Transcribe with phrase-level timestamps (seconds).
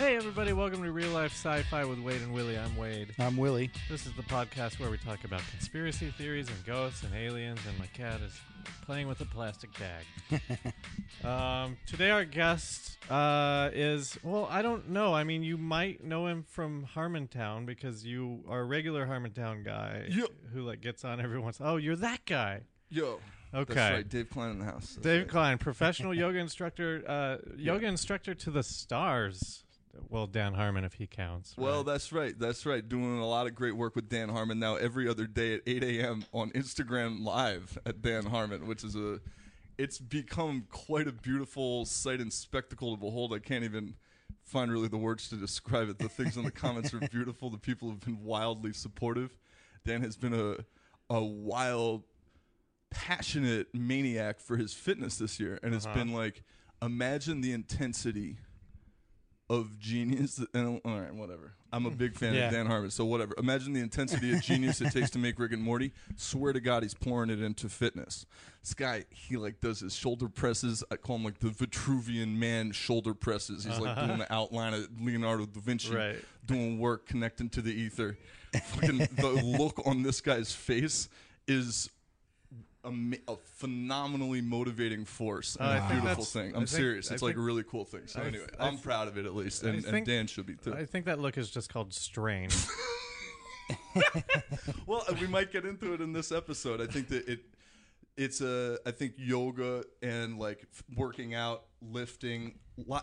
[0.00, 2.56] Hey, everybody, welcome to Real Life Sci Fi with Wade and Willie.
[2.56, 3.12] I'm Wade.
[3.18, 3.70] I'm Willie.
[3.90, 7.78] This is the podcast where we talk about conspiracy theories and ghosts and aliens, and
[7.78, 8.32] my cat is
[8.86, 10.40] playing with a plastic bag.
[11.22, 15.12] um, today, our guest uh, is, well, I don't know.
[15.12, 20.06] I mean, you might know him from Harmontown because you are a regular Harmontown guy
[20.08, 20.30] Yep.
[20.54, 21.58] who like gets on every once.
[21.62, 22.62] Oh, you're that guy.
[22.88, 23.20] Yo.
[23.52, 23.74] Okay.
[23.74, 24.08] That's right.
[24.08, 24.94] Dave Kline in the house.
[24.94, 25.28] That's Dave right.
[25.28, 29.64] Kline, professional yoga instructor, uh, yoga instructor to the stars.
[30.08, 31.54] Well, Dan Harmon, if he counts.
[31.56, 31.86] Well, right?
[31.86, 32.38] that's right.
[32.38, 32.86] That's right.
[32.88, 35.82] Doing a lot of great work with Dan Harmon now every other day at 8
[35.84, 36.24] a.m.
[36.32, 39.20] on Instagram Live at Dan Harmon, which is a.
[39.78, 43.32] It's become quite a beautiful sight and spectacle to behold.
[43.32, 43.94] I can't even
[44.42, 45.98] find really the words to describe it.
[45.98, 47.48] The things in the comments are beautiful.
[47.50, 49.38] The people have been wildly supportive.
[49.86, 50.56] Dan has been a
[51.12, 52.02] a wild,
[52.90, 55.94] passionate maniac for his fitness this year, and it's Uh-huh.
[55.94, 56.42] been like,
[56.82, 58.38] imagine the intensity
[59.50, 60.40] of genius.
[60.54, 61.52] And, all right, whatever.
[61.72, 63.34] I'm a big fan of Dan Harmon, so whatever.
[63.36, 65.92] Imagine the intensity of genius it takes to make Rick and Morty.
[66.16, 68.26] Swear to God, he's pouring it into fitness.
[68.62, 70.82] This guy, he like does his shoulder presses.
[70.90, 73.64] I call him like the Vitruvian man shoulder presses.
[73.64, 74.42] He's like doing the uh-huh.
[74.42, 76.24] outline of Leonardo da Vinci, Right.
[76.46, 78.16] doing work connecting to the ether.
[78.52, 79.28] Fucking the
[79.58, 81.08] look on this guy's face
[81.46, 81.88] is
[82.84, 82.92] a,
[83.28, 86.48] a phenomenally motivating force and Uh, a beautiful thing.
[86.54, 87.10] I'm think- serious.
[87.10, 88.06] I It's like a really cool thing.
[88.06, 90.46] So I- anyway, I I'm proud of it at least, and, think- and Dan should
[90.46, 90.74] be too.
[90.74, 92.48] I think that look is just called strain.
[94.86, 96.80] well, we might get into it in this episode.
[96.80, 97.40] I think that it
[98.16, 100.66] it's a I think yoga and like
[100.96, 102.58] working out, lifting,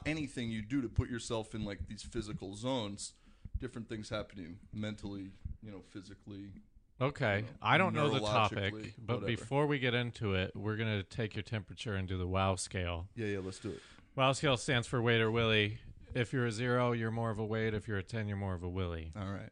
[0.06, 3.14] anything you do to put yourself in like these physical zones,
[3.60, 6.52] different things happening mentally, you know, physically.
[7.00, 9.26] Okay, know, I don't know the topic, but whatever.
[9.28, 13.08] before we get into it, we're gonna take your temperature and do the WOW scale.
[13.16, 13.80] Yeah, yeah, let's do it.
[14.16, 15.78] WOW scale stands for Wade or Willie.
[16.16, 17.76] If you're a zero, you're more of a Wade.
[17.76, 19.12] If you're a ten, you're more of a Willie.
[19.16, 19.52] All right.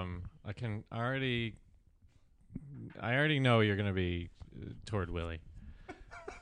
[0.00, 1.54] Um, I can already,
[3.00, 5.40] I already know you're gonna be uh, toward Willie.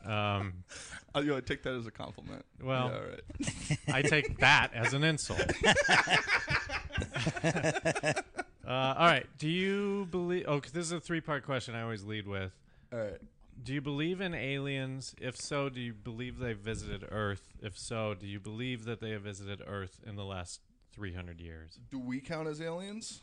[0.07, 0.65] Um,
[1.17, 2.45] Oh, you know, I take that as a compliment.
[2.61, 3.79] Well- yeah, all right.
[3.95, 5.49] I take that as an insult.
[8.67, 9.27] uh, all right.
[9.39, 10.45] Do you believe?
[10.49, 11.75] Oh, 'cause this is a three-part question.
[11.75, 12.53] I always lead with.
[12.93, 13.19] All right.
[13.63, 15.15] Do you believe in aliens?
[15.21, 17.53] If so, do you believe they visited Earth?
[17.63, 20.61] If so, do you believe that they have visited Earth in the last
[20.93, 21.79] 300 years?
[21.91, 23.21] Do we count as aliens?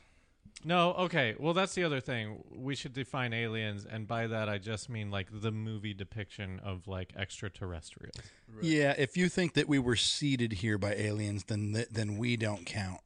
[0.63, 1.35] No, okay.
[1.37, 2.43] Well, that's the other thing.
[2.49, 6.87] We should define aliens, and by that I just mean like the movie depiction of
[6.87, 8.15] like extraterrestrials.
[8.61, 12.37] Yeah, if you think that we were seeded here by aliens, then th- then we
[12.37, 13.01] don't count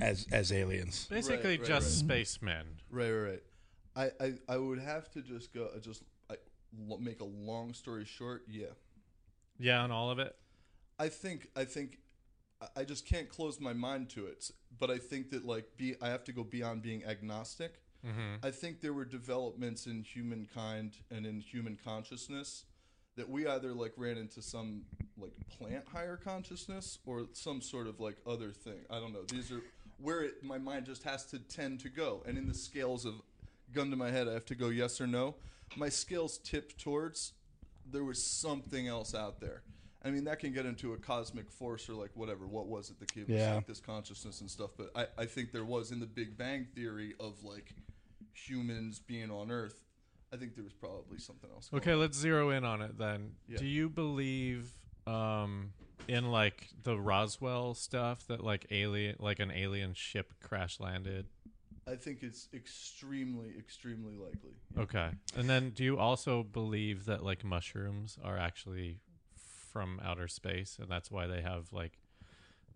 [0.00, 1.06] as as aliens.
[1.10, 2.10] Basically, right, just right.
[2.10, 2.66] spacemen.
[2.90, 3.42] Right, right, right.
[3.96, 6.36] I, I, I would have to just go, uh, just I,
[6.78, 8.44] lo- make a long story short.
[8.48, 8.66] Yeah,
[9.58, 10.36] Yeah, on all of it.
[11.00, 11.98] I think, I think,
[12.62, 14.52] I- I just can't close my mind to it.
[14.78, 17.80] But I think that like, be, I have to go beyond being agnostic.
[18.06, 18.46] Mm-hmm.
[18.46, 22.66] I think there were developments in humankind and in human consciousness
[23.16, 24.82] that we either like ran into some
[25.16, 28.78] like plant higher consciousness or some sort of like other thing.
[28.88, 29.24] I don't know.
[29.28, 29.60] These are
[30.00, 32.22] where it, my mind just has to tend to go.
[32.26, 33.14] And in the scales of
[33.72, 35.36] gun to my head, I have to go yes or no.
[35.76, 37.32] My scales tip towards
[37.90, 39.62] there was something else out there.
[40.04, 42.46] I mean, that can get into a cosmic force or like whatever.
[42.46, 43.56] What was it that gave us Yeah.
[43.56, 44.70] like this consciousness and stuff?
[44.76, 47.74] But I, I think there was in the Big Bang theory of like
[48.32, 49.82] humans being on Earth.
[50.32, 51.68] I think there was probably something else.
[51.70, 53.32] going Okay, let's zero in on it then.
[53.48, 53.58] Yeah.
[53.58, 54.72] Do you believe
[55.06, 55.72] um,
[56.08, 61.26] in like the Roswell stuff that like alien, like an alien ship crash landed?
[61.86, 64.52] I think it's extremely, extremely likely.
[64.74, 64.82] Yeah.
[64.82, 68.98] Okay, and then do you also believe that like mushrooms are actually
[69.72, 71.98] from outer space, and that's why they have like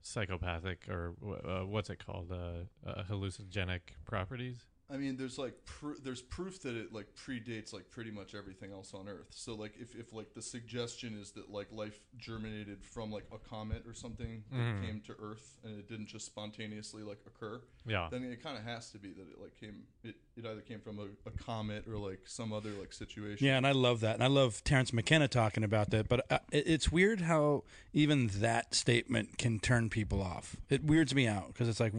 [0.02, 4.66] psychopathic or uh, what's it called, uh, uh, hallucinogenic properties?
[4.90, 8.72] I mean, there's like pr- there's proof that it like predates like pretty much everything
[8.72, 9.28] else on Earth.
[9.30, 13.38] So like if, if like the suggestion is that like life germinated from like a
[13.38, 14.84] comet or something that Mhm.
[14.86, 18.08] came to Earth and it didn't just spontaneously like occur, Yeah.
[18.10, 20.80] then it kind of has to be that it like came it, it either came
[20.80, 23.46] from a, a comet or like some other like situation.
[23.46, 26.06] Yeah, and I love that, and I love Terence McKenna talking about that.
[26.08, 27.64] But uh, it- it's weird how
[27.94, 30.56] even that statement can turn people off.
[30.68, 31.94] It weirds me out because it's like,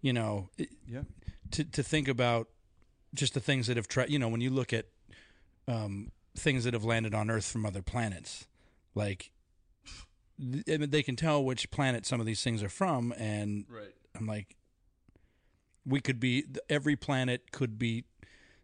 [0.00, 1.02] you know, it, Yeah.
[1.54, 2.48] To to think about
[3.14, 4.10] just the things that have tried.
[4.10, 4.86] You know, when you look at
[5.68, 8.46] um, things that have landed on Earth from other planets,
[8.94, 9.30] like
[10.38, 13.94] th- they can tell which planet some of these things are from, and Right.
[14.18, 14.56] I'm like,
[15.86, 18.04] we could be every planet could be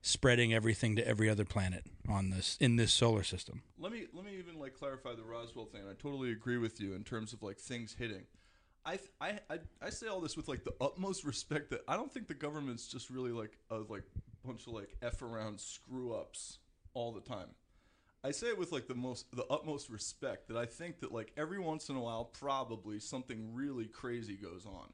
[0.03, 3.63] spreading everything to every other planet on this in this solar system.
[3.79, 5.83] Let me let me even like clarify the Roswell thing.
[5.89, 8.25] I totally agree with you in terms of like things hitting.
[8.85, 9.39] I I
[9.83, 12.89] I, say all this with like the utmost respect that I don't think the government's
[12.89, 14.05] just really like a like
[14.45, 16.59] bunch of like f around screw ups
[16.95, 17.49] all the time.
[18.23, 21.33] I say it with like the most the utmost respect that I think that like
[21.37, 24.93] every once in a while probably something really crazy goes on.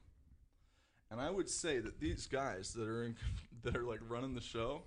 [1.11, 3.17] And I would say that these guys that are in,
[3.63, 4.83] that are like running the show,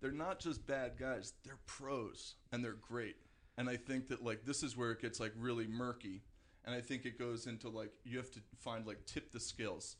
[0.00, 1.32] they're not just bad guys.
[1.44, 3.16] They're pros and they're great.
[3.58, 6.22] And I think that like this is where it gets like really murky.
[6.66, 9.96] And I think it goes into like you have to find like tip the scales.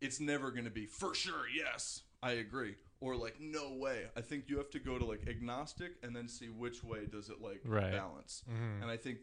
[0.00, 1.44] It's never going to be for sure.
[1.54, 2.74] Yes, I agree.
[3.00, 4.04] Or like no way.
[4.16, 7.28] I think you have to go to like agnostic and then see which way does
[7.28, 7.92] it like Right.
[7.92, 8.42] balance.
[8.50, 8.82] Mm-hmm.
[8.82, 9.18] And I think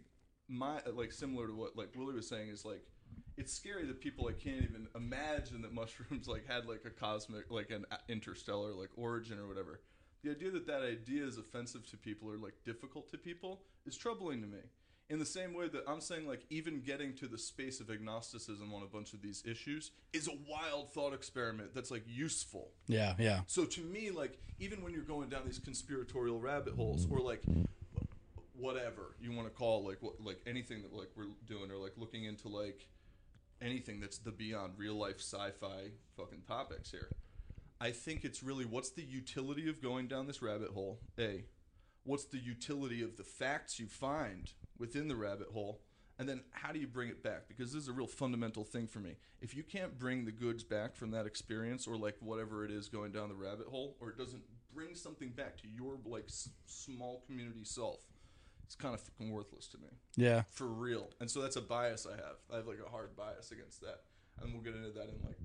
[0.48, 2.84] my like similar to what like Willie was saying is like
[3.38, 7.50] it's scary that people like can't even imagine that mushrooms like had like a cosmic
[7.50, 9.82] like an uh, interstellar like origin or whatever.
[10.24, 13.96] The idea that that idea is offensive to people or like difficult to people is
[13.98, 14.60] troubling to me.
[15.10, 18.72] In the same way that I'm saying like even getting to the space of agnosticism
[18.74, 22.70] on a bunch of these issues is a wild thought experiment that's like useful.
[22.88, 23.42] Yeah, yeah.
[23.48, 27.42] So to me, like even when you're going down these conspiratorial rabbit holes, or like
[28.54, 31.94] whatever you want to call like what like anything that like we're doing, or like
[31.98, 32.86] looking into like
[33.62, 37.10] anything that's the beyond real life sci-fi fucking topics here.
[37.82, 41.00] I think it's really what's the utility of going down this rabbit hole?
[41.18, 41.46] A,
[42.04, 45.82] what's the utility of the facts you find within the rabbit hole?
[46.18, 47.48] And then how do you bring it back?
[47.48, 49.16] Because this is a real fundamental thing for me.
[49.42, 52.90] If you can't bring the goods back from that experience or like whatever it is
[52.90, 54.42] going down the rabbit hole, or it doesn't
[54.74, 58.02] bring something back to your like s- small community self,
[58.66, 59.88] it's kind of fucking worthless to me
[60.18, 60.44] Yeah.
[60.50, 61.10] for real.
[61.22, 62.36] And so that's a bias I have.
[62.52, 64.02] I have like a hard bias against that.
[64.42, 65.38] And we'll get into that in like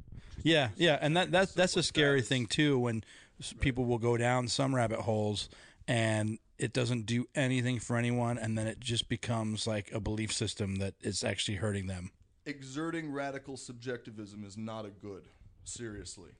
[0.43, 3.05] Yeah, yeah, and that that's that's a scary thing too when
[3.41, 5.49] s people will go down some rabbit holes
[5.89, 10.33] and it doesn't do anything for anyone and then it just becomes like a belief
[10.33, 12.11] system that is actually hurting them.
[12.47, 15.25] exerting radical subjectivism is not a good
[15.65, 16.31] seriously.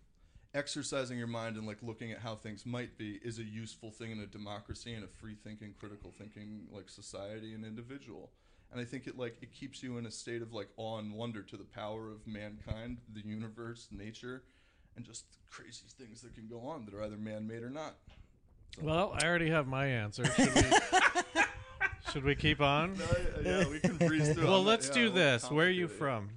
[0.55, 4.13] Exercising your mind and like looking at how things might be is a useful thing
[4.13, 8.31] in a democracy and a free thinking critical thinking like society and individual.
[8.71, 11.13] And i think it like it keeps you in a state of like awe and
[11.13, 14.43] wonder to the power of mankind the universe nature
[14.97, 17.95] and just crazy things that can go on that are either man-made or not
[18.81, 20.25] Well, I already have my answer.
[20.25, 20.63] Should we,
[22.13, 22.97] should we keep on?
[23.45, 25.51] yeah we can breeze through Well, I'm let's yeah, do won't this.
[25.51, 26.31] Where are you from?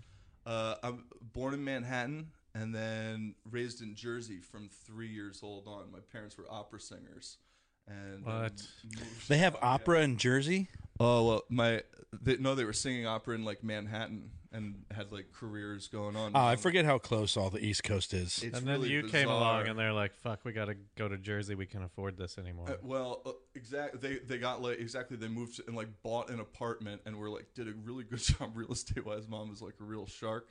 [0.45, 5.91] Uh, I'm born in Manhattan and then raised in Jersey from three years old on.
[5.91, 7.37] My parents were opera singers.
[7.87, 8.61] And then What?
[9.27, 9.67] They have yeah.
[9.67, 10.69] opera in Jersey?
[10.99, 11.83] Oh well, my
[12.21, 16.31] they, no, they were singing opera in like Manhattan and had like careers going on.
[16.33, 18.41] Oh, I forget how close all the East Coast is.
[18.43, 21.07] It's and then really you came along, and they're like, "Fuck, we got to go
[21.07, 21.55] to Jersey.
[21.55, 23.99] We can't afford this anymore." Uh, well, uh, exactly.
[23.99, 25.17] They they got like exactly.
[25.17, 28.51] They moved and like bought an apartment and were like did a really good job
[28.55, 29.27] real estate wise.
[29.27, 30.49] Mom was like a real shark,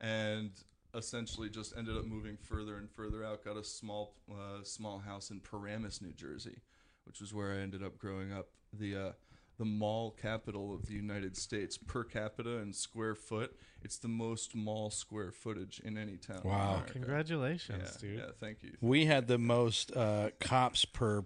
[0.00, 0.50] and
[0.94, 3.44] essentially just ended up moving further and further out.
[3.44, 6.58] Got a small uh, small house in Paramus, New Jersey,
[7.04, 8.48] which was where I ended up growing up.
[8.72, 9.12] The uh,
[9.60, 13.54] the mall capital of the United States per capita and square foot.
[13.82, 16.40] It's the most mall square footage in any town.
[16.44, 16.70] Wow.
[16.76, 16.92] America.
[16.94, 18.18] Congratulations, yeah, dude.
[18.18, 18.72] Yeah, thank you.
[18.80, 21.24] We had the most uh, cops per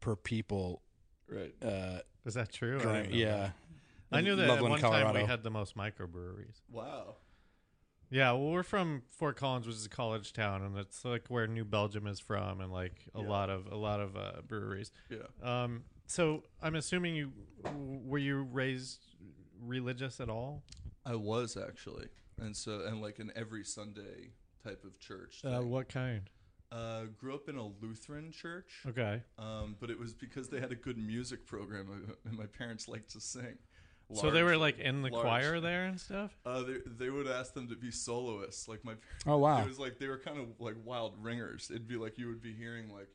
[0.00, 0.82] per people.
[1.28, 1.54] Right.
[1.62, 2.80] Uh, Is that true?
[2.80, 3.36] During- didn't yeah.
[3.36, 3.52] that.
[4.12, 6.60] I knew that Loveland, at one time we had the most microbreweries.
[6.72, 7.14] Wow.
[8.10, 11.46] Yeah, well, we're from Fort Collins, which is a college town, and it's like where
[11.46, 13.28] New Belgium is from, and like a Yeah.
[13.28, 14.90] lot of a lot of uh, breweries.
[15.08, 15.18] Yeah.
[15.40, 17.32] Um, so I'm assuming you
[18.04, 18.98] were you raised
[19.62, 20.64] religious at all?
[21.06, 24.32] I was actually, and so and like an every Sunday
[24.64, 25.40] type of church.
[25.44, 26.22] Uh, what kind?
[26.72, 29.22] Uh, grew up in a Lutheran church, Okay.
[29.38, 32.86] um, but it was because they had a good music program, uh, and my parents
[32.86, 33.58] liked to sing.
[34.14, 35.24] so they were like in the large.
[35.24, 36.30] choir there and stuff.
[36.46, 38.68] Uh, they, they would ask them to be soloists.
[38.68, 38.94] Like my,
[39.26, 39.60] Oh, wow.
[39.62, 41.70] It was like they were kind of like wild ringers.
[41.70, 43.08] It'd be like you would be hearing like,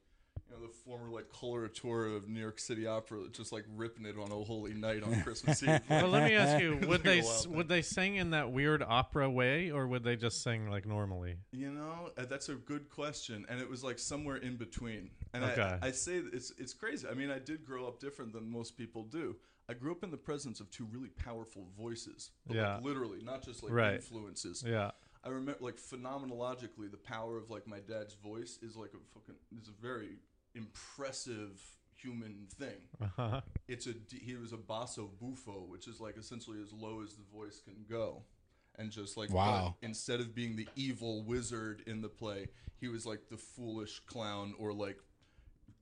[0.50, 4.16] you know, the former like coloratura of New York City Opera, just like ripping it
[4.18, 5.80] on Oh Holy Night on Christmas Eve.
[5.90, 8.32] Well, let me ask you: Would they Take a while, s- would they sing in
[8.32, 11.38] that weird opera way, or would they just sing like normally?
[11.52, 15.10] You know, uh, that's a good question, and it was like somewhere in between.
[15.34, 15.78] And Okay.
[15.82, 17.08] I, I say it's it's crazy.
[17.10, 19.36] I mean, I did grow up different than most people do.
[19.68, 22.76] I grew up in the presence of two really powerful voices, Yeah.
[22.76, 23.96] like literally, not just like Right.
[23.96, 24.64] influences.
[24.66, 24.92] Yeah.
[25.24, 29.34] I remember like phenomenologically, the power of like my dad's voice is like a fucking
[29.60, 30.20] is a very
[30.56, 31.62] impressive
[31.96, 32.82] human thing.
[33.02, 33.42] Uh-huh.
[33.68, 37.24] It's a he was a basso buffo, which is like essentially as low as the
[37.34, 38.24] voice can go,
[38.78, 39.76] and just like Wow.
[39.82, 42.48] instead of being the evil wizard in the play,
[42.80, 44.98] he was like the foolish clown or like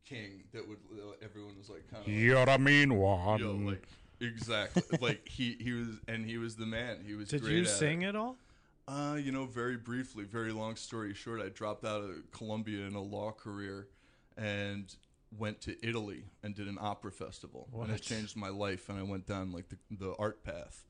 [0.06, 3.40] king that would uh, everyone was like kind of You're a mean one.
[3.40, 3.88] yo like
[4.20, 7.04] exactly like he he was and he was the man.
[7.06, 7.30] He was.
[7.30, 8.10] Did great you at sing It.
[8.10, 8.38] it all?
[8.86, 12.96] Uh, you know, very briefly, very long story short, I dropped out of Columbia in
[12.96, 13.88] a law career
[14.38, 14.96] and
[15.38, 17.68] went to Italy and did an opera festival.
[17.82, 20.86] And it changed my life and I went down like the, the art path.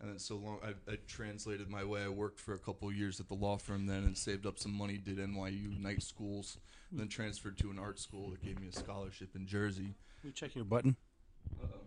[0.00, 2.02] And then so long, I, I translated my way.
[2.04, 4.58] I worked for a couple of years at the law firm then and saved up
[4.58, 6.58] some money, did NYU night schools,
[6.90, 9.94] and then transferred to an art school that gave me a scholarship in Jersey.
[10.22, 10.96] you check your button.
[11.62, 11.80] Uh-oh.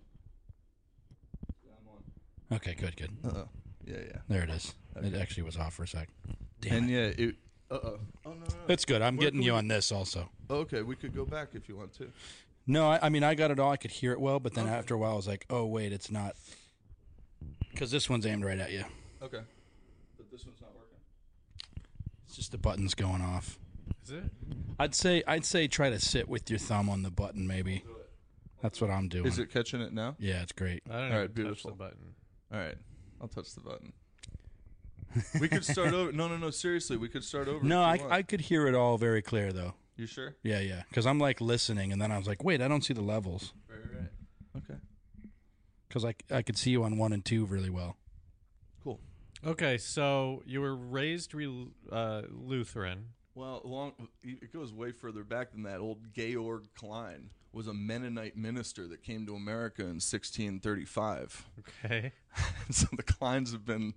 [1.64, 2.58] Yeah, I'm on.
[2.58, 3.12] Okay, good, good.
[3.24, 3.50] Uh-oh.
[3.86, 4.18] Yeah, yeah.
[4.28, 4.74] There it is.
[4.96, 6.10] It actually was off for a sec.
[6.62, 6.94] Damn and it.
[6.94, 7.36] yeah, it...
[7.72, 8.00] Uh-oh.
[8.26, 8.46] Oh, no, no.
[8.68, 9.02] It's good.
[9.02, 10.30] I'm Where getting you we- on this also.
[10.50, 12.12] Oh, okay, we could go back if you want to.
[12.68, 13.72] No, I, I mean I got it all.
[13.72, 14.74] I could hear it well, but then Okay.
[14.76, 16.36] after a while, I was like, "Oh wait, it's not,"
[17.72, 18.84] because this one's aimed right at you.
[19.22, 19.42] Okay.
[20.18, 20.98] But this one's not working.
[22.28, 23.58] It's just the buttons going off.
[24.04, 24.24] Is it?
[24.80, 27.48] I'd say I'd say try to sit with your thumb on the button.
[27.48, 27.84] Maybe
[28.62, 29.26] that's what I'm doing.
[29.26, 30.16] Is it catching it now?
[30.20, 30.84] Yeah, it's great.
[30.90, 31.22] I don't All know.
[31.28, 31.72] touch beautiful.
[31.72, 32.14] the button.
[32.54, 32.76] All right.
[33.22, 33.94] I'll touch the button.
[35.40, 36.12] We could start over.
[36.12, 36.50] No, no, no.
[36.50, 37.64] Seriously, we could start over.
[37.64, 38.00] No, I.
[38.10, 39.74] I could hear it all very clear though.
[39.98, 40.36] You sure?
[40.44, 40.84] Yeah, yeah.
[40.88, 43.54] Because I'm like listening, and then I was like, "Wait, I don't see the levels."
[43.70, 44.64] Right, right, right.
[44.64, 44.80] Okay.
[45.88, 47.98] Because I I could see you on one and two really well.
[48.84, 49.00] Cool.
[49.46, 53.08] Okay, so you were raised re- uh, Lutheran.
[53.36, 53.94] Well, long.
[54.24, 55.80] It goes way further back than that.
[55.80, 61.46] Old Georg Kline was a Mennonite minister that came to America in 1635.
[61.60, 62.12] Okay.
[62.70, 63.96] so the Klines have been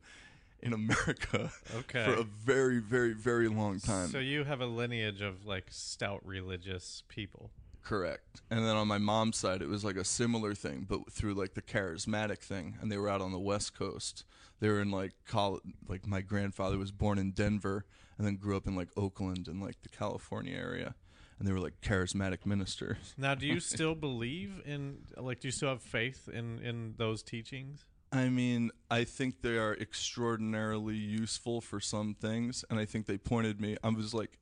[0.63, 2.05] in America Okay.
[2.05, 4.09] for a very, very, very long time.
[4.09, 7.51] So you have a lineage of like stout religious people.
[7.83, 8.43] Correct.
[8.49, 11.55] And then on my mom's side, it was like a similar thing, but through like
[11.55, 12.77] the charismatic thing.
[12.81, 14.25] And they were out on the West Coast.
[14.61, 15.63] They were in like college.
[15.89, 17.85] Like my grandfather was born in Denver
[18.17, 20.95] and then grew up in like Oakland and like the California area.
[21.39, 23.15] And they were like charismatic ministers.
[23.19, 27.25] Now, do you still believe in like do you still have faith in in those
[27.25, 27.85] teachings?
[28.13, 32.65] I mean, I think they are extraordinarily useful for some things.
[32.69, 33.77] And I think they pointed me.
[33.83, 34.39] I was like,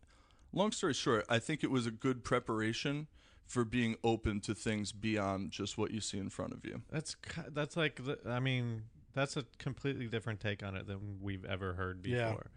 [0.53, 3.07] long story short, I think it was a good preparation
[3.47, 6.83] for being open to things beyond just what you see in front of you.
[6.91, 7.17] That's
[7.49, 11.75] that's like the, I mean that's a completely different take on it than we've ever
[11.75, 12.51] heard before.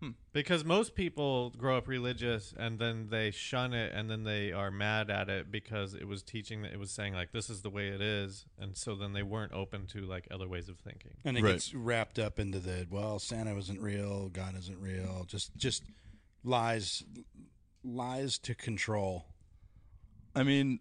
[0.00, 0.08] Yeah.
[0.08, 0.12] Hmm.
[0.32, 4.70] Because most people grow up religious and then they shun it and then they are
[4.70, 7.70] mad at it because it was teaching that it was saying like this is the
[7.70, 11.12] way it is and so then they weren't open to like other ways of thinking.
[11.24, 11.52] And it Right.
[11.52, 15.82] gets wrapped up into the well, Santa isn't real, God isn't real, just just
[16.44, 17.02] lies,
[17.82, 19.26] lies to control.
[20.34, 20.80] I mean,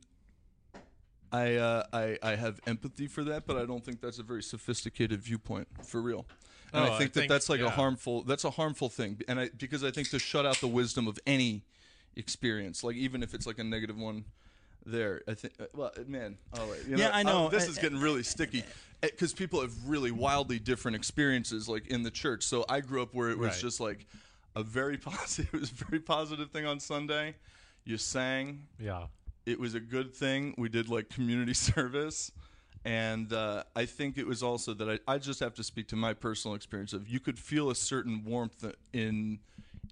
[1.32, 4.44] I, uh, I I have empathy for that, but I don't think that's a very
[4.44, 6.28] sophisticated viewpoint for real.
[6.74, 7.68] And Oh, I I think that think- that's like yeah.
[7.68, 8.24] a harmful.
[8.24, 11.18] That's a harmful thing, and I because I think to shut out the wisdom of
[11.26, 11.64] any
[12.16, 14.26] experience, like even if it's like a negative one.
[14.88, 15.56] There, I think.
[15.60, 16.80] uh, Well, man, all right.
[16.88, 17.50] You Yeah, I know.
[17.50, 18.64] this I- is getting really sticky
[19.02, 22.44] because people have really wildly different experiences, like in the church.
[22.44, 23.62] So I grew up where it was Right.
[23.62, 24.06] just like
[24.56, 25.52] a very positive.
[25.56, 27.34] It was a very positive thing on Sunday.
[27.84, 29.08] You sang, Yeah.
[29.48, 30.54] it was a good thing.
[30.56, 32.32] We did like community service.
[32.86, 35.96] And uh, I think it was also that I, I just have to speak to
[35.96, 38.64] my personal experience of you could feel a certain warmth
[38.94, 39.40] in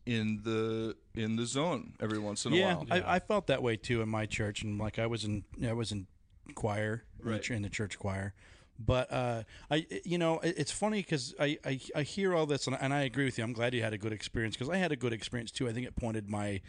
[0.06, 2.86] in the in the zone every once in a yeah, while.
[2.88, 2.96] Yeah.
[2.96, 5.74] I, I felt that way too in my church, and like I was in I
[5.74, 6.06] was in
[6.54, 7.50] choir in, the, Right.
[7.50, 8.34] in the church choir.
[8.80, 12.76] But uh, I, you know, it's funny because I, I, I hear all this, and,
[12.82, 13.44] and I agree with you.
[13.44, 15.70] I'm glad you had a good experience because I had a good experience too.
[15.70, 16.62] I think it pointed my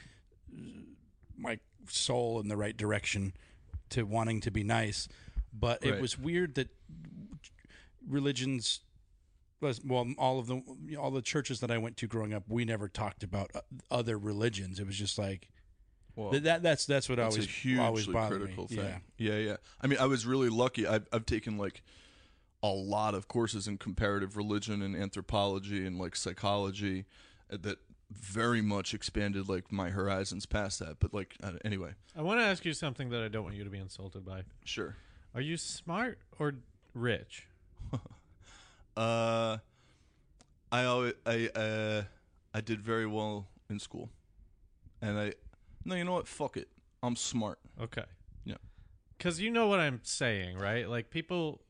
[1.36, 3.32] my soul in the right direction
[3.90, 5.08] to wanting to be nice.
[5.58, 6.68] But it was weird that
[8.08, 8.80] religions,
[9.84, 10.62] well, all of the
[10.98, 14.18] all the churches that I went to growing up, we never talked about uh, other
[14.18, 14.80] religions.
[14.80, 15.48] It was just like
[16.16, 18.76] Well, that that's that's what That's always a hugely always bothered critical me.
[18.76, 19.02] thing.
[19.16, 19.32] Yeah.
[19.32, 20.86] yeah, yeah I mean, I was really lucky.
[20.86, 21.82] I've, I've taken like
[22.62, 27.04] a lot of courses in comparative religion and anthropology and like psychology
[27.52, 27.78] uh, that
[28.10, 30.98] very much expanded like my horizons past that.
[31.00, 33.64] But like uh, anyway, I want to ask you something that I don't want you
[33.64, 34.42] to be insulted by.
[34.64, 34.96] sure.
[35.34, 36.54] Are you smart or
[36.94, 37.48] rich?
[38.96, 39.58] Uh,
[40.70, 42.02] I always, I uh
[42.54, 44.08] I did very well in school,
[45.02, 45.32] and I
[45.84, 46.28] no, you know what?
[46.28, 46.68] Fuck it.
[47.02, 47.58] I'm smart.
[47.80, 48.04] Okay.
[48.44, 48.58] Yeah.
[49.18, 50.88] Because you know what I'm saying, right?
[50.88, 51.60] Like people.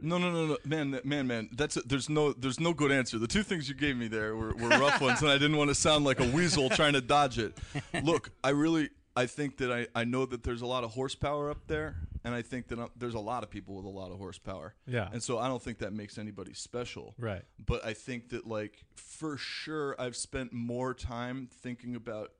[0.00, 1.48] No, no, no, no, man, man, man.
[1.52, 3.18] That's a, there's no there's no good answer.
[3.18, 5.70] The two things you gave me there were, were rough ones, and I didn't want
[5.70, 7.58] to sound like a weasel trying to dodge it.
[8.04, 11.50] Look, I really I think that I I know that there's a lot of horsepower
[11.50, 14.10] up there, and I think that i there's a lot of people with a lot
[14.10, 14.74] of horsepower.
[14.86, 15.08] Yeah.
[15.12, 17.14] And so I don't think that makes anybody special.
[17.18, 17.42] Right.
[17.64, 22.32] But I think that like for sure I've spent more time thinking about.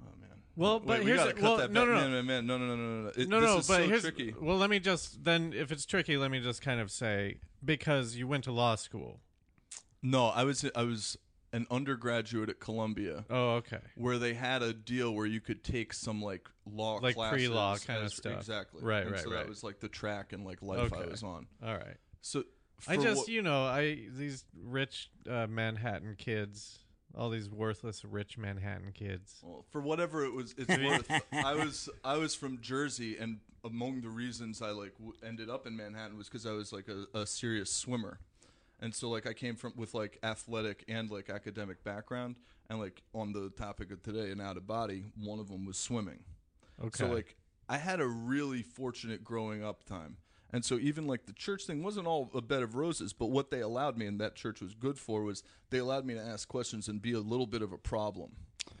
[0.00, 0.28] Oh man.
[0.56, 1.94] Well, Wait, but we here's gotta the- cut well, that no, back.
[1.94, 2.22] no, no.
[2.22, 3.08] man, man, no, no, no, no, no.
[3.16, 4.34] It- No, this no, is but so here's tricky.
[4.40, 4.56] well.
[4.56, 8.26] Let me just then, if it's tricky, let me just kind of say because you
[8.26, 9.20] went to law school.
[10.02, 11.16] No, I was I was
[11.52, 13.78] an undergraduate at Columbia Oh, okay.
[13.96, 17.76] where they had a deal where you could take some like law Like classes pre-law
[17.78, 18.38] kinda stuff.
[18.38, 18.82] Exactly.
[18.82, 19.38] Right, and right, So right.
[19.38, 21.46] that was like the track and like life I was on.
[21.64, 21.96] All right.
[22.20, 22.44] So
[22.88, 26.78] I just, what- you know, I these rich uh, Manhattan kids,
[27.16, 29.36] all these worthless rich Manhattan kids.
[29.42, 31.10] Well, for whatever it was, it's worth.
[31.32, 35.66] I was I was from Jersey, and among the reasons I like w- ended up
[35.66, 38.18] in Manhattan was because I was like a, a serious swimmer,
[38.80, 42.36] and so like I came from with like athletic and like academic background,
[42.68, 45.78] and like on the topic of today, an out of body, one of them was
[45.78, 46.20] swimming.
[46.84, 47.04] Okay.
[47.04, 47.36] So like
[47.68, 50.18] I had a really fortunate growing up time.
[50.52, 53.50] And so even like the church thing wasn't all a bed of roses, but what
[53.50, 56.46] they allowed me and that church was good for was they allowed me to ask
[56.46, 58.30] questions and be a little bit of a problem.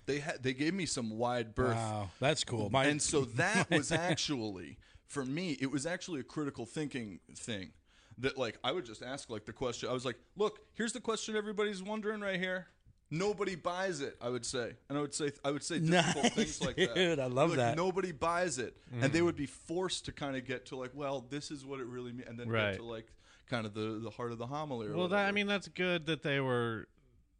[0.06, 1.74] They had they gave me some wide berth.
[1.74, 2.70] Wow, that's cool.
[2.70, 7.72] My, and so that was actually for me it was actually a critical thinking thing
[8.18, 11.00] that like I would just ask like the question I was like, "Look, here's the
[11.00, 12.66] question everybody's wondering right here."
[13.08, 14.16] Nobody buys it.
[14.20, 16.94] I would say, and I would say, I would say difficult Nice, things like that.
[16.96, 17.76] dude, I love Like, that.
[17.76, 19.26] Nobody buys it, and they mm.
[19.26, 22.12] would be forced to kind of get to like, well, this is what it really
[22.12, 22.72] means, and then Right.
[22.72, 23.12] get to like
[23.48, 24.88] kind of the the heart of the homily.
[24.88, 26.88] Or well, that, I mean, that's good that they were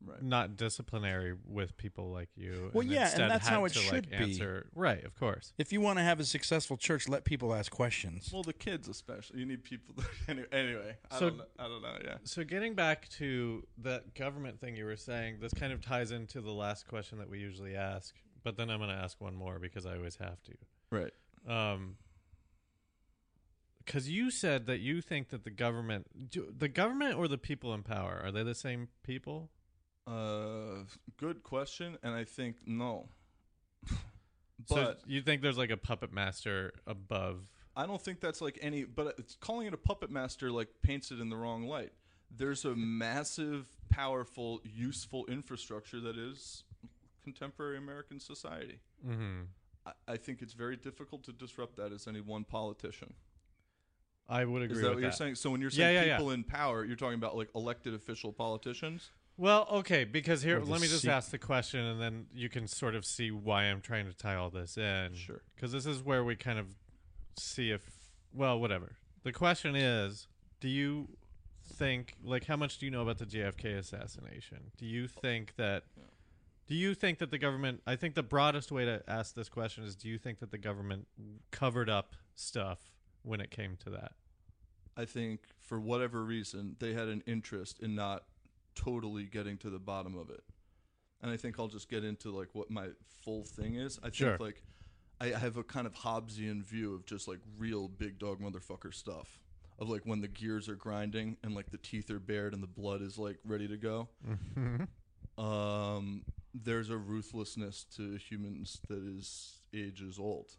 [0.05, 0.23] Right.
[0.23, 2.71] not disciplinary with people like you.
[2.73, 4.17] Well, and yeah, and that's how it to, should like, be.
[4.17, 4.67] Answer.
[4.75, 5.53] Right, of course.
[5.59, 8.31] if you want to have a successful church, let people ask questions.
[8.33, 9.41] well, the kids especially.
[9.41, 9.95] You need people.
[9.97, 11.45] That, anyway, anyway, I So- don't know.
[11.59, 11.97] I don't know.
[12.05, 12.17] Yeah.
[12.25, 16.41] So getting back to that government thing you were saying, this kind of ties into
[16.41, 18.15] the last question that we usually ask.
[18.45, 20.53] But then I'm going to ask one more because I always have to.
[20.91, 21.13] Right.
[21.49, 21.97] Um,
[23.85, 27.73] because you said that you think that the government, do, the government or the people
[27.73, 29.51] in power, are they the same people?
[30.07, 30.85] Uh,
[31.17, 33.09] good question, and I think no.
[33.89, 33.97] so
[34.69, 37.49] but you think there's like a puppet master above?
[37.75, 38.85] I don't think that's like any.
[38.85, 41.93] But it's calling it a puppet master like paints it in the wrong light.
[42.35, 46.65] There's a massive, powerful, useful infrastructure that is
[47.23, 48.79] contemporary American society.
[49.07, 49.43] Mm-hmm.
[49.85, 53.13] I, I think it's very difficult to disrupt that as any one politician.
[54.29, 55.03] I would agree Is that what that.
[55.03, 55.37] you're saying?
[55.37, 56.17] So when you're saying yeah, yeah.
[56.17, 59.11] people in power, you're talking about like elected official politicians.
[59.39, 62.67] Well, okay, because here, let me just se- ask the question, and then you can
[62.67, 65.15] sort of see why I'm trying to tie all this in.
[65.15, 65.43] Sure.
[65.55, 66.75] Because this is where we kind of
[67.39, 67.83] see if,
[68.33, 68.97] well, whatever.
[69.25, 70.27] The question is,
[70.61, 71.09] do you
[71.75, 74.71] think, like, how much do you know about the JFK assassination?
[74.79, 75.85] Do you think that,
[76.67, 77.83] do you think that the government?
[77.87, 80.59] I think the broadest way to ask this question is, do you think that the
[80.59, 81.09] government
[81.51, 82.79] covered up stuff
[83.23, 84.13] when it came to that?
[84.97, 88.25] I think for whatever reason they had an interest in not
[88.77, 90.45] totally getting to the bottom of it.
[91.23, 92.89] And I think I'll just get into like what my
[93.25, 93.99] full thing is.
[94.05, 94.63] I think like
[95.21, 99.41] I have a kind of Hobbesian view of just like real big dog motherfucker stuff.
[99.79, 102.67] Of like when the gears are grinding and like the teeth are bared and the
[102.67, 104.09] blood is like ready to go.
[105.39, 106.23] Um,
[106.55, 110.53] there's a ruthlessness to humans that is ages old.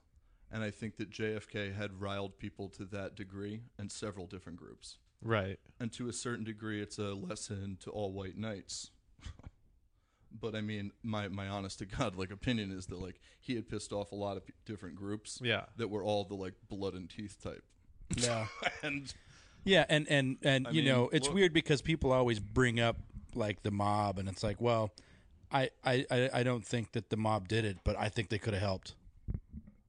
[0.51, 4.97] And I think that JFK had riled people to that degree in several different groups.
[5.21, 5.60] Right.
[5.80, 8.91] And to a certain degree, it's a lesson to all white knights.
[10.39, 13.67] but I mean, my, my honest to God like opinion is that like he had
[13.67, 15.65] pissed off a lot of p- different groups Yeah.
[15.77, 17.63] that were all the like blood and teeth type.
[18.15, 18.47] Yeah.
[18.84, 19.13] and
[19.65, 22.80] Yeah, and and and I you mean, know, it's look- weird because people always bring
[22.80, 22.97] up
[23.36, 24.91] like the mob, and it's like, well,
[25.51, 28.38] I I I I don't think that the mob did it, but I think they
[28.38, 28.95] could have helped.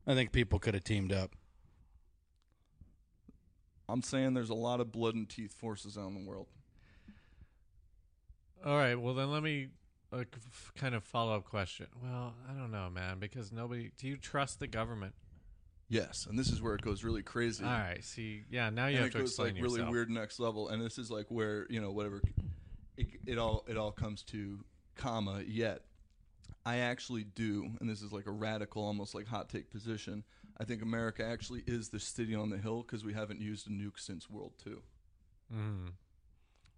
[0.06, 1.30] I think people could have teamed up.
[3.88, 6.46] I'm saying there's a lot of blood and teeth forces out in the world.
[8.64, 8.96] All right.
[8.96, 9.68] Well, then let me
[10.12, 10.24] a
[10.76, 11.86] kind of follow up question.
[12.02, 13.92] Well, I don't know, man, because nobody.
[13.98, 15.14] Do you trust the government?
[15.90, 17.64] Yes, and this is where it goes really crazy.
[17.64, 18.04] All right.
[18.04, 18.68] See, yeah.
[18.68, 19.92] Now you and have it to goes explain like really yourself.
[19.92, 22.20] weird next level, and this is like where you know whatever
[22.96, 24.58] it, it all it all comes to
[24.96, 25.82] comma yet.
[26.66, 30.24] I actually do, and this is like a radical, almost like hot take position.
[30.60, 33.70] I think America actually is the city on the hill because we haven't used a
[33.70, 34.82] nuke since World Two.
[35.54, 35.92] Mm.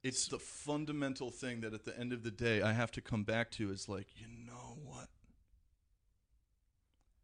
[0.02, 3.24] It's the fundamental thing that at the end of the day I have to come
[3.24, 5.08] back to is like, you know what?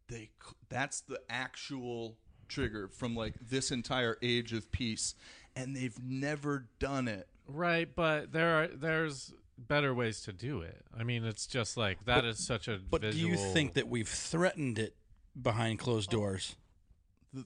[0.07, 0.29] They
[0.69, 2.17] that's the actual
[2.47, 5.15] trigger from like this entire age of peace
[5.55, 7.27] and they've never done it.
[7.47, 10.85] Right, but there are there's better ways to do it.
[10.97, 13.35] I mean, it's just like that is such a But visual.
[13.35, 14.95] do you think that we've threatened it
[15.41, 16.17] behind closed oh.
[16.17, 16.55] doors?
[17.33, 17.45] The-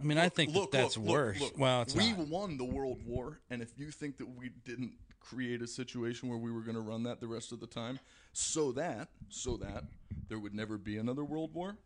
[0.00, 1.40] I mean, I think that Look, that's look, look, worse.
[1.40, 1.58] look.
[1.58, 2.28] well, it's we not.
[2.28, 6.38] won the world war and if you think that we didn't create a situation where
[6.38, 7.98] we were going to run that the rest of the time
[8.34, 9.84] so that so that
[10.28, 11.78] there would never be another world war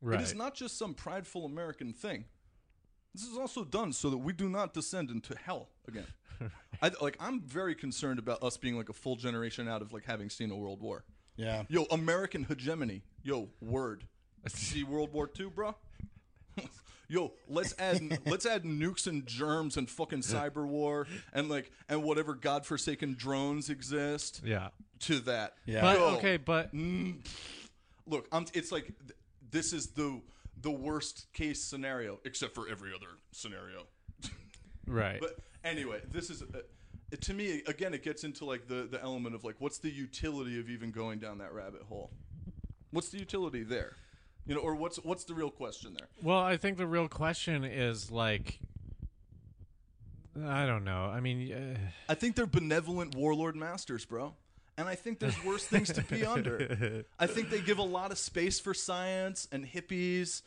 [0.00, 0.20] right?
[0.20, 2.24] It is not just some prideful American thing.
[3.14, 6.06] This is also done so that we do not descend into hell again.
[6.82, 10.04] I, like I'm very concerned about us being like a full generation out of like
[10.04, 11.04] having seen a world war.
[11.40, 11.62] Yeah.
[11.68, 13.02] Yo, American hegemony.
[13.22, 14.04] Yo, word.
[14.48, 15.74] See World War II, bro?
[17.08, 22.02] Yo, let's add let's add nukes and germs and fucking cyber war and like and
[22.02, 24.68] whatever godforsaken drones exist yeah.
[25.00, 25.54] to that.
[25.64, 25.80] Yeah.
[25.80, 27.16] But Yo, okay, but mm,
[28.06, 29.18] look, I'm, it's like th-
[29.50, 30.20] this is the
[30.60, 33.86] the worst case scenario, except for every other scenario.
[34.86, 35.18] right.
[35.20, 36.58] But anyway, this is uh,
[37.10, 37.94] it, to me again.
[37.94, 41.18] It gets into like the the element of like, what's the utility of even going
[41.18, 42.10] down that rabbit hole?
[42.90, 43.92] What's the utility there?
[44.46, 46.08] You know, or what's what's the real question there?
[46.22, 48.58] Well, I think the real question is like,
[50.44, 51.04] I don't know.
[51.04, 54.34] I mean, uh, I think they're benevolent warlord masters, bro.
[54.78, 57.04] And I think there's worse things to be under.
[57.18, 60.40] I think they give a lot of space for science and hippies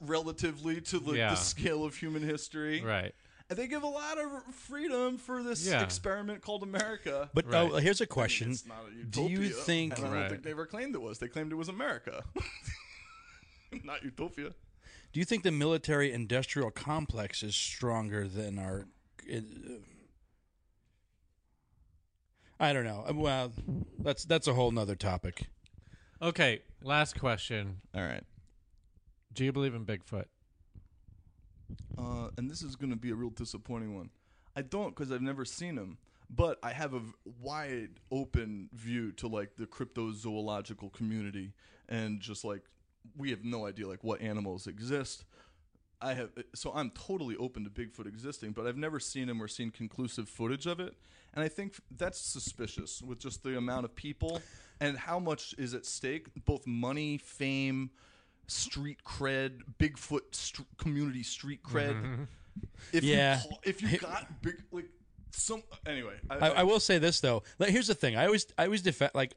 [0.00, 1.30] relatively to the, Yeah.
[1.30, 2.80] the scale of human history.
[2.82, 3.12] right.
[3.50, 5.82] And they give a lot of freedom for this Yeah.
[5.82, 7.28] experiment called America.
[7.34, 7.54] But Right.
[7.72, 9.98] oh, here's a question: it's not a Do you think?
[9.98, 10.30] And I don't Right.
[10.30, 11.18] think they ever claimed it was.
[11.18, 12.22] They claimed it was America,
[13.82, 14.54] not utopia.
[15.12, 18.86] Do you think the military-industrial complex is stronger than our?
[19.28, 19.80] Uh,
[22.60, 23.04] I don't know.
[23.08, 23.52] Uh, Well,
[23.98, 25.46] that's that's a whole nother topic.
[26.22, 26.62] Okay.
[26.82, 27.80] Last question.
[27.94, 28.24] All right.
[29.32, 30.26] Do you believe in Bigfoot?
[31.98, 34.10] Uh, and this is going to be a real disappointing one.
[34.56, 39.12] I don't because I've never seen him, but I have a v- wide open view
[39.12, 41.52] to like the cryptozoological community
[41.88, 42.62] and just like
[43.16, 45.24] we have no idea like what animals exist.
[46.02, 49.48] I have so I'm totally open to Bigfoot existing, but I've never seen him or
[49.48, 50.94] seen conclusive footage of it,
[51.34, 54.40] and I think that's suspicious with just the amount of people
[54.80, 57.90] and how much is at stake, both money, fame,
[58.50, 62.26] street cred, Bigfoot st- community street cred.
[62.92, 63.40] If Yeah.
[63.48, 64.86] you if you got big like
[65.32, 67.42] some anyway, I, I, I will say this though.
[67.58, 68.16] Like, here's the thing.
[68.16, 69.34] I always I always defend like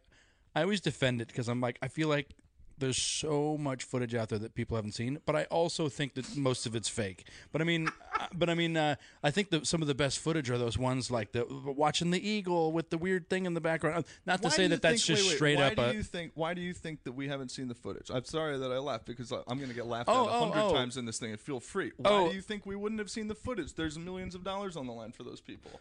[0.55, 2.29] I always defend it because I'm like I feel like
[2.77, 6.35] there's so much footage out there that people haven't seen, but I also think that
[6.35, 7.27] most of it's fake.
[7.51, 10.19] But I mean, uh, but I mean, uh, I think that some of the best
[10.19, 13.61] footage are those ones like the watching the eagle with the weird thing in the
[13.61, 14.05] background.
[14.25, 15.75] Not to Why say that you that's think- just wait, wait, straight why up.
[15.75, 16.31] do a, you think?
[16.35, 18.09] Why do you think that we haven't seen the footage?
[18.11, 20.39] I'm sorry that I laughed because I'm going to get laughed Oh, at a oh,
[20.51, 20.73] hundred oh.
[20.73, 21.31] times in this thing.
[21.31, 21.91] And feel free.
[21.97, 22.29] Why Oh.
[22.29, 23.73] do you think we wouldn't have seen the footage?
[23.75, 25.71] There's millions of dollars on the line for those people.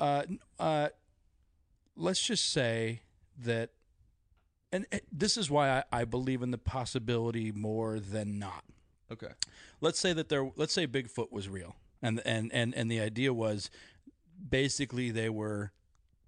[0.00, 0.24] uh,
[0.58, 0.88] uh,
[1.96, 3.02] let's just say
[3.38, 3.70] that,
[4.72, 8.64] and uh, this is why I, I believe in the possibility more than not.
[9.12, 9.32] Okay.
[9.80, 13.34] let's say that there let's say Bigfoot was real and and and and the idea
[13.34, 13.68] was
[14.48, 15.72] basically they were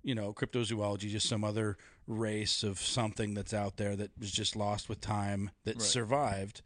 [0.02, 1.76] you know cryptozoology just some other
[2.08, 5.82] race of something that's out there that was just lost with time that Right.
[5.82, 6.62] survived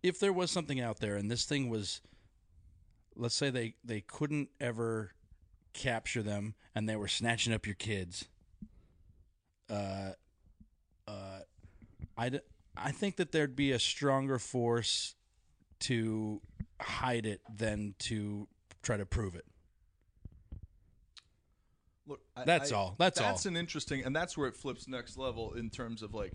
[0.00, 2.00] if there was something out there and this thing was
[3.16, 5.10] let's say they they couldn't ever
[5.72, 8.26] capture them and they were snatching up your kids
[9.68, 10.10] uh
[11.08, 11.40] uh
[12.16, 12.40] I,
[12.76, 15.14] I think that there'd be a stronger force
[15.80, 16.40] to
[16.80, 18.48] hide it than to
[18.82, 19.44] try to prove it.
[22.06, 22.94] Look, I, That's I- all.
[22.98, 23.50] That's that's all.
[23.50, 26.32] an interesting, and that's where it flips next level in terms of like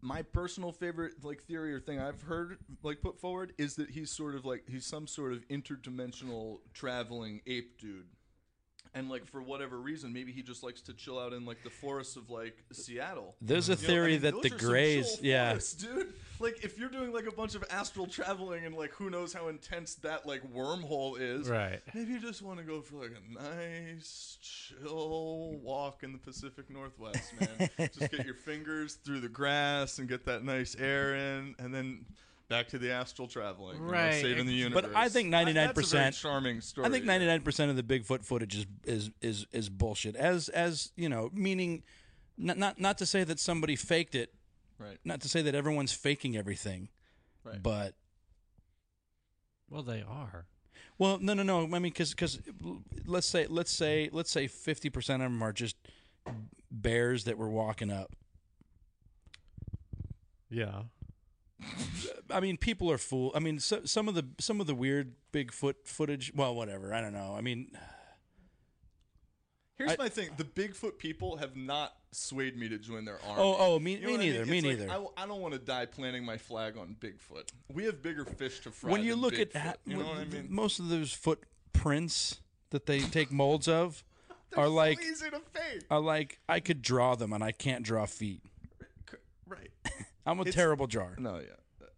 [0.00, 4.10] my personal favorite like theory or thing I've heard like put forward is that he's
[4.10, 8.06] sort of like he's some sort of interdimensional traveling ape dude,
[8.94, 11.70] and like for whatever reason, maybe he just likes to chill out in like the
[11.70, 13.34] forests of like Seattle.
[13.40, 16.12] There's a You know, I theory mean, that the Greys, yeah, forests, dude.
[16.40, 19.48] Like if you're doing like a bunch of astral traveling and like who knows how
[19.48, 21.80] intense that like wormhole is, Right.
[21.94, 26.68] Maybe you just want to go for like a nice chill walk in the Pacific
[26.70, 27.70] Northwest, man.
[27.78, 32.04] just get your fingers through the grass and get that nice air in, and then
[32.52, 34.20] back to the astral traveling, you know, Right.
[34.20, 34.74] saving the universe.
[34.82, 35.06] But universe.
[35.06, 35.66] I think That's a very
[36.12, 36.86] 99% charming story.
[36.86, 40.14] I think 99% of the Bigfoot footage is is is is bullshit.
[40.16, 41.82] As as you know, meaning
[42.36, 44.34] not not not to say that somebody faked it,
[44.78, 44.98] Right.
[45.04, 46.88] not to say that everyone's faking everything,
[47.44, 47.62] Right.
[47.62, 47.94] but
[49.70, 50.46] Well, they are.
[50.98, 51.62] well, no, no, no.
[51.62, 52.38] I mean, because because
[53.06, 55.76] let's say let's say let's say 50% of them are just
[56.70, 58.14] bears that were walking up.
[60.50, 60.82] Yeah.
[62.30, 63.32] I mean, people are fool.
[63.34, 66.32] I mean, so, some of the some of the weird Bigfoot footage.
[66.34, 66.94] Well, whatever.
[66.94, 67.34] I don't know.
[67.36, 67.70] I mean,
[69.76, 73.42] Here's I- my thing: the Bigfoot people have not swayed me to join their army.
[73.42, 74.50] Oh, oh, me- You know me what I neither, mean?
[74.50, 75.08] me It's like, neither.
[75.16, 77.48] I, don't want to die planting my flag on Bigfoot.
[77.72, 78.90] We have bigger fish to fry.
[78.92, 80.46] when you look at Bigfoot, ha- you know what I mean?
[80.50, 84.04] most of those footprints that they take molds of
[84.56, 85.84] are like easy to fake.
[85.90, 88.42] are like I could draw them and I can't draw feet.
[89.46, 89.70] Right.
[90.26, 91.14] I'm a It's- terrible jar.
[91.18, 91.46] No, yeah.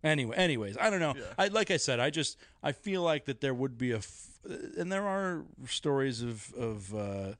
[0.02, 1.14] Anyway, anyways, I don't know.
[1.16, 1.22] Yeah.
[1.38, 4.38] I like I said, I just I feel like that there would be a, f-
[4.76, 7.32] and there are stories of of uh,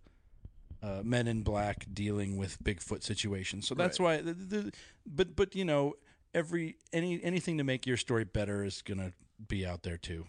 [0.82, 3.68] uh, men in black dealing with Bigfoot situations.
[3.68, 4.22] So that's why.
[4.22, 4.72] The, the,
[5.06, 5.94] but but you know,
[6.32, 9.12] every any anything to make your story better is gonna
[9.46, 10.24] be out there too.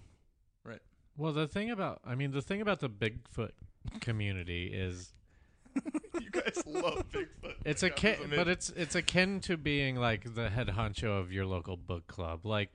[0.65, 0.81] Right.
[1.15, 3.51] Well, the thing about I mean, the thing about the Bigfoot
[4.01, 5.13] community is
[5.73, 5.81] You
[6.45, 7.55] guys love Bigfoot.
[7.65, 8.35] it's Yeah, akin, it?
[8.35, 12.45] but it's it's akin to being like the head honcho of your local book club.
[12.45, 12.71] Like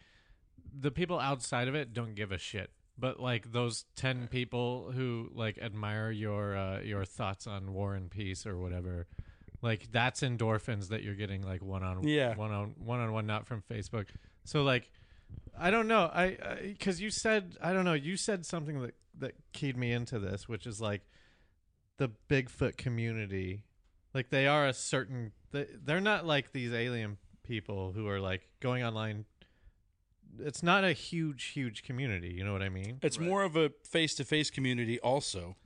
[0.79, 5.31] the people outside of it don't give a shit, but like those ten people who
[5.35, 9.07] like admire your uh, your thoughts on War and Peace or whatever,
[9.63, 12.35] like that's endorphins that you're getting like one on Yeah.
[12.37, 14.07] one on one on one, not from Facebook.
[14.45, 14.91] So like.
[15.57, 16.11] I don't know.
[16.13, 17.93] I because you said I don't know.
[17.95, 21.03] You said something that that keyed me into this, which is like
[22.01, 23.63] the Bigfoot community.
[24.15, 25.33] Like they are a certain.
[25.53, 29.27] they- They're not like these alien people who are like going online.
[30.39, 32.33] It's not a huge, huge community.
[32.33, 32.99] You know what I mean?
[33.03, 33.29] It's Right.
[33.29, 35.57] more of a face to face community, also.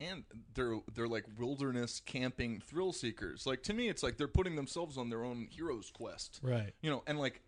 [0.00, 0.24] and
[0.54, 3.46] they're they're like wilderness camping thrill seekers.
[3.46, 6.40] Like to me, it's like they're putting themselves on their own hero's quest.
[6.42, 6.74] Right.
[6.82, 7.40] You know, and like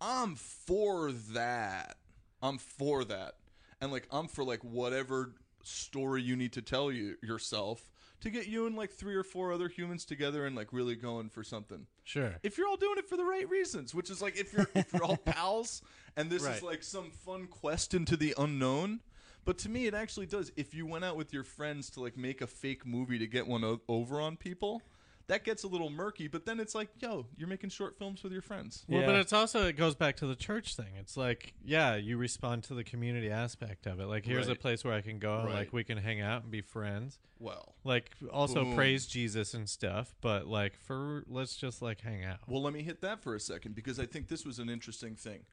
[0.00, 1.96] I'm for that.
[2.42, 3.36] I'm for that.
[3.80, 5.34] And like I'm for like whatever
[5.66, 9.52] story you need to tell you yourself to get you and like three or four
[9.52, 11.86] other humans together and like really going for something.
[12.04, 12.34] Sure.
[12.42, 14.92] If you're all doing it for the right reasons, which is like if you're if
[14.92, 15.82] you're all pals
[16.16, 16.56] and this Right.
[16.56, 19.00] is like some fun quest into the unknown.
[19.44, 20.52] But to me, it actually does.
[20.56, 23.44] If you went out with your friends to like make a fake movie to get
[23.48, 24.82] one o- over on people,
[25.28, 26.28] that gets a little murky.
[26.28, 28.84] But then it's like, yo, you're making short films with your friends.
[28.88, 30.94] Well, but it's also it goes back to the church thing.
[30.98, 34.06] It's like, yeah, you respond to the community aspect of it.
[34.06, 34.60] Like, here's a Right.
[34.60, 35.54] place where I can go, Right.
[35.54, 37.18] like we can hang out and be friends.
[37.38, 38.74] Well, Like, also Boom.
[38.74, 40.14] praise Jesus and stuff.
[40.20, 42.38] But like, for let's just like hang out.
[42.46, 45.16] Well, let me hit that for a second because I think this was an interesting
[45.16, 45.44] thing.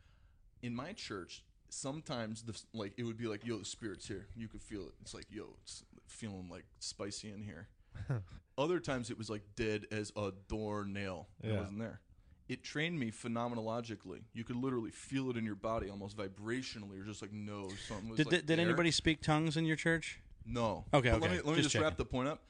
[0.61, 4.47] In my church, sometimes the like it would be like, "Yo, the spirit's here." You
[4.47, 4.93] could feel it.
[5.01, 7.67] It's like, "Yo, it's feeling like spicy in here."
[8.59, 11.29] Other times it was like dead as a doornail.
[11.41, 12.01] It wasn't there.
[12.49, 14.21] It trained me phenomenologically.
[14.33, 18.09] You could literally feel it in your body, almost vibrationally, or just like no, something
[18.09, 18.65] was Did, like did, did there.
[18.65, 20.19] anybody speak tongues in your church?
[20.45, 20.83] No.
[20.93, 21.21] Okay, But okay.
[21.21, 22.41] Let me, let me Just just, wrap the point up.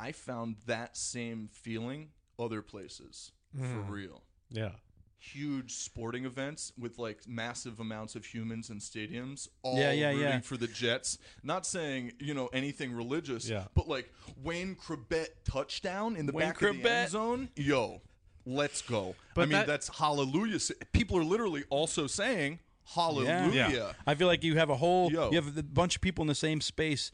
[0.00, 3.90] I found that same feeling other places for hmm.
[3.90, 4.22] real.
[4.50, 4.70] Yeah.
[5.24, 10.22] Huge sporting events with like massive amounts of humans in stadiums, all Yeah, yeah, rooting
[10.22, 10.40] yeah.
[10.40, 11.16] for the Jets.
[11.44, 13.66] Not saying you know anything religious, Yeah.
[13.74, 17.48] but like Wayne Chrebet touchdown in the Wayne back of the end zone.
[17.54, 18.02] Yo,
[18.44, 19.14] let's go.
[19.34, 20.58] But I mean, that- that's hallelujah.
[20.92, 23.68] People are literally also saying hallelujah.
[23.72, 23.92] Yeah.
[24.04, 25.30] I feel like you have a whole, Yo.
[25.30, 27.12] you have a bunch of people in the same space.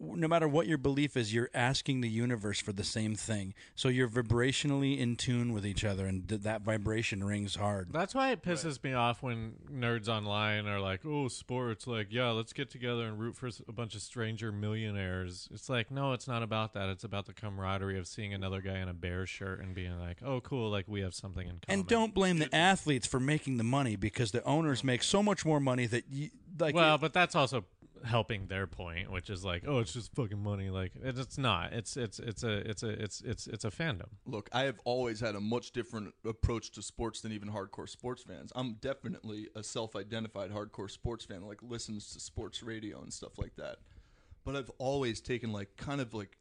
[0.00, 3.54] No matter what your belief is, you're asking the universe for the same thing.
[3.74, 7.88] So you're vibrationally in tune with each other, and th- that vibration rings hard.
[7.92, 11.86] That's why it pisses me off when nerds online are like, "Oh, sports!
[11.86, 15.90] Like, yeah, let's get together and root for a bunch of stranger millionaires." It's like,
[15.90, 16.88] no, it's not about that.
[16.88, 20.18] It's about the camaraderie of seeing another guy in a bear shirt and being like,
[20.24, 20.70] "Oh, cool!
[20.70, 23.96] Like we have something in common." And don't blame the athletes for making the money
[23.96, 24.86] because the owners mm-hmm.
[24.86, 26.74] make so much more money that you like.
[26.74, 27.64] Well, but that's also
[28.04, 31.72] helping their point, which is like, "Oh, it's just fucking money." Like, it, it's not.
[31.72, 34.08] It's it's it's a it's a it's it's it's a fandom.
[34.26, 38.22] Look, I have always had a much different approach to sports than even hardcore sports
[38.22, 38.52] fans.
[38.54, 43.56] I'm definitely a self-identified hardcore sports fan, like listens to sports radio and stuff like
[43.56, 43.76] that.
[44.44, 46.38] but I've always taken like kind of like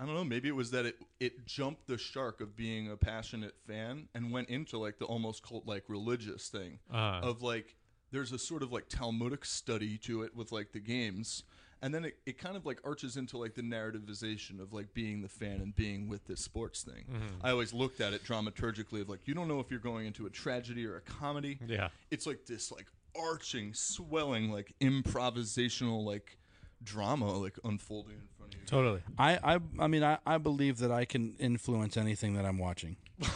[0.00, 2.96] I don't know, maybe it was that it it jumped the shark of being a
[2.96, 7.20] passionate fan and went into like the almost cult like religious thing Uh.
[7.22, 7.76] of like
[8.12, 11.44] there's a sort of like Talmudic study to it with like the games.
[11.82, 15.22] And then it, it kind of like arches into like the narrativization of like being
[15.22, 17.04] the fan and being with this sports thing.
[17.10, 17.46] Mm-hmm.
[17.46, 20.26] I always looked at it dramaturgically of like you don't know if you're going into
[20.26, 21.88] a tragedy or a comedy Yeah.
[22.10, 22.86] it's like this like
[23.18, 26.36] arching, swelling, like improvisational like
[26.82, 28.66] drama like unfolding in front of you.
[28.66, 29.00] Totally.
[29.18, 32.96] I, I, I mean, I, I believe that I can influence anything that I'm watching.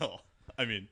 [0.00, 0.20] Well,
[0.58, 0.86] I mean,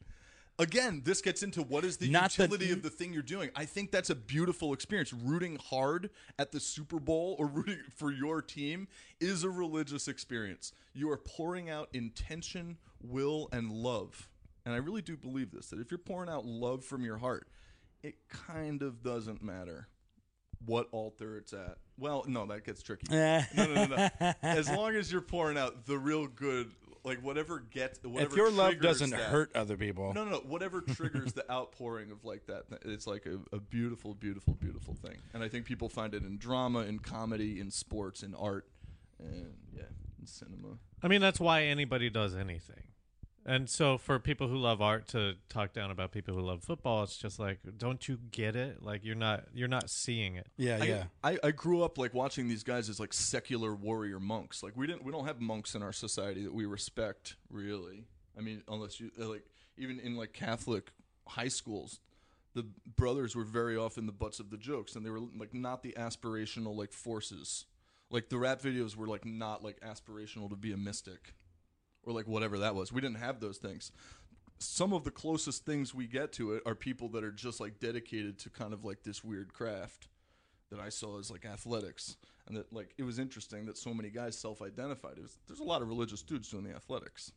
[0.59, 3.51] again, this gets into what is the Not utility of the thing you're doing.
[3.55, 5.12] I think that's a beautiful experience.
[5.12, 8.88] Rooting hard at the Super Bowl or rooting for your team
[9.21, 10.73] is a religious experience.
[10.95, 14.29] You are pouring out intention, will, and love.
[14.64, 17.49] And I really do believe this that if you're pouring out love from your heart,
[18.03, 19.88] it kind of doesn't matter
[20.64, 21.79] what altar it's at.
[21.99, 23.07] Well, no, that gets tricky.
[23.11, 24.33] no, no, no, no.
[24.42, 26.71] As long as you're pouring out the real good,
[27.05, 30.31] like whatever gets, whatever if your love triggers doesn't that- hurt other people, no, no,
[30.33, 30.37] no.
[30.38, 35.16] Whatever triggers the outpouring of like that, it's like a, a beautiful, beautiful, beautiful thing.
[35.33, 38.66] And I think people find it in drama, in comedy, in sports, in art,
[39.19, 39.83] and yeah,
[40.19, 40.79] in cinema.
[41.03, 42.83] I mean, that's why anybody does anything.
[43.49, 47.05] And so for people who love art to talk down about people who love football,
[47.05, 48.83] it's just like, don't you get it?
[48.83, 50.49] Like you're not you're not seeing it.
[50.57, 51.05] yeah, I, yeah.
[51.23, 54.65] I, I grew up like watching these guys as like secular warrior monks.
[54.65, 58.09] Like we didn't we don't have monks in our society that we respect really.
[58.37, 59.45] I mean, unless you uh, like
[59.79, 60.91] even in like Catholic
[61.29, 62.01] high schools,
[62.55, 65.85] the brothers were very often the butts of the jokes, and they were like not
[65.85, 67.67] the aspirational like forces.
[68.11, 71.35] Like the rap videos were like not like aspirational to be a mystic,
[72.07, 72.92] or like whatever that was.
[72.92, 73.92] We didn't have those things.
[74.59, 77.79] Some of the closest things we get to it are people that are just like
[77.79, 80.09] dedicated to kind of like this weird craft
[80.71, 82.16] that I saw as like athletics,
[82.49, 85.19] and that like it was interesting that so many guys self-identified.
[85.19, 87.33] It was, there's a lot of religious dudes doing the athletics.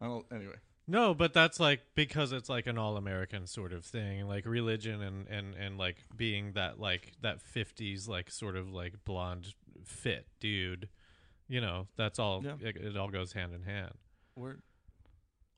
[0.00, 0.26] I don't.
[0.32, 0.56] Anyway,
[0.88, 5.00] No, but that's like because it's like an all American sort of thing, like religion
[5.00, 10.26] and, and, and like being that like that fifties like sort of like blonde fit
[10.40, 10.88] dude.
[11.48, 12.56] You know, that's all Yeah.
[12.60, 13.94] it, it all goes hand in hand.
[14.34, 14.58] Where.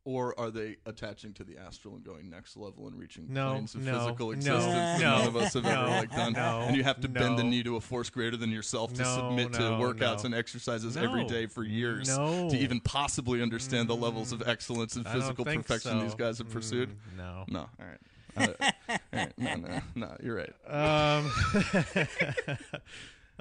[0.09, 3.75] Or are they attaching to the astral and going next level and reaching No, planes
[3.75, 6.33] of no, physical no, existence that no, none of us have ever like done?
[6.35, 9.03] no, and you have to bend the knee to a force greater than yourself to
[9.03, 10.27] No, submit to workouts no.
[10.27, 11.29] and exercises every No.
[11.29, 12.49] day for years No.
[12.49, 16.01] to even possibly understand the levels of excellence and physical perfection so.
[16.01, 16.91] these guys have pursued.
[16.91, 17.45] Mm, no.
[17.49, 17.99] No, all right.
[18.37, 18.53] Uh,
[18.93, 19.33] all right.
[19.39, 20.55] No, no, no, you're right.
[20.69, 21.33] Um,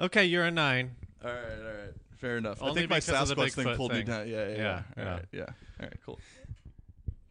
[0.00, 0.96] okay, you're a nine.
[1.24, 1.94] All right, all right.
[2.16, 2.62] Fair enough.
[2.62, 4.28] I think my because of the Sasquatch thing Bigfoot pulled me down.
[4.28, 4.56] Yeah, yeah, yeah.
[4.56, 5.10] Yeah, All yeah.
[5.12, 5.40] right, yeah.
[5.80, 6.20] All right, cool.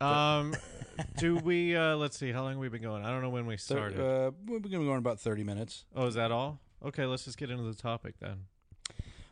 [0.02, 0.56] Um,
[1.18, 1.76] do we?
[1.76, 2.32] Uh, let's see.
[2.32, 3.04] How long have we been going?
[3.04, 4.00] I don't know when we Thir- started.
[4.00, 5.86] uh, we're going to go about 30 minutes.
[5.96, 6.60] oh, is that all?
[6.84, 8.46] Okay, let's just get into the topic then.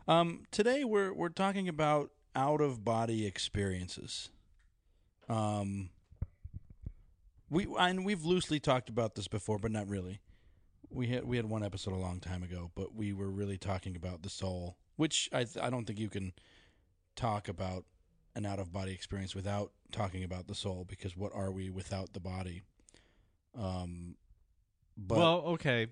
[0.07, 4.29] Um, today we're we're talking about out of body experiences.
[5.29, 5.89] Um,
[7.49, 10.19] we and we've loosely talked about this before, but not really.
[10.89, 13.95] We had we had one episode a long time ago, but we were really talking
[13.95, 16.33] about the soul, which I th- I don't think you can
[17.15, 17.85] talk about
[18.35, 22.13] an out of body experience without talking about the soul because what are we without
[22.13, 22.63] the body?
[23.57, 24.15] Um,
[24.97, 25.87] but well, okay.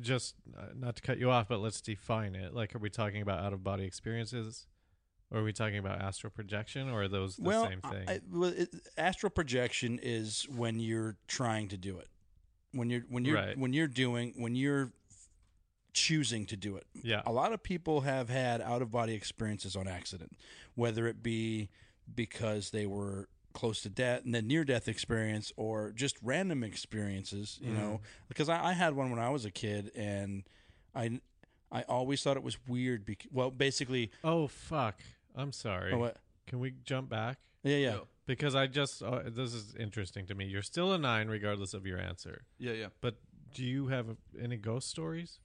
[0.00, 2.54] Just uh, not to cut you off, but let's define it.
[2.54, 4.66] Like, are we talking about out of body experiences,
[5.32, 8.08] or are we talking about astral projection, or are those the well, same thing?
[8.08, 12.06] I, well, it, astral projection is when you're trying to do it.
[12.72, 13.58] When you're when you're Right.
[13.58, 14.92] when you're doing when you're
[15.92, 16.86] choosing to do it.
[17.02, 17.22] yeah.
[17.26, 20.32] A lot of people have had out of body experiences on accident,
[20.74, 21.68] whether it be
[22.14, 27.58] because they were close to death and then near death experience or just random experiences,
[27.60, 28.00] you know.
[28.28, 30.44] Because I, I had one when I was a kid and
[30.94, 31.20] I
[31.72, 35.00] I always thought it was weird because well basically Oh fuck!
[35.36, 35.92] I'm sorry.
[35.92, 36.16] oh, what?
[36.46, 37.38] Can we jump back?
[37.62, 38.06] yeah yeah Go.
[38.26, 40.44] Because I just uh, this is interesting to me.
[40.46, 42.42] You're still a nine, regardless of your answer.
[42.58, 42.86] Yeah, yeah.
[43.00, 43.16] But
[43.54, 44.06] do you have
[44.40, 45.40] any ghost stories?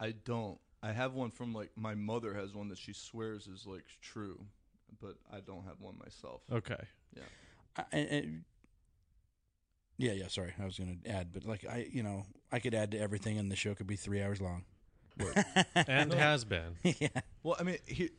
[0.00, 0.58] I don't.
[0.82, 4.44] I have one from like my mother has one that she swears is like true,
[5.00, 6.42] but I don't have one myself.
[6.52, 6.76] Okay.
[7.76, 8.44] I, and, and-
[9.98, 10.26] yeah, yeah.
[10.28, 12.98] Sorry, I was going to add, but like I, you know, I could add to
[12.98, 14.64] everything, and the show could be three hours long.
[15.86, 16.76] And has been.
[16.82, 17.08] yeah,
[17.42, 18.10] Well, I mean, he,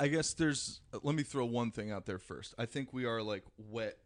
[0.00, 0.80] I guess there's.
[1.02, 2.54] Let me throw one thing out there first.
[2.58, 3.98] I think we are like wet,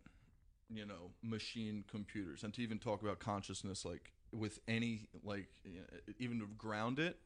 [0.69, 5.81] you know, machine computers, and to even talk about consciousness, like with any like you
[5.81, 7.19] know, even to ground it.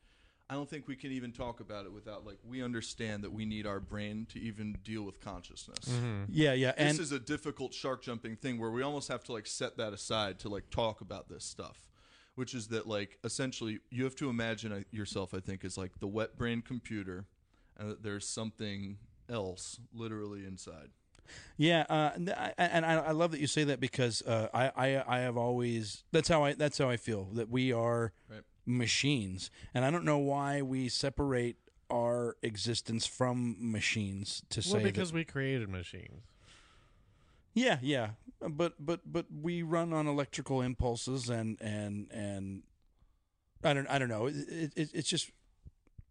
[0.51, 3.47] I don't think we can even talk about it without like we understand that we
[3.47, 5.89] need our brain to even deal with consciousness.
[6.29, 6.73] yeah, yeah.
[6.73, 9.79] This And is a difficult shark jumping thing where we almost have to like set
[9.79, 11.89] that aside to like talk about this stuff.
[12.35, 15.33] which is that like essentially you have to imagine uh, yourself.
[15.33, 17.27] I think as like the wet brain computer,
[17.79, 18.99] and that there's something
[19.31, 20.91] else literally inside.
[21.57, 24.69] Yeah, uh, and I, and I, I love that you say that because uh, I,
[24.77, 28.43] I I have always that's how I that's how I feel that we are Right.
[28.67, 31.57] machines, and I don't know why we separate
[31.91, 36.23] our existence from machines to say Well, that- because we created machines.
[37.53, 38.11] Yeah, yeah,
[38.41, 42.63] but but but we run on electrical impulses and and and
[43.63, 44.27] I don't I don't know.
[44.27, 45.31] It, it- it's just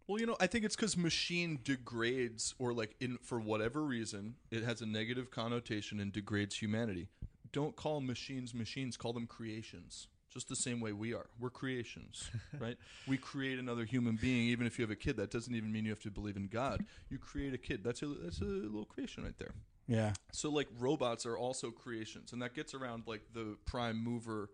[0.07, 4.35] Well, you know, I think it's because machine degrades, or like in for whatever reason,
[4.51, 7.07] it has a negative connotation and degrades humanity.
[7.51, 10.07] Don't call machines machines; call them creations.
[10.29, 11.27] Just the same way we are.
[11.39, 12.75] We're creations, right?
[13.07, 14.47] We create another human being.
[14.47, 16.47] Even if you have a kid, that doesn't even mean you have to believe in
[16.47, 16.83] God.
[17.09, 17.83] You create a kid.
[17.83, 19.53] That's a that's a little creation right there.
[19.87, 20.13] yeah.
[20.31, 24.49] So like robots are also creations, and that gets around like the prime mover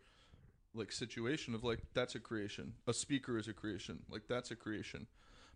[0.75, 2.73] like situation of like that's a creation.
[2.87, 3.99] A speaker is a creation.
[4.11, 5.07] Like that's a creation.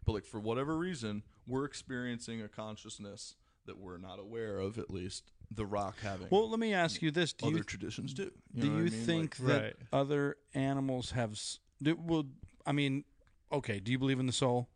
[0.06, 3.36] But like for whatever reason, we're experiencing a consciousness
[3.66, 6.28] that we're not aware of at least the rock having.
[6.30, 8.32] Well, let me ask you this: Do other you traditions do.
[8.54, 8.90] do you I mean?
[8.90, 9.76] think Like- that Right.
[9.94, 11.32] other animals have?
[11.34, 12.26] s- Do, well,
[12.66, 13.06] I mean,
[13.52, 13.80] okay.
[13.80, 14.68] Do you believe in the soul?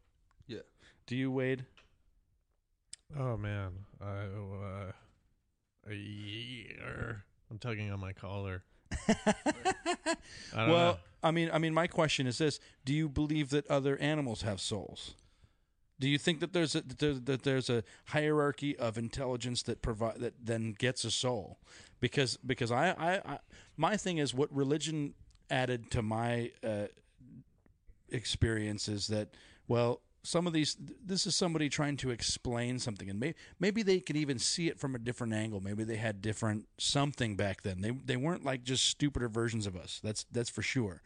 [0.48, 0.60] Yeah.
[1.08, 1.66] Do you, Wade?
[3.18, 4.92] Oh man, I uh,
[5.90, 7.24] a year.
[7.50, 8.64] I'm tugging on my collar.
[9.08, 10.16] I
[10.56, 10.98] well, know.
[11.24, 14.62] I mean, I mean, my question is this: Do you believe that other animals have
[14.62, 15.16] souls?
[16.00, 19.82] Do you think that there's a that there's, that there's a hierarchy of intelligence that
[19.82, 21.60] provide that then gets a soul?
[22.00, 23.40] Because because I, I, I
[23.76, 25.16] my thing is what religion
[25.50, 26.88] added to my uh,
[28.10, 29.30] experience is that
[29.68, 30.76] well some of these
[31.06, 34.78] this is somebody trying to explain something and maybe maybe they could even see it
[34.78, 35.62] from a different angle.
[35.62, 37.80] Maybe they had different something back then.
[37.80, 41.02] They they weren't like just stupider versions of us that's that's for sure.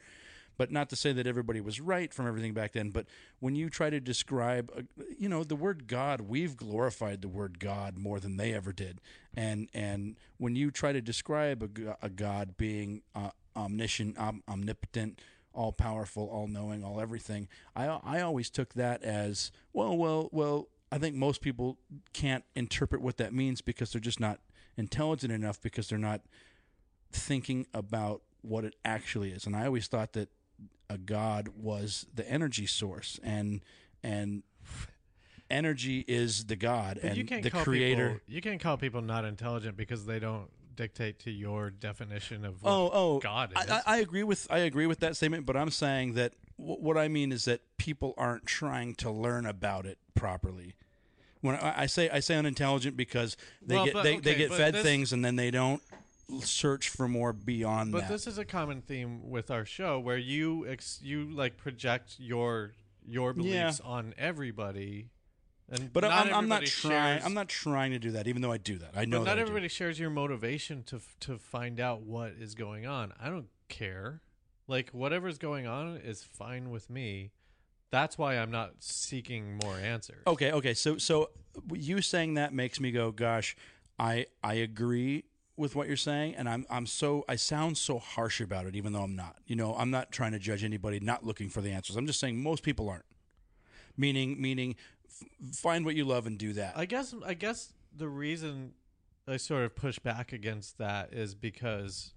[0.57, 3.05] But not to say that everybody was right from everything back then but
[3.39, 4.81] when you try to describe uh,
[5.19, 9.01] you know the word god we've glorified the word god more than they ever did.
[9.35, 15.19] And and when you try to describe a, a god being uh, omniscient om- omnipotent
[15.53, 20.67] all powerful all knowing all everything i i always took that as well well well
[20.91, 21.77] i think most people
[22.13, 24.39] can't interpret what that means because they're just not
[24.77, 26.21] intelligent enough because they're not
[27.11, 29.45] thinking about what it actually is.
[29.45, 30.29] And I always thought that
[30.89, 33.61] a god was the energy source and
[34.03, 34.43] and
[35.49, 38.77] energy is the god But and you can't the call creator People, you can't call
[38.77, 40.49] people not intelligent because they don't
[40.81, 43.69] dictate to your definition of what Oh, oh, God I, is.
[43.69, 46.97] I, I agree with I agree with that statement, but I'm saying that w- what
[46.97, 50.73] I mean is that people aren't trying to learn about it properly.
[51.41, 54.37] When I, I say I say unintelligent because they Well, get but- they, they okay,
[54.39, 55.83] get but fed this- things and then they don't
[56.41, 58.09] search for more beyond But that.
[58.09, 62.71] this is a common theme with our show where you ex- you like project your
[63.05, 65.09] your beliefs on everybody,
[65.71, 67.19] and but I'm, I'm not trying.
[67.19, 68.91] shares- I'm not trying to do that, even though I do that.
[68.95, 72.53] I know But that not everybody shares your motivation to to find out what is
[72.55, 73.13] going on.
[73.19, 74.21] I don't care.
[74.67, 77.31] Like whatever's going on is fine with me.
[77.89, 80.23] That's why I'm not seeking more answers.
[80.27, 80.73] Okay, okay.
[80.73, 81.29] So so
[81.73, 83.55] you saying that makes me go, gosh,
[83.97, 85.23] I I agree
[85.57, 88.91] with what you're saying and I'm I'm so I sound so harsh about it even
[88.93, 89.37] though I'm not.
[89.45, 91.95] You know, I'm not trying to judge anybody not looking for the answers.
[91.95, 93.05] I'm just saying most people aren't.
[93.97, 94.75] Meaning meaning
[95.53, 96.77] find what you love and do that.
[96.77, 98.73] I guess I guess the reason
[99.27, 102.13] I sort of push back against that is because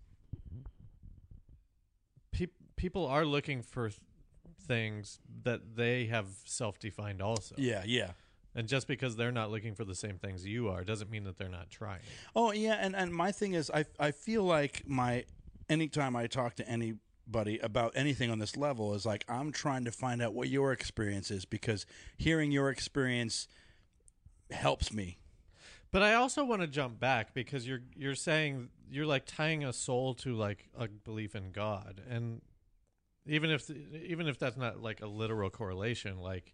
[2.33, 4.01] peop people are looking for th-
[4.67, 7.55] things that they have self-defined also.
[7.59, 8.11] yeah, yeah.
[8.57, 11.37] And just because they're not looking for the same things you are doesn't mean that
[11.37, 12.01] they're not trying.
[12.37, 15.25] Oh yeah, and and my thing is, I I feel like my
[15.69, 16.69] anytime I talk to
[17.27, 20.72] anybody about anything on this level is like I'm trying to find out what your
[20.72, 23.49] experience is because hearing your experience
[24.51, 25.18] helps me.
[25.91, 29.72] But I also want to jump back because you're you're saying you're like tying a
[29.72, 32.43] soul to like a belief in God, and
[33.27, 36.53] even if even if that's not like a literal correlation, like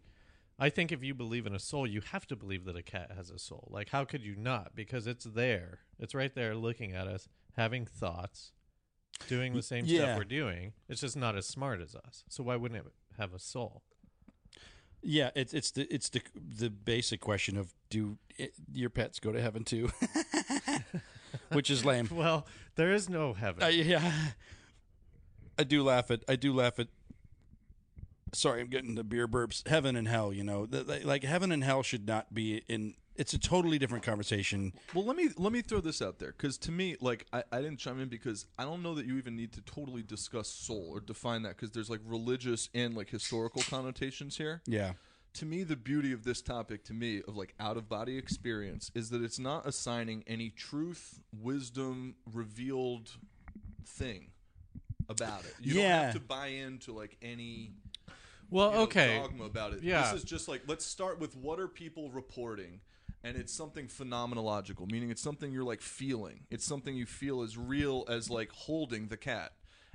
[0.59, 3.13] I think if you believe in a soul, you have to believe that a cat
[3.17, 3.69] has a soul.
[3.71, 4.77] Like how could you not?
[4.77, 8.53] Because it's there, it's right there, looking at us, having thoughts,
[9.29, 10.01] doing the same Yeah.
[10.03, 10.73] stuff we're doing.
[10.89, 12.25] It's just not as smart as us.
[12.29, 13.83] So why wouldn't it have a soul?
[15.03, 19.33] Yeah, it's it's the it's the the basic question of do it, your pets go
[19.33, 19.91] to heaven too,
[21.53, 22.09] which is lame.
[22.13, 22.47] Well,
[22.77, 23.63] there is no heaven.
[23.63, 24.13] Uh, yeah,
[25.59, 26.89] I do laugh at I do laugh at.
[28.33, 29.67] Sorry, I'm getting the beer burps.
[29.67, 32.95] Heaven and hell, you know, Th- th- like heaven and hell should not be in
[33.21, 34.73] it's a totally different conversation.
[34.95, 37.59] Well, let me let me throw this out there because to me, like, I, I
[37.59, 40.89] didn't chime in because I don't know that you even need to totally discuss soul
[40.91, 44.63] or define that because there's like religious and like historical connotations here.
[44.67, 44.93] Yeah.
[45.35, 48.91] To me, the beauty of this topic, to me, of like out of body experience,
[48.95, 53.11] is that it's not assigning any truth, wisdom, revealed
[53.87, 54.29] thing
[55.11, 55.55] about it.
[55.61, 57.73] You don't have to buy into like any
[58.49, 59.19] Well, you know, okay.
[59.19, 59.83] dogma about it.
[59.83, 60.11] Yeah.
[60.11, 62.81] This is just like let's start with what are people reporting,
[63.23, 66.41] and it's something phenomenological, meaning it's something you're like feeling.
[66.51, 69.53] It's something you feel as real as like holding the cat.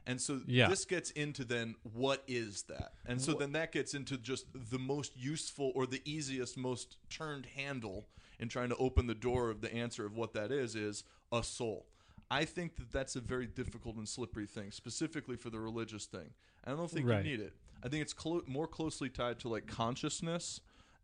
[0.07, 0.69] And so Yeah.
[0.69, 2.93] this gets into then what is that?
[3.07, 7.47] And so then that gets into just the most useful or the easiest, most turned
[7.47, 8.07] handle
[8.39, 11.41] in trying to open the door of the answer of what that is is a
[11.41, 11.88] soul.
[12.30, 16.34] I think that that's a very difficult and slippery thing, specifically for the religious thing.
[16.63, 17.23] I don't think Right.
[17.26, 17.53] you need it.
[17.84, 20.59] I think it's clo- more closely tied to like consciousness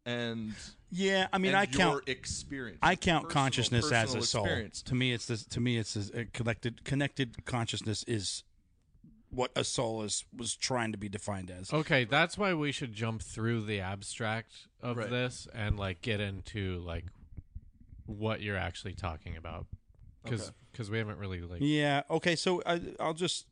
[0.05, 0.53] and
[0.89, 2.79] Yeah, I mean, I count experience.
[2.81, 4.43] I count personal- consciousness as a soul.
[4.45, 4.81] experience.
[4.83, 5.45] To me, it's this.
[5.45, 8.43] To me, it's this, a connected connected consciousness is
[9.29, 11.71] what a soul is was trying to be defined as.
[11.71, 15.09] Okay, that's why we should jump through the abstract of Right.
[15.09, 17.05] this and like get into like
[18.05, 19.67] what you're actually talking about
[20.23, 20.91] because Okay.
[20.91, 22.01] we haven't really like Yeah.
[22.09, 22.35] Okay.
[22.35, 23.45] So I, I'll just.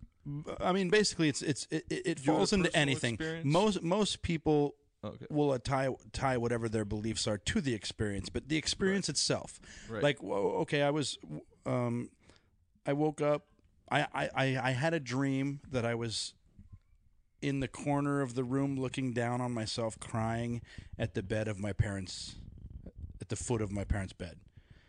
[0.59, 3.13] I mean, basically, it's it's it, it falls into anything.
[3.13, 3.45] experience?
[3.45, 5.25] Most most people Okay.
[5.29, 10.03] will tie tie whatever their beliefs are to the experience, but the experience itself, Right.
[10.03, 11.17] like whoa, okay, I was,
[11.65, 12.09] um,
[12.85, 13.45] I woke up,
[13.89, 16.33] I, I I I had a dream that I was
[17.41, 20.61] in the corner of the room looking down on myself, crying
[20.97, 22.35] at the bed of my parents,
[23.21, 24.37] at the foot of my parents' bed,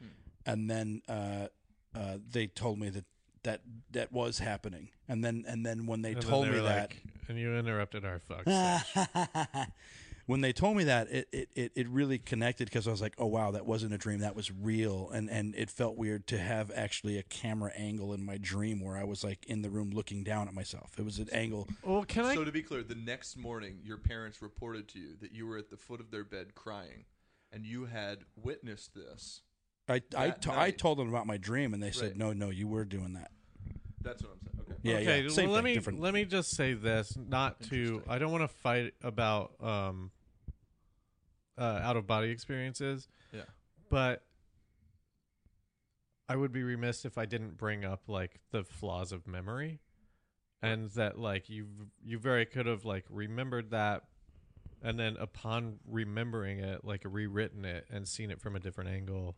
[0.01, 0.07] Hmm.
[0.45, 1.47] and then uh,
[1.95, 3.05] uh, they told me that.
[3.45, 6.63] That that was happening, and then and then when they and told they me were
[6.65, 8.45] that, like, and you interrupted our fuck.
[10.31, 10.41] session.
[10.41, 13.15] when they told me that, it it, it, it really connected because I was like,
[13.19, 16.39] oh wow, that wasn't a dream, that was real, and and it felt weird to
[16.39, 19.91] have actually a camera angle in my dream where I was like in the room
[19.91, 20.93] looking down at myself.
[20.99, 21.69] It was an angle.
[21.83, 22.35] well, can I?
[22.35, 25.59] So to be clear, the next morning, your parents reported to you that you were
[25.59, 27.05] at the foot of their bed crying,
[27.53, 29.43] and you had witnessed this.
[29.89, 30.79] I I, That to- I night.
[30.79, 32.17] told them about my dream, and they said, Right.
[32.17, 33.31] no, no, you were doing that.
[34.03, 34.51] That's what I'm saying.
[34.61, 34.77] Okay.
[34.83, 35.29] Yeah, okay, yeah.
[35.29, 36.01] Same well, let thing, me different.
[36.01, 38.03] let me just say this, not to.
[38.09, 40.11] I don't want to fight about um,
[41.61, 43.07] uh, out of body experiences.
[43.33, 43.43] Yeah.
[43.91, 44.25] but
[46.29, 49.81] I would be remiss if I didn't bring up like the flaws of memory,
[50.63, 51.67] and that like you
[52.05, 54.05] you very could have like remembered that,
[54.83, 59.37] and then upon remembering it, like rewritten it and seen it from a different angle.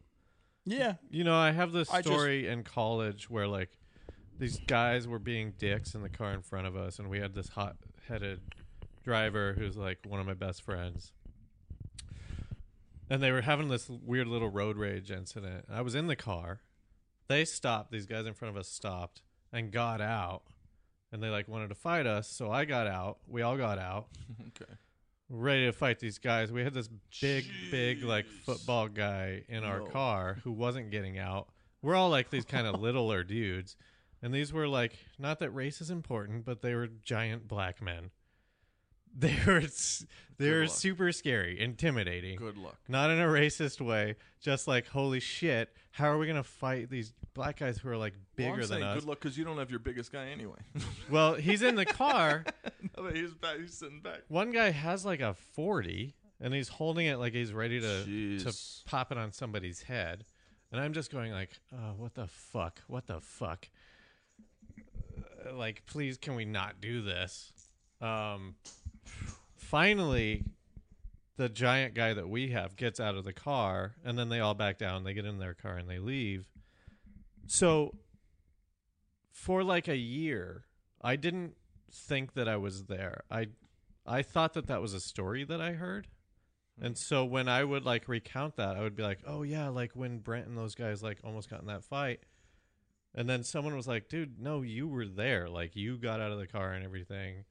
[0.64, 3.70] yeah, You know, I have this I story in college where like
[4.38, 7.34] these guys were being dicks in the car in front of us, and we had
[7.34, 8.40] this hot-headed
[9.02, 11.12] driver who's like one of my best friends,
[13.12, 15.66] and they were having this weird little road rage incident.
[15.70, 16.60] I was in the car.
[17.28, 17.92] They stopped.
[17.92, 19.20] These guys in front of us stopped
[19.52, 20.44] and got out,
[21.12, 22.26] and they like wanted to fight us.
[22.26, 23.18] So I got out.
[23.28, 24.06] We all got out
[24.40, 24.72] okay.
[25.28, 26.50] ready to fight these guys.
[26.50, 26.88] We had this
[27.20, 29.86] big, big like football guy in our No.
[29.88, 31.48] car who wasn't getting out.
[31.82, 33.76] We're all like these kind of littler dudes,
[34.22, 38.10] and these were like not that race is important, but they were giant black men.
[39.14, 39.62] They were
[40.38, 42.36] they were super scary, intimidating.
[42.36, 42.78] Good luck.
[42.88, 47.12] Not in a racist way, just like holy shit, how are we gonna fight these
[47.34, 49.00] black guys who are like Well, bigger I'm than us?
[49.00, 50.58] good luck because you don't have your biggest guy anyway.
[51.10, 52.44] Well, he's in the car.
[52.64, 53.58] no, but he's back.
[53.58, 54.20] He's sitting back.
[54.28, 58.52] One guy has like a 40 and he's holding it like he's ready to to
[58.86, 60.24] pop it on somebody's head.
[60.72, 62.80] And I'm just going like, "Oh, what the fuck?
[62.86, 63.68] What the fuck?"
[65.46, 67.52] Uh, like, please can we not do this?
[68.00, 68.54] Um
[69.56, 70.44] finally
[71.36, 74.54] the giant guy that we have gets out of the car and then they all
[74.54, 76.46] back down, they get in their car and they leave.
[77.46, 77.94] So
[79.30, 80.66] for like a year,
[81.00, 81.54] I didn't
[81.90, 83.22] think that I was there.
[83.30, 83.48] I
[84.06, 86.08] I thought that that was a story that I heard.
[86.78, 86.86] Hmm.
[86.86, 89.92] And so when I would like recount that, I would be like, "Oh yeah, like
[89.94, 92.20] when Brent and those guys like almost got in that fight."
[93.14, 95.48] And then someone was like, "Dude, no, you were there.
[95.48, 97.44] Like you got out of the car and everything."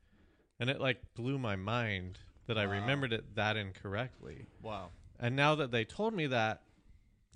[0.61, 4.45] And it like blew my mind that I remembered it that incorrectly.
[4.61, 4.89] Wow.
[5.19, 6.61] And now that they told me that,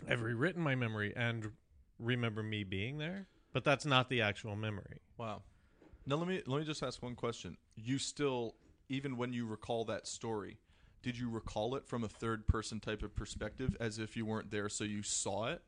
[0.08, 1.52] I've rewritten my memory and
[1.98, 5.02] remember me being there, but that's not the actual memory.
[5.18, 5.42] Wow.
[6.06, 7.58] Now let me let me just ask one question.
[7.76, 8.54] You still,
[8.90, 10.60] even when you recall that story,
[11.02, 14.52] did you recall it from a third person type of perspective, as if you weren't
[14.52, 15.64] there, so you saw it?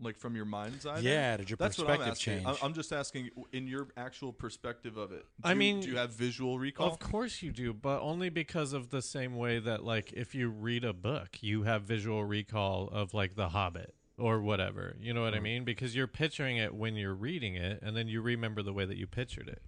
[0.00, 1.00] Like from your mind's eye?
[1.00, 2.44] Yeah, did your That's what I'm perspective asking.
[2.44, 2.58] change?
[2.62, 5.26] I- I'm just asking, in your actual perspective of it.
[5.42, 6.92] Do I you- mean, do you have visual recall?
[6.92, 10.50] Of course you do, but only because of the same way that like if you
[10.50, 14.96] read a book, you have visual recall of like The Hobbit or whatever.
[15.00, 15.44] You know what I mm-hmm.
[15.44, 15.64] mean?
[15.64, 18.96] Because you're picturing it when you're reading it and then you remember the way that
[18.96, 19.62] you pictured it.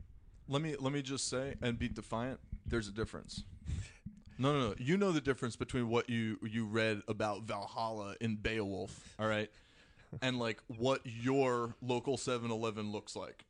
[0.48, 2.40] Let me let me just say and be defiant.
[2.66, 3.44] There's a difference.
[4.36, 4.74] No, no, no.
[4.78, 9.50] You know the difference between what you you read about Valhalla in Beowulf, all right,
[10.22, 13.44] and like what your local 7-Eleven looks like.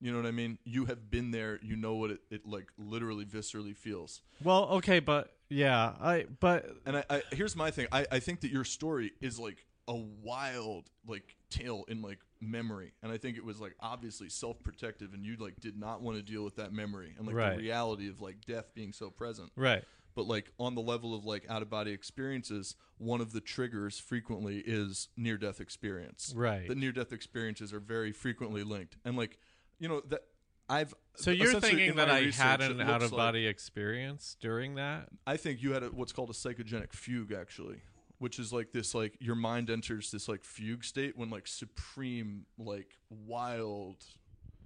[0.00, 0.58] You know what I mean?
[0.64, 1.58] You have been there.
[1.62, 4.20] You know what it, it like literally viscerally feels.
[4.44, 7.88] Well, okay, but yeah, I but And I, I here's my thing.
[7.90, 12.92] I, I think that your story is like a wild like tale in like memory,
[13.02, 16.16] and I think it was like obviously self protective, and you like did not want
[16.16, 17.56] to deal with that memory and like Right.
[17.56, 19.50] the reality of like death being so present.
[19.56, 19.82] right.
[20.18, 24.00] But like on the level of like out of body experiences, one of the triggers
[24.00, 26.34] frequently is near death experience.
[26.36, 26.66] Right.
[26.66, 29.38] The near death experiences are very frequently linked, and like
[29.78, 30.22] you know that
[30.68, 35.06] I've So you're thinking that I had an out of like- body experience during that?
[35.24, 37.80] I think you had a, what's called a psychogenic fugue, actually,
[38.18, 42.44] which is like this, like your mind enters this like fugue state when like supreme,
[42.58, 44.04] like wild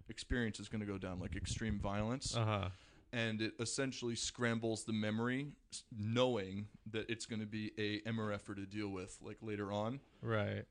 [0.09, 2.69] experience is going to go down, like extreme violence, Uh huh.
[3.13, 5.49] And it essentially scrambles the memory,
[5.97, 10.65] knowing that it's going to be a MRFer to deal with, like later on, Right.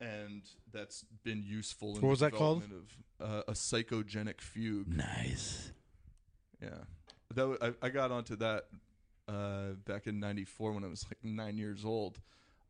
[0.00, 0.42] and
[0.72, 1.96] that's been useful.
[1.96, 2.62] In What was the that called?
[3.20, 4.88] Of, uh, a psychogenic fugue.
[4.88, 5.72] Nice.
[6.60, 6.68] Yeah,
[7.34, 8.64] that w- I, I got onto that
[9.28, 12.20] uh, back in '94 when I was like nine years old.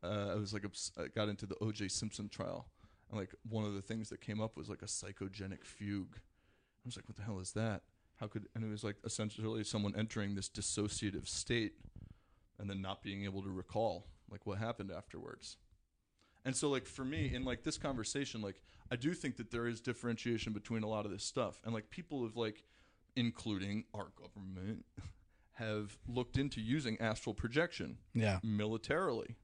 [0.02, 1.88] Uh, I was like obs- I got into the O.J.
[1.88, 2.68] Simpson trial,
[3.10, 6.16] and like one of the things that came up was like a psychogenic fugue.
[6.16, 7.82] I was like, "What the hell is that?
[8.16, 11.74] How could?" And it was like essentially someone entering this dissociative state,
[12.58, 15.56] and then not being able to recall like what happened afterwards.
[16.44, 18.60] And so, like for me, in like this conversation, like
[18.90, 21.90] I do think that there is differentiation between a lot of this stuff, and like
[21.90, 22.62] people have like
[23.16, 24.84] including our government,
[25.54, 28.40] have looked into using astral projection Yeah.
[28.42, 29.36] militarily.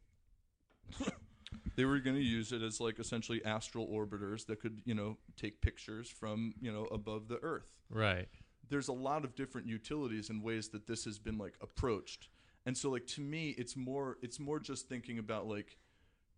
[1.76, 5.16] they were going to use it as like essentially astral orbiters that could, you know,
[5.36, 7.72] take pictures from, you know, above the earth.
[7.88, 8.28] Right.
[8.68, 12.28] There's a lot of different utilities and ways that this has been like approached.
[12.64, 15.76] And so like to me it's more it's more just thinking about like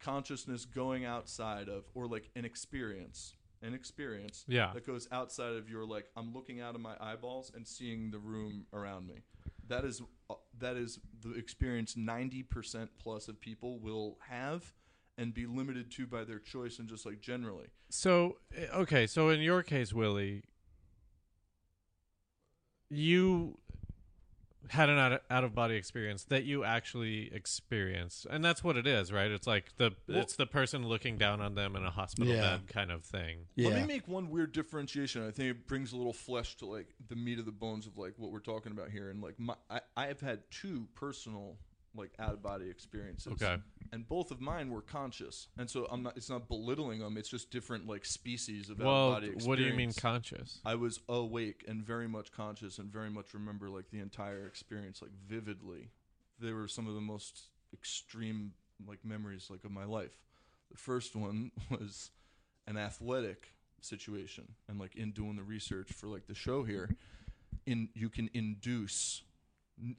[0.01, 4.73] consciousness going outside of or like an experience an experience Yeah.
[4.75, 8.19] that goes outside of your like I'm looking out of my eyeballs and seeing the
[8.19, 9.23] room around me.
[9.69, 14.75] That is uh, that is the experience 90% plus of people will have
[15.17, 17.69] and be limited to by their choice and just like generally.
[17.89, 20.43] So eh, okay, so in your case, Willie,
[22.97, 23.59] you
[24.71, 28.87] had an out out of body experience that you actually experienced, and that's what it
[28.87, 29.31] is, right?
[29.31, 32.57] It's like the Well- it's the person looking down on them in a hospital Yeah.
[32.57, 33.47] bed kind of thing.
[33.57, 33.69] Yeah.
[33.69, 35.23] Let me make one weird differentiation.
[35.23, 37.99] I think it brings a little flesh to like the meat of the bones of
[37.99, 39.11] like what we're talking about here.
[39.11, 41.59] And like my, I, I have had two personal
[41.95, 43.35] like out of body experiences.
[43.35, 43.59] Okay.
[43.95, 46.17] And both of mine were conscious, and so I'm not.
[46.17, 47.17] It's not belittling them.
[47.17, 49.47] It's just different like species of Well, body experience.
[49.47, 50.59] what do you mean conscious?
[50.65, 55.01] I was awake and very much conscious and very much remember like the entire experience
[55.01, 55.91] like vividly.
[56.41, 60.19] They were some of the most extreme like memories like of my life.
[60.73, 62.11] The first one was
[62.67, 66.97] an athletic situation and like in doing the research for like the show here
[67.65, 69.23] in you can induce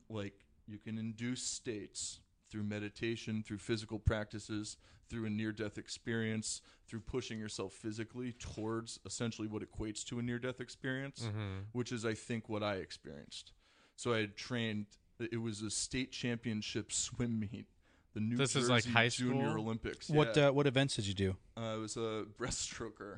[0.10, 0.34] like
[0.68, 2.20] you can induce states
[2.56, 4.78] through meditation, through physical practices,
[5.10, 10.22] through a near death experience, through pushing yourself physically towards essentially what equates to a
[10.22, 11.60] near death experience, Mm-hmm.
[11.74, 13.52] which is, I think, what I experienced.
[13.98, 14.86] So I had trained,
[15.20, 17.66] it was a state championship swim meet.
[18.14, 19.32] The New This Jersey is like high school?
[19.32, 19.58] Junior?
[19.58, 20.10] Olympics.
[20.10, 20.48] What yeah.
[20.48, 21.36] uh, what events did you do?
[21.58, 23.18] Uh, it was a breaststroker.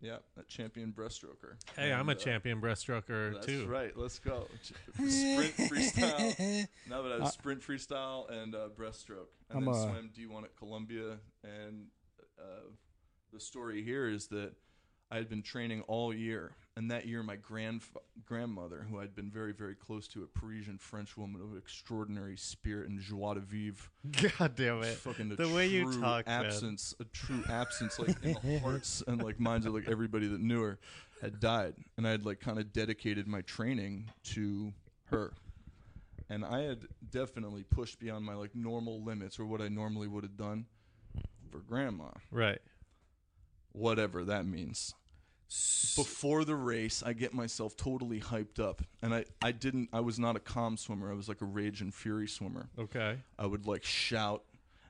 [0.00, 1.54] Yeah, a champion breaststroker.
[1.76, 3.66] Hey, I'm a uh, champion breaststroker That's too.
[3.66, 3.92] right.
[3.96, 4.46] Let's go.
[4.94, 6.66] Sprint freestyle.
[6.88, 10.10] Now that I Uh, have sprint freestyle and uh, breaststroke, and I'm then a- swam
[10.16, 11.18] D1 at Columbia.
[11.42, 11.86] And
[12.38, 12.68] uh,
[13.32, 14.52] the story here is that
[15.10, 17.82] I had been training all year, and that year my grand
[18.24, 22.88] grandmother, who I'd been very very close to, a Parisian French woman of extraordinary spirit
[22.88, 23.88] and joie de vivre,
[24.38, 24.96] God damn it!
[24.96, 26.44] fucking The way you talk, man.
[26.46, 30.40] absence, a true absence, like in the hearts and like minds of like everybody that
[30.40, 30.78] knew her,
[31.20, 34.72] had died, and I had like kind of dedicated my training to
[35.06, 35.32] her,
[36.30, 40.22] and I had definitely pushed beyond my like normal limits or what I normally would
[40.22, 40.66] have done
[41.50, 42.60] for grandma, Right.
[43.72, 44.94] whatever that means.
[45.96, 50.18] Before the race, I get myself totally hyped up, and I I didn't I was
[50.18, 51.10] not a calm swimmer.
[51.10, 52.68] I was like a rage and fury swimmer.
[52.78, 53.16] Okay.
[53.38, 54.44] I would like shout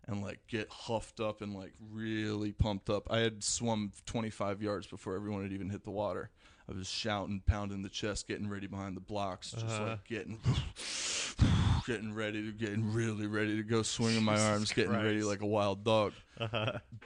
[0.09, 3.07] and like get huffed up and like really pumped up.
[3.11, 6.31] I had swum 25 yards before everyone had even hit the water.
[6.69, 9.91] I was shouting, pounding the chest, getting ready behind the blocks, just Uh-huh.
[9.91, 10.39] like getting
[11.87, 15.47] getting ready to getting really ready to go swinging my arms, getting ready like a
[15.47, 16.13] wild dog.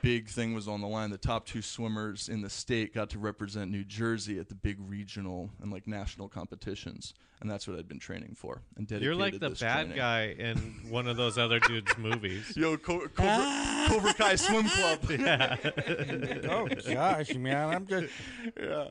[0.02, 1.10] Big thing was on the line.
[1.10, 4.76] The top two swimmers in the state got to represent New Jersey at the big
[4.80, 8.62] regional and like national competitions, and that's what I'd been training for.
[8.76, 9.96] And dedicated You're like the this bad training.
[9.96, 10.56] guy in
[10.90, 12.52] one of those other dudes' movies.
[12.56, 14.98] Yo, Co- Cobra, Cobra Kai Swim Club.
[16.50, 18.12] oh gosh, man, I'm just
[18.60, 18.88] yeah.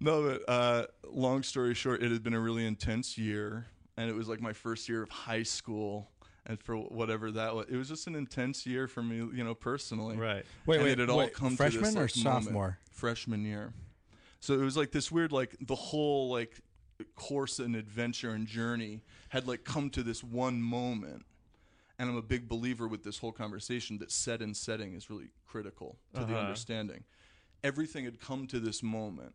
[0.00, 3.66] No, but uh, long story short, it had been a really intense year,
[3.96, 6.08] and it was like my first year of high school.
[6.48, 9.54] And for whatever that was, it was just an intense year for me, you know,
[9.54, 10.16] personally.
[10.16, 10.46] Right.
[10.64, 12.44] wait, and wait, it had all wait, come freshman to this, or like, moment.
[12.46, 12.78] sophomore?
[12.90, 13.74] Freshman year.
[14.40, 16.60] So it was like this weird, like the whole like
[17.14, 21.24] course and adventure and journey had like come to this one moment.
[21.98, 25.28] And I'm a big believer with this whole conversation that set and setting is really
[25.46, 26.38] critical to the Uh-huh.
[26.38, 27.04] understanding.
[27.62, 29.34] Everything had come to this moment,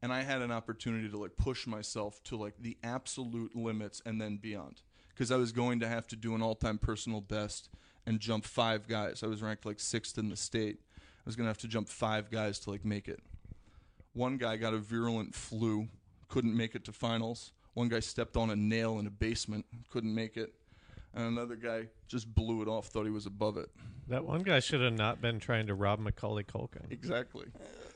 [0.00, 4.20] and I had an opportunity to like push myself to like the absolute limits and
[4.20, 4.82] then beyond.
[5.20, 7.68] Because I was going to have to do an all-time personal best
[8.06, 9.22] and jump five guys.
[9.22, 10.78] I was ranked like sixth in the state.
[10.98, 13.20] I was gonna have to jump five guys to like make it.
[14.14, 15.88] One guy got a virulent flu,
[16.28, 17.52] couldn't make it to finals.
[17.74, 20.54] One guy stepped on a nail in a basement, couldn't make it.
[21.12, 23.68] And another guy just blew it off, thought he was above it.
[24.08, 26.90] That one guy should have not been trying to rob Macaulay Culkin.
[26.90, 27.44] Exactly.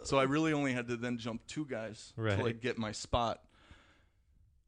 [0.03, 2.37] So I really only had to then jump two guys Right.
[2.37, 3.41] to like get my spot.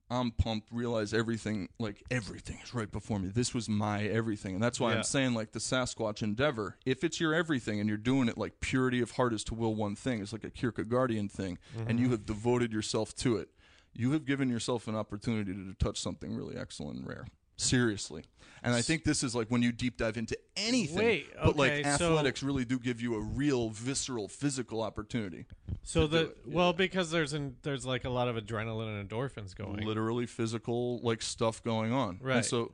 [0.08, 3.28] I'm pumped, realize everything, like everything is right before me.
[3.28, 4.54] This was my everything.
[4.54, 4.98] And that's why Yeah.
[4.98, 8.60] I'm saying, like, the Sasquatch endeavor, if it's your everything and you're doing it like
[8.60, 11.98] purity of heart is to will one thing, it's like a Kierkegaardian thing, and mm-hmm.
[11.98, 13.48] you have devoted yourself to it,
[13.94, 17.26] you have given yourself an opportunity to touch something really excellent and rare.
[17.56, 18.24] Seriously.
[18.62, 20.96] And I think this is like when you deep dive into anything.
[20.96, 25.46] Wait, but like okay, so- athletics really do give you a real visceral physical opportunity.
[25.84, 29.08] So to the it, well, because there's an, there's like a lot of adrenaline and
[29.08, 29.86] endorphins going.
[29.86, 32.18] literally physical like stuff going on.
[32.20, 32.38] Right.
[32.38, 32.72] And so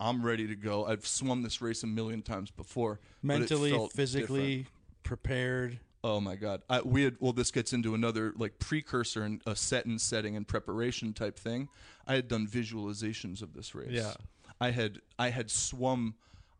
[0.00, 0.86] I'm ready to go.
[0.86, 3.00] I've swum this race a million times before.
[3.22, 4.68] mentally, physically different.
[5.02, 5.78] prepared.
[6.02, 6.62] Oh my god.
[6.68, 10.36] I, we had well this gets into another like precursor and a set and setting
[10.36, 11.68] and preparation type thing.
[12.06, 13.90] I had done visualizations of this race.
[13.90, 14.14] Yeah.
[14.60, 16.14] I had I had swum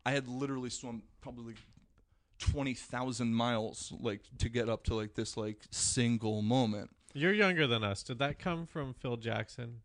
[0.07, 1.55] I had literally swum probably
[2.38, 6.90] 20,000 miles like to get up to like this like single moment.
[7.14, 8.03] You're younger than us.
[8.03, 9.80] Did that come from Phil Jackson?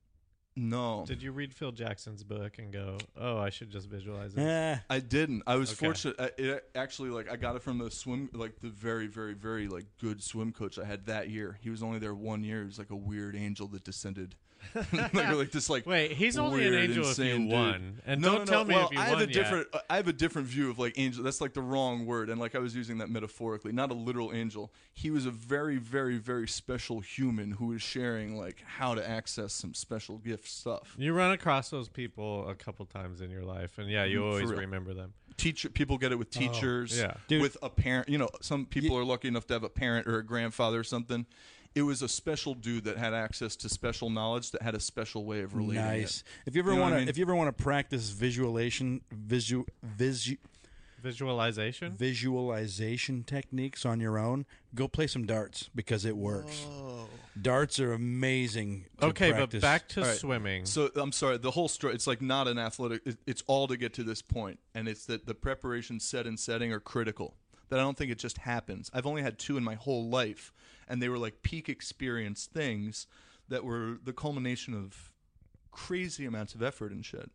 [0.60, 1.06] No.
[1.08, 4.42] Did you read Phil Jackson's book and go, "Oh, I should just visualize it"?
[4.42, 5.44] Eh, I didn't.
[5.48, 5.86] I was Okay.
[5.86, 6.16] fortunate.
[6.20, 9.68] I, it actually like I got it from the swim, like the very, very, very
[9.68, 11.58] like good swim coach I had that year.
[11.62, 12.60] He was only there one year.
[12.62, 14.36] He was like a weird angel that descended,
[14.92, 15.86] like, like this like.
[15.86, 17.52] Wait, he's only an weird, angel if you insane dude.
[17.54, 18.52] won, and no, don't no, no.
[18.52, 19.34] tell me well, if you I have won a yet.
[19.34, 19.68] different.
[19.90, 21.24] I have a different view of like angel.
[21.24, 24.34] That's like the wrong word, and like I was using that metaphorically, not a literal
[24.34, 24.74] angel.
[24.94, 29.54] He was a very, very, very special human who was sharing like how to access
[29.54, 30.96] some special gift stuff.
[30.98, 34.26] You run across those people a couple times in your life, and yeah, you Mm,
[34.26, 35.14] always remember them.
[35.38, 37.14] teacher people get it with teachers Oh, yeah.
[37.30, 37.42] Dude.
[37.42, 40.18] with a parent you know some people are lucky enough to have a parent or
[40.18, 41.26] a grandfather or something
[41.76, 45.24] it was a special dude that had access to special knowledge that had a special
[45.24, 46.22] way of relating nice.
[46.22, 46.48] it.
[46.48, 47.10] If you ever You know what want to, I mean?
[47.10, 50.36] if you ever want to practice visualization, visu, visu,
[51.02, 51.94] Visualization.
[51.98, 54.46] visualization techniques on your own,
[54.76, 56.66] go play some darts because it works.
[57.42, 58.86] Darts are amazing.
[59.00, 59.62] To Okay, practice.
[59.62, 60.18] but back to All right.
[60.18, 60.66] swimming.
[60.66, 63.78] so i'm sorry the whole story it's like not an athletic it, it's all to
[63.78, 67.36] get to this point and it's that the preparation set and setting are critical
[67.70, 70.52] that i don't think it just happens i've only had two in my whole life
[70.88, 73.08] and they were like peak experience things
[73.48, 75.12] that were the culmination of
[75.72, 77.30] crazy amounts of effort and shit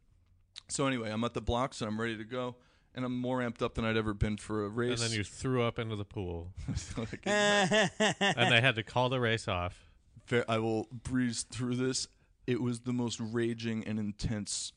[0.69, 2.57] so anyway i'm at the blocks and i'm ready to go
[2.95, 5.01] and i'm more amped up than i'd ever been for a race.
[5.01, 6.53] and then you threw up into the pool,
[7.27, 9.91] and they had to call the race off.
[10.49, 12.09] I will breeze through this.
[12.47, 14.73] It was the most raging and intense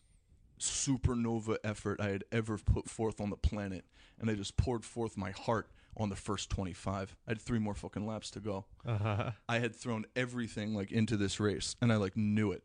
[0.59, 3.86] supernova effort I had ever put forth on the planet,
[4.20, 7.15] and I just poured forth my heart on the first 25.
[7.28, 8.65] I had three more fucking laps to go.
[8.86, 9.32] Uh-huh.
[9.49, 12.63] I had thrown everything like into this race, and I like knew it.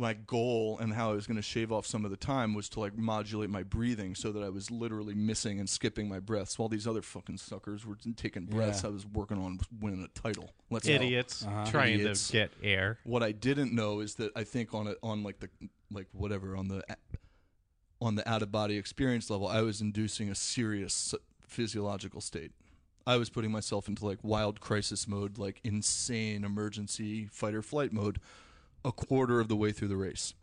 [0.00, 2.68] My goal and how I was going to shave off some of the time was
[2.70, 6.56] to like modulate my breathing so that I was literally missing and skipping my breaths
[6.58, 8.82] while these other fucking suckers were taking breaths.
[8.84, 8.90] Yeah.
[8.90, 10.52] I was working on winning a title.
[10.70, 11.66] Let's go Idiots Uh-huh.
[11.68, 12.28] trying Idiots.
[12.28, 12.98] to get air.
[13.02, 15.48] what I didn't know is that I think on it on like the
[15.90, 16.82] like whatever on the
[18.00, 21.14] on the out of body experience level, I was inducing a serious
[21.48, 22.52] physiological state.
[23.06, 27.92] I was putting myself into like wild crisis mode, like insane emergency fight or flight
[27.92, 28.20] mode,
[28.88, 30.34] a quarter of the way through the race.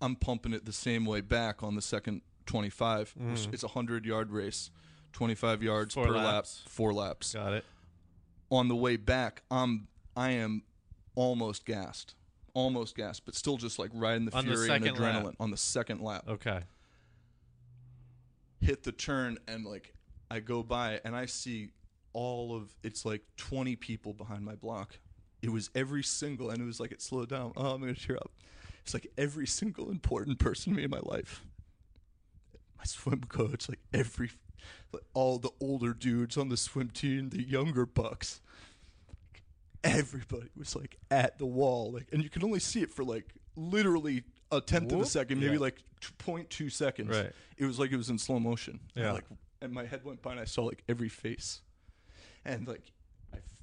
[0.00, 3.14] I'm pumping it the same way back on the second 25.
[3.16, 3.52] which mm-hmm.
[3.52, 4.70] It's a hundred yard race,
[5.12, 6.62] 25 yards Four per laps.
[6.64, 7.34] lap, four laps.
[7.34, 7.64] Got it.
[8.50, 10.62] On the way back, I'm I am
[11.14, 12.14] almost gassed,
[12.54, 15.34] almost gassed, but still just like riding the On the fury and adrenaline lap.
[15.40, 16.24] on the second lap.
[16.28, 16.60] Okay.
[18.60, 19.94] hit the turn and like
[20.30, 21.70] I go by and I see
[22.12, 24.98] all of it's like 20 people behind my block.
[25.42, 27.52] It was every single and it was like it slowed down.
[27.56, 28.30] Oh, I'm going to tear up.
[28.82, 31.42] It's like every single important person to me in my life.
[32.78, 34.30] My swim coach, like every
[34.92, 38.40] like all the older dudes on the swim team, the younger bucks.
[39.82, 43.24] Everybody was like at the wall, like, and you can only see it for like
[43.56, 45.58] literally a tenth of a second, maybe Yeah.
[45.60, 47.32] like t- 0.2 seconds Right.
[47.56, 48.80] it was like it was in slow motion.
[48.94, 49.12] And Yeah.
[49.12, 49.24] like
[49.62, 51.62] and my head went by and I saw like every face.
[52.44, 52.92] And like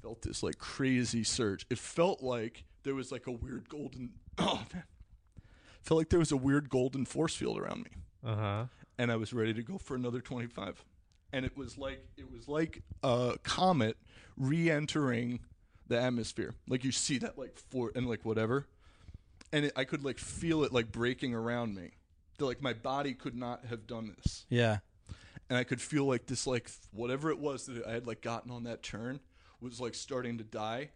[0.02, 1.66] felt this like crazy surge.
[1.70, 4.84] It felt like there was like a weird golden oh man.
[5.82, 7.90] Felt like there was a weird golden force field around me.
[8.24, 8.64] Uh huh.
[8.98, 10.84] And I was ready to go for another 25.
[11.32, 13.96] And it was like it was like a comet
[14.36, 15.40] re-entering
[15.86, 16.54] the atmosphere.
[16.68, 18.66] Like you see that like for and like whatever.
[19.52, 21.92] And it, I could like feel it like breaking around me.
[22.38, 24.78] That, like my body could not have done this Yeah.
[25.50, 28.50] and I could feel like this, like whatever it was that I had like gotten
[28.52, 29.18] on that turn
[29.60, 30.90] was like starting to die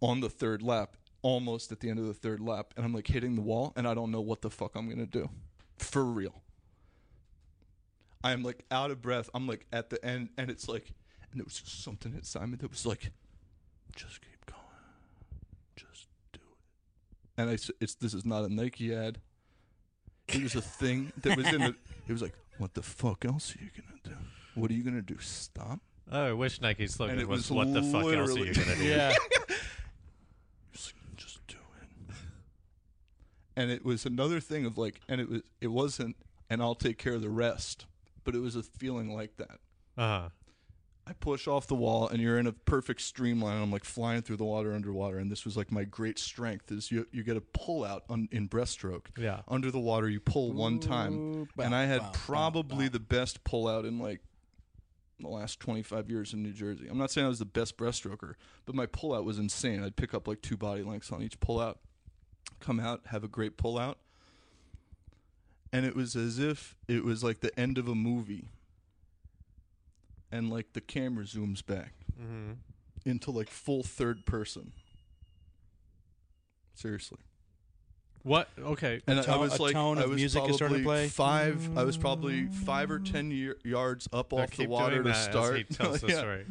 [0.00, 3.06] on the third lap, almost at the end of the third lap, and I'm like
[3.06, 5.28] hitting the wall, and I don't know what the fuck I'm gonna do,
[5.78, 6.42] for real.
[8.24, 9.28] I'm like out of breath.
[9.34, 10.92] I'm like at the end, and it's like,
[11.30, 13.10] and there was just something at Simon that was like,
[13.96, 14.58] just keep going,
[15.76, 17.40] just do it.
[17.40, 19.18] And I, it's this is not a Nike ad.
[20.28, 21.74] It was a thing that was in the.
[22.08, 24.24] It was like, what the fuck else are you gonna do?
[24.60, 25.18] What are you gonna do?
[25.18, 25.78] Stop?
[26.10, 28.54] Oh, I wish Nike's slogan And it was, was "What the fuck else are you
[28.54, 29.14] gonna do?" Yeah.
[30.72, 31.56] Just, just do
[32.08, 32.14] it.
[33.56, 36.16] And it was another thing of like, and it was, it wasn't,
[36.48, 37.86] and I'll take care of the rest.
[38.24, 39.58] But it was a feeling like that.
[39.96, 40.28] Uh huh.
[41.04, 43.60] I push off the wall, and you're in a perfect streamline.
[43.60, 46.92] I'm like flying through the water underwater, and this was like my great strength is
[46.92, 49.06] you you get a pull out on, in breaststroke.
[49.18, 49.40] Yeah.
[49.48, 52.92] Under the water, you pull one time, Ooh, and I had bow, bow, probably bow.
[52.92, 54.20] the best pull out in like
[55.22, 56.86] the last 25 years in New Jersey.
[56.90, 58.34] I'm not saying I was the best breaststroker,
[58.66, 59.82] but my pull out was insane.
[59.82, 61.78] I'd pick up like two body lengths on each pull out,
[62.60, 63.98] come out, have a great pull out.
[65.72, 68.48] And it was as if it was like the end of a movie.
[70.30, 72.52] And like the camera zooms back Mm-hmm.
[73.08, 74.72] into like full third person.
[76.74, 77.18] Seriously.
[78.24, 78.48] What?
[78.58, 79.00] Okay.
[79.06, 80.82] And I- I tone- was a like, tone I of was music is starting to
[80.84, 81.08] probably play?
[81.08, 81.76] Five.
[81.76, 82.54] I was probably mm.
[82.54, 85.52] five or ten year, yards up off the keep water doing to that start.
[85.54, 86.18] As he tells the Yeah.
[86.18, 86.46] story.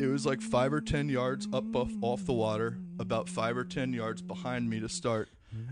[0.00, 3.64] It was like five or ten yards up off, off the water, about five or
[3.64, 5.28] ten yards behind me to start,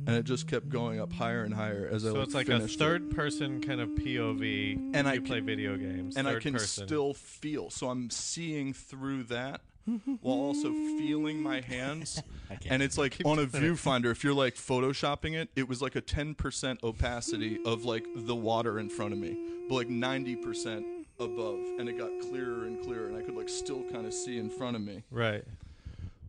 [0.07, 2.49] and it just kept going up higher and higher as I So like, it's like
[2.49, 2.78] a finished it.
[2.78, 4.91] third-person kind of POV.
[4.95, 6.16] And I you can- play video games.
[6.16, 6.87] and I third can person.
[6.87, 7.70] still feel.
[7.70, 12.22] So I'm seeing through that while also feeling my hands.
[12.68, 16.03] And it's like on a viewfinder, if you're like photoshopping it, it was like a
[16.03, 19.37] 10% opacity of like the water in front of me,
[19.68, 20.85] but like 90%
[21.20, 21.61] above.
[21.78, 24.51] And it got clearer and clearer, and I could like still kind of see in
[24.51, 25.05] front of me.
[25.12, 25.45] Right.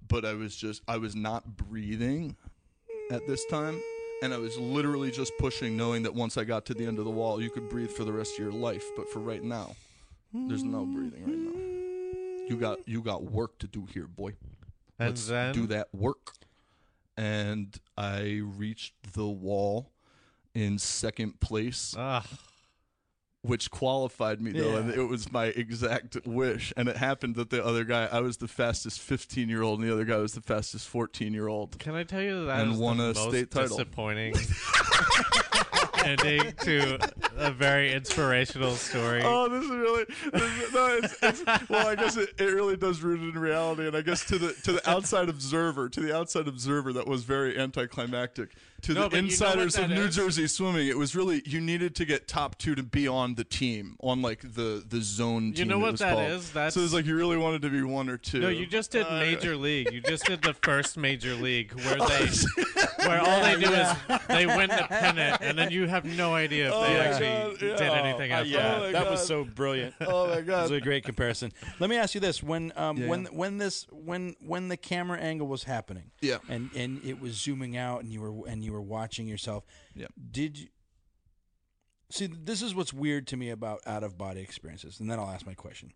[0.08, 2.36] But I was just, I was not breathing
[3.10, 3.82] at this time.
[4.22, 7.06] And I was literally just pushing, knowing that once I got to the end of
[7.06, 8.86] the wall, you could breathe for the rest of your life.
[8.95, 9.76] But for right now,
[10.32, 11.71] there's no breathing right now.
[12.52, 14.34] You got you got work to do here, boy.
[14.99, 16.34] And Let's then do that work.
[17.18, 19.91] And I reached the wall
[20.54, 22.26] in second place, Ah,
[23.41, 26.74] which qualified me though, and it was my exact wish.
[26.76, 29.88] And it happened that the other guy, I was the fastest 15 year old, and
[29.88, 31.80] the other guy was the fastest 14 year old.
[31.80, 33.78] can I tell you that And won the a most state title.
[33.78, 34.34] disappointing
[36.06, 36.99] ending to
[37.38, 39.22] a very inspirational story?
[39.24, 40.99] Oh, this is really this is, no.
[41.02, 44.26] It's, it's, well, I guess it, it really does root in reality, and I guess
[44.26, 48.49] to the to the outside observer, to the outside observer, that was very anticlimactic.
[48.84, 50.16] To No, the but you know insiders of New is?
[50.16, 53.44] Jersey swimming, it was really you needed to get top two to be on the
[53.44, 55.54] team on like the the zone.
[55.54, 56.32] Team You know what was that called.
[56.32, 56.52] is?
[56.52, 58.40] That's- so it's like you really wanted to be one or two.
[58.40, 59.92] No, you just did Uh, major league.
[59.92, 62.28] You just did the first major league where they,
[63.08, 63.88] where all they do is
[64.28, 67.62] they win the pennant, and then you have no idea if Oh they actually God,
[67.62, 67.76] yeah.
[67.78, 68.92] did anything Uh, after yeah, Oh that.
[68.94, 69.94] that was so brilliant.
[70.02, 71.52] Oh my god, It was a great comparison.
[71.80, 75.20] Let me ask you this: when um, Yeah, when when this when when the camera
[75.20, 76.38] angle was happening, Yeah.
[76.50, 79.64] and and it was zooming out, and you were and you were watching yourself.
[79.96, 80.08] Yeah.
[80.32, 80.68] Did you
[82.10, 82.28] see?
[82.28, 85.46] This is what's weird to me about out of body experiences, and then I'll ask
[85.46, 85.92] my question.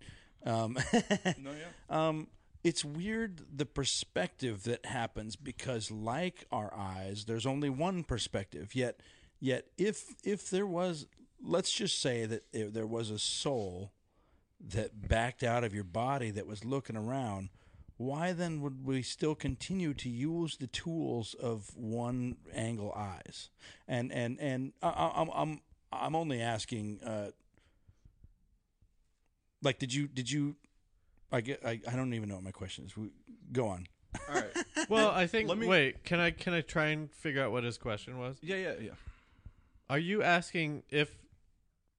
[0.46, 0.78] Um,
[1.38, 1.68] No, yeah.
[1.90, 2.28] um,
[2.64, 8.76] it's weird the perspective that happens because, like our eyes, there's only one perspective.
[8.76, 9.00] Yet,
[9.40, 11.08] yet if if there was
[11.44, 13.92] let's just say that there was a soul
[14.60, 17.50] that backed out of your body that was looking around.
[17.98, 23.50] Why then would we still continue to use the tools of one angle eyes?
[23.88, 25.62] And and and I, I- I'm I'm
[25.94, 27.00] I'm only asking.
[27.06, 27.32] Uh,
[29.62, 30.56] like, did you did you?
[31.32, 31.66] I get.
[31.66, 32.96] I, I don't even know what my question is.
[32.96, 33.10] We,
[33.52, 33.88] go on.
[34.30, 34.46] All right.
[34.90, 35.50] Well, I think.
[35.50, 38.38] Let me- Wait, can I can I try and figure out what his question was?
[38.42, 38.92] Yeah, yeah, yeah.
[39.90, 41.10] Are you asking if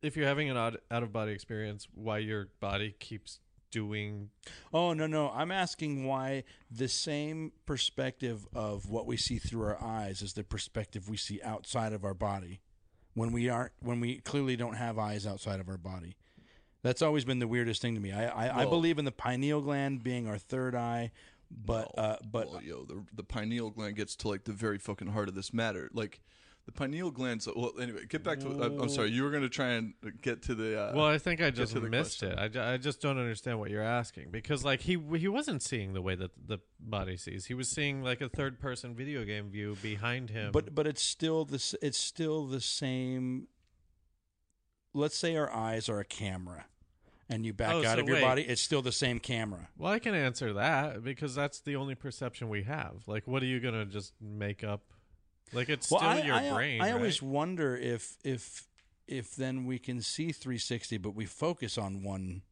[0.03, 3.40] if you're having an out out of body experience, why your body keeps
[3.70, 4.30] doing?
[4.72, 5.30] Oh no no!
[5.30, 10.44] I'm asking why the same perspective of what we see through our eyes is the
[10.44, 12.60] perspective we see outside of our body,
[13.14, 16.16] when we aren't when we clearly don't have eyes outside of our body.
[16.82, 18.12] That's always been the weirdest thing to me.
[18.12, 21.10] I I, I believe in the pineal gland being our third eye,
[21.50, 25.08] but uh, but well, yo, the the pineal gland gets to like the very fucking
[25.08, 25.90] heart of this matter.
[25.92, 26.20] Like
[26.66, 27.48] the pineal glands.
[27.54, 28.48] Well, anyway, get back to.
[28.48, 29.10] I'm, I'm sorry.
[29.10, 30.80] You were gonna try and get to the.
[30.80, 32.38] Uh, Well, I think I just missed question.
[32.38, 32.56] it.
[32.56, 36.02] I, I just don't understand what you're asking because like he he wasn't seeing the
[36.02, 37.46] way that the body sees.
[37.46, 40.50] He was seeing like a third person video game view behind him.
[40.52, 43.46] but but it's still this it's still the same
[44.92, 46.64] let's say our eyes are a camera
[47.28, 48.22] and you back Oh, out so of your wait.
[48.22, 51.94] body it's still the same camera well, I can answer that because that's the only
[51.94, 52.94] perception we have.
[53.06, 54.82] Like, what are you gonna just make up?
[55.53, 56.80] Like, it's still I, your I, brain.
[56.80, 57.30] I always right?
[57.30, 58.66] wonder if if
[59.07, 62.42] if then we can see 360 but we focus on one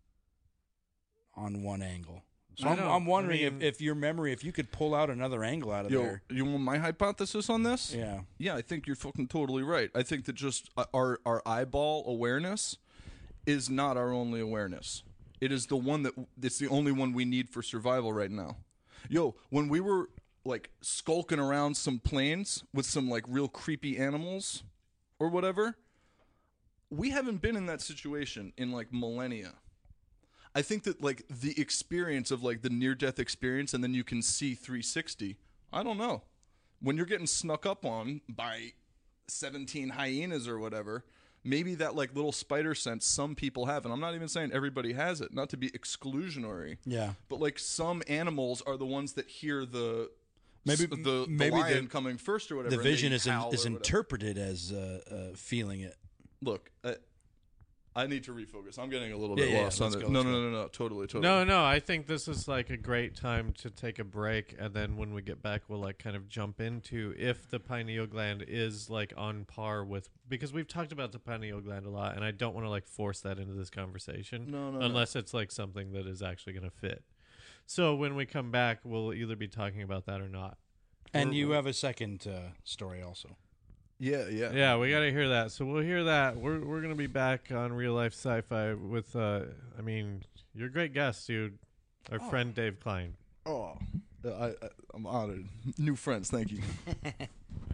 [1.37, 2.23] on one angle
[2.57, 4.95] so I I'm, I'm wondering I mean- if, if your memory if you could pull
[4.95, 7.93] out another angle out of yo, there you want my hypothesis on this?
[7.93, 9.91] yeah Yeah, I think you're fucking totally right.
[9.95, 12.77] I think that just uh, our our eyeball awareness
[13.47, 15.03] is not our only awareness.
[15.41, 18.59] It is the one that it's the only one we need for survival right now.
[19.11, 20.09] Yo, when we were
[20.45, 24.63] like skulking around some plains with some like real creepy animals
[25.19, 25.77] or whatever,
[26.91, 29.55] we haven't been in that situation in like millennia.
[30.55, 34.05] I think that like the experience of like the near death experience and then you
[34.05, 35.37] can see 360.
[35.73, 36.23] I don't know.
[36.81, 38.73] When you're getting snuck up on by
[39.27, 41.05] 17 hyenas or whatever,
[41.43, 44.93] maybe that like little spider sense some people have and I'm not even saying everybody
[44.93, 46.77] has it, not to be exclusionary.
[46.85, 50.11] yeah But like some animals are the ones that hear the
[50.67, 52.77] Maybe- the, the maybe lion the- coming first or whatever.
[52.77, 53.69] the vision is in, is whatever.
[53.69, 55.97] interpreted as uh, uh, feeling it
[56.43, 56.93] Look, uh,
[57.97, 58.77] I need to refocus.
[58.79, 60.05] I'm getting a little Yeah, bit yeah, lost let's on it.
[60.07, 61.23] go, no, no, no, no, no, totally, totally.
[61.23, 64.75] No, no, I think this is like a great time to take a break, and
[64.75, 68.45] then when we get back, we'll like kind of jump into if the pineal gland
[68.49, 72.25] is like on par with because we've talked about the pineal gland a lot, and
[72.25, 74.87] I don't want to like force that into this conversation, No, no, no.
[74.87, 77.05] unless it's like something that is actually going to fit.
[77.67, 80.59] So when we come back, we'll either be talking about that or not.
[81.13, 83.37] and We're- you have a second uh, story also
[83.99, 84.53] Yeah, yeah.
[84.53, 85.51] Yeah, we got to hear that.
[85.53, 86.37] So we'll hear that.
[86.37, 89.15] We're we're gonna be back on real life sci-fi with.
[89.17, 89.43] uh
[89.79, 91.59] I mean, you're a great guest, dude.
[92.13, 93.15] Our friend Dave Kline.
[93.47, 93.79] Oh,
[94.25, 94.53] I, I,
[94.95, 95.47] I'm honored.
[95.79, 96.61] New friends, thank you.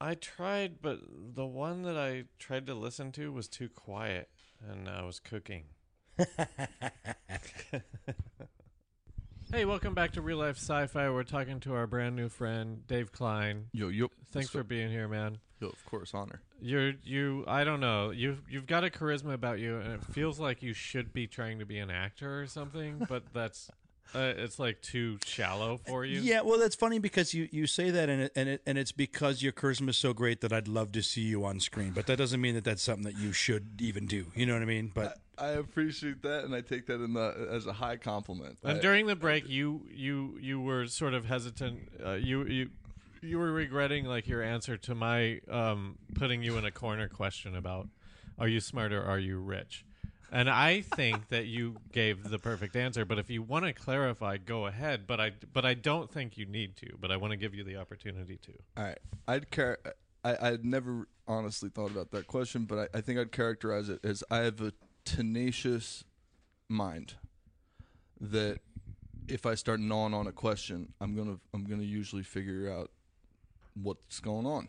[0.00, 1.00] I tried, but
[1.34, 4.28] the one that I tried to listen to was too quiet,
[4.68, 5.64] and I was cooking.
[9.50, 11.08] hey, welcome back to Real Life Sci-Fi.
[11.08, 13.68] We're talking to our brand new friend Dave Kline.
[13.72, 14.08] Yo, yo.
[14.32, 15.38] Thanks for being here, man.
[15.60, 16.42] Yo, of course, honor.
[16.60, 17.44] You're you.
[17.46, 18.10] I don't know.
[18.10, 21.58] You've you've got a charisma about you, and it feels like you should be trying
[21.60, 23.06] to be an actor or something.
[23.08, 23.70] But that's
[24.14, 26.20] uh, it's like too shallow for you.
[26.20, 28.92] Yeah, well, that's funny because you, you say that, and it, and it and it's
[28.92, 31.90] because your charisma is so great that I'd love to see you on screen.
[31.90, 34.26] But that doesn't mean that that's something that you should even do.
[34.34, 34.90] You know what I mean?
[34.94, 38.58] But I appreciate that, and I take that in the as a high compliment.
[38.62, 41.88] And I- during the break, you you you were sort of hesitant.
[42.04, 42.70] Uh, you you
[43.22, 47.56] you were regretting like your answer to my um, putting you in a corner question
[47.56, 47.88] about
[48.38, 49.84] are you smart or are you rich?
[50.32, 53.04] And I think that you gave the perfect answer.
[53.04, 55.06] But if you want to clarify, go ahead.
[55.06, 56.88] But I but I don't think you need to.
[57.00, 58.52] But I want to give you the opportunity to.
[58.76, 58.98] All right,
[59.28, 59.78] I'd care.
[60.24, 64.00] I I'd never honestly thought about that question, but I, I think I'd characterize it
[64.04, 64.72] as I have a
[65.04, 66.04] tenacious
[66.68, 67.14] mind
[68.20, 68.58] that
[69.28, 72.90] if I start gnawing on a question, I'm gonna I'm gonna usually figure out
[73.80, 74.68] what's going on,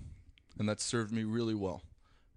[0.59, 1.81] and that's served me really well.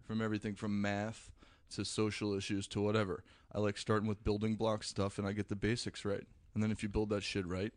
[0.07, 1.31] From everything from math
[1.71, 3.25] to social issues to whatever.
[3.53, 6.25] I like starting with building block stuff, and I get the basics right.
[6.55, 7.73] And then if you build that shit right,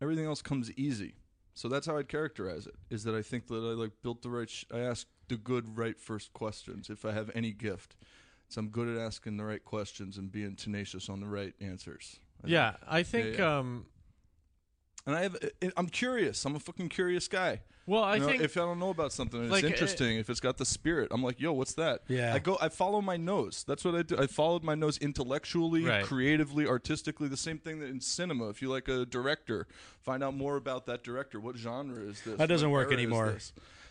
[0.00, 1.14] everything else comes easy.
[1.54, 2.74] So that's how I'd characterize it.
[2.90, 4.48] Is that I think that I like built the right.
[4.48, 6.88] Sh- I ask the good, right first questions.
[6.88, 7.96] If I have any gift,
[8.48, 12.20] so I'm good at asking the right questions and being tenacious on the right answers.
[12.44, 13.38] I Yeah, I think.
[13.38, 13.58] yeah.
[13.58, 13.86] Um,
[15.08, 16.44] And I have, I- I'm curious.
[16.44, 17.62] I'm a fucking curious guy.
[17.86, 19.74] well, I You know, think if I don't know about something and like, it's uh,
[19.74, 22.02] interesting, if it's got the spirit, I'm like, yo, what's that?
[22.08, 22.34] Yeah.
[22.34, 23.64] I go, I follow my nose.
[23.66, 24.18] That's what I do.
[24.18, 26.04] I followed my nose intellectually, Right.
[26.04, 27.26] creatively, artistically.
[27.28, 28.50] The same thing that in cinema.
[28.50, 29.66] If you like a director,
[30.02, 31.40] find out more about that director.
[31.40, 32.36] What genre is this?
[32.36, 33.38] That doesn't What work anymore.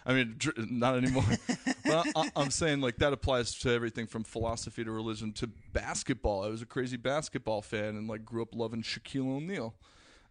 [0.05, 1.25] I mean, dr- not anymore.
[1.83, 6.43] but I, I'm saying like that applies to everything from philosophy to religion to basketball.
[6.45, 9.73] I was a crazy basketball fan and like grew up loving Shaquille O'Neal.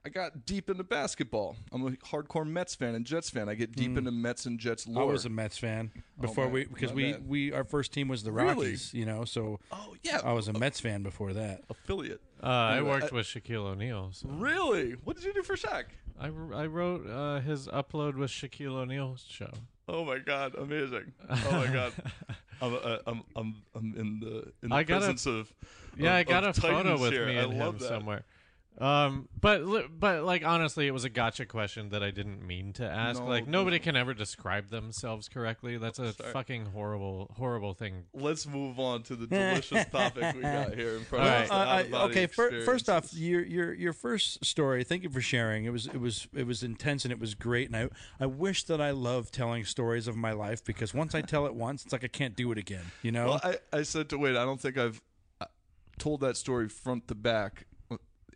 [0.07, 1.57] I got deep into basketball.
[1.73, 3.49] I'm a hardcore Mets fan and Jets fan.
[3.49, 4.97] I get deep into Mets and Jets Hmm.
[4.97, 5.91] I was a Mets fan
[6.21, 7.29] before my- we because my we bad.
[7.29, 8.55] we our first team was the Really?
[8.69, 9.25] Rockies, you know.
[9.25, 11.65] So oh yeah, I was a Mets fan before that.
[11.69, 12.21] affiliate.
[12.41, 14.11] uh, I worked I- with Shaquille O'Neal.
[14.13, 14.93] So Really?
[14.93, 15.87] What did you do for Shaq?
[16.21, 19.51] I, I wrote uh, his upload with Shaquille O'Neal's show.
[19.89, 21.13] Oh my god, amazing!
[21.29, 21.93] Oh my god,
[22.63, 25.53] I'm, uh, I'm I'm I'm in the in the I got a- presence of
[25.97, 27.27] Yeah, of- I got of a photo titans with here.
[27.27, 27.89] me I and love him that.
[27.89, 28.25] somewhere.
[28.79, 29.63] Um, but
[29.99, 33.21] but like honestly, it was a gotcha question that I didn't mean to ask.
[33.23, 35.79] No, like nobody can ever describe themselves correctly.
[35.79, 36.33] That's a Sorry.
[36.33, 38.05] fucking horrible horrible thing.
[38.13, 41.51] Let's move on to the delicious topic we got here in front All of right.
[41.51, 41.93] us.
[41.93, 44.85] Uh, I- okay, fir- first off, your your your first story.
[44.85, 45.65] Thank you for sharing.
[45.65, 47.69] It was it was it was intense and it was great.
[47.69, 47.89] And I
[48.21, 51.55] I wish that I loved telling stories of my life because once I tell it
[51.55, 52.85] once, it's like I can't do it again.
[53.03, 53.27] You know?
[53.27, 54.37] Well, I, I said to wait.
[54.37, 55.01] I don't think I've
[55.41, 55.47] uh,
[55.99, 57.65] told that story front to back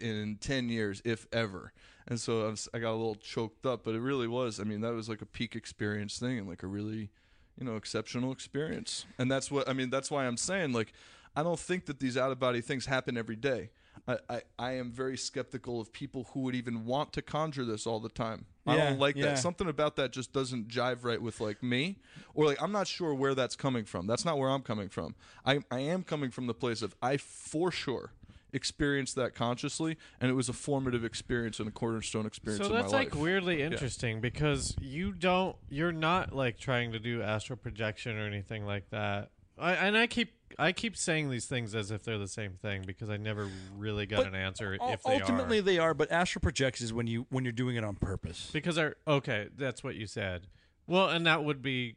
[0.00, 1.72] in ten years, if ever.
[2.08, 4.58] And so I, was, I got a little choked up, but it really was.
[4.58, 7.10] I mean, that was like a peak experience thing, and like a really,
[7.58, 9.04] you know, exceptional experience.
[9.18, 9.90] And that's what I mean.
[9.90, 10.92] That's why I'm saying like,
[11.36, 13.70] I don't think that these out of body things happen every day.
[14.08, 17.86] I, I, I am very skeptical of people who would even want to conjure this
[17.86, 18.46] all the time.
[18.66, 19.26] I Yeah, don't like yeah.
[19.26, 19.38] that.
[19.38, 21.98] Something about that just doesn't jive right with like me,
[22.34, 24.06] or like I'm not sure where that's coming from.
[24.06, 25.14] That's not where I'm coming from.
[25.44, 28.12] I I am coming from the place of I for sure
[28.52, 32.92] experienced that consciously, and it was a formative experience and a cornerstone experience So that's
[32.92, 33.22] like life.
[33.22, 38.64] weirdly interesting because you don't you're not like trying to do astral projection or anything
[38.66, 39.30] like that.
[39.58, 42.82] I, and I keep I keep saying these things as if they're the same thing
[42.86, 45.62] because I never really got But an answer Ul- if they ultimately are.
[45.62, 48.50] they are, but astral projects is when you when you're doing it on purpose.
[48.52, 50.46] Because are okay, that's what you said.
[50.86, 51.96] Well, and that would be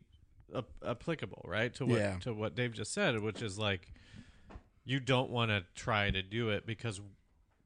[0.56, 1.74] ap- applicable, right?
[1.76, 2.18] To what Yeah.
[2.20, 3.93] to what Dave just said, which is like
[4.86, 7.01] you don't want to try to do it because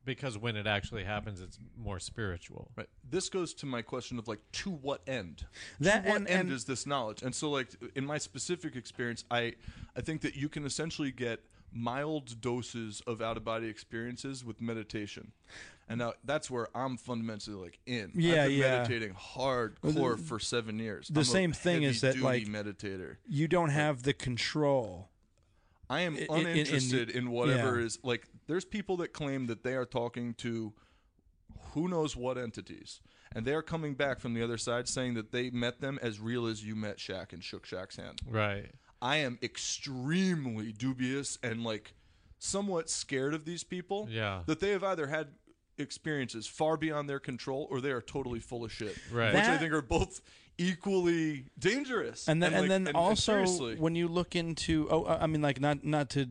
[0.05, 2.71] because when it actually happens, it's more spiritual.
[2.77, 2.87] Right.
[3.09, 5.45] This goes to my question of like to what end?
[5.81, 7.21] That- to what and- end and- is this knowledge?
[7.23, 9.55] And so like in my specific experience, I
[9.95, 11.41] I think that you can essentially get
[11.73, 15.33] mild doses of out of body experiences with meditation.
[15.89, 18.11] And now that's where I'm fundamentally like in.
[18.15, 18.77] Yeah, I've been yeah.
[18.77, 21.07] meditating hardcore for seven years.
[21.09, 23.17] the I'm a same thing is that, like, meditator.
[23.27, 25.09] You don't have the control.
[25.89, 27.85] I am in- in- in- uninterested in, whatever yeah.
[27.85, 28.27] is like.
[28.47, 30.73] There's people that claim that they are talking to
[31.73, 33.01] who knows what entities,
[33.33, 36.19] and they are coming back from the other side saying that they met them as
[36.19, 38.21] real as you met Shaq and shook Shaq's hand.
[38.29, 38.71] Right.
[39.01, 41.93] I am extremely dubious and like
[42.39, 44.07] somewhat scared of these people.
[44.09, 44.41] Yeah.
[44.45, 45.29] that they have either had
[45.77, 48.97] experiences far beyond their control or they are totally full of shit.
[49.11, 49.33] Right.
[49.33, 50.21] Which I think are both
[50.57, 52.27] equally dangerous.
[52.27, 53.75] and then and, like, then also seriously.
[53.75, 56.27] when you look into oh I mean like not not to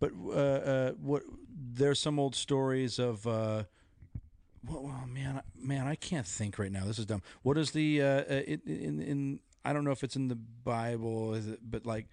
[0.00, 3.64] but uh, uh what there's some old stories of uh
[4.66, 8.06] well, man man I can't think right now this is dumb what is the uh,
[8.06, 11.86] uh in, in in I don't know if it's in the Bible is it but
[11.86, 12.06] like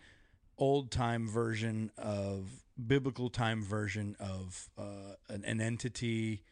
[0.58, 6.44] old time version of biblical time version of uh an, an entity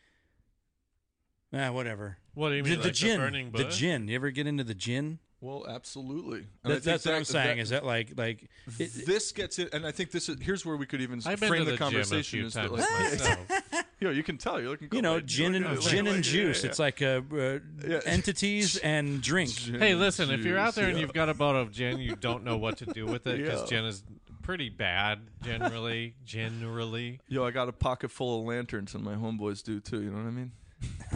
[1.51, 2.17] Ah, whatever.
[2.39, 2.79] What do you mean?
[2.79, 3.19] the like jinn.
[3.19, 4.07] The burning the jinn.
[4.07, 5.19] You ever get into the jinn?
[5.41, 6.39] well, absolutely.
[6.39, 7.57] And I That, think that's what I'm saying.
[7.57, 10.65] that- is that like like it, this gets it, and I think this is here's
[10.65, 12.39] where we could even I've been frame to the, the, gym a conversation.
[12.39, 13.85] few is that, times like, myself.
[14.01, 14.89] yo, you can tell you're looking.
[14.91, 16.63] you know gin you're and like- gin and yeah, juice.
[16.63, 17.99] yeah, It's like uh, uh, Yeah.
[18.05, 19.51] entities and drink.
[19.51, 21.99] Gin Hey, and listen, if you're out there and you've got a bottle of gin,
[21.99, 23.67] you don't know what to do with it because Yeah.
[23.77, 24.03] gin is
[24.41, 26.15] pretty bad generally.
[26.25, 30.01] generally, yo, I got a pocket full of lanterns, and my homeboys do too.
[30.01, 30.51] You know what I mean?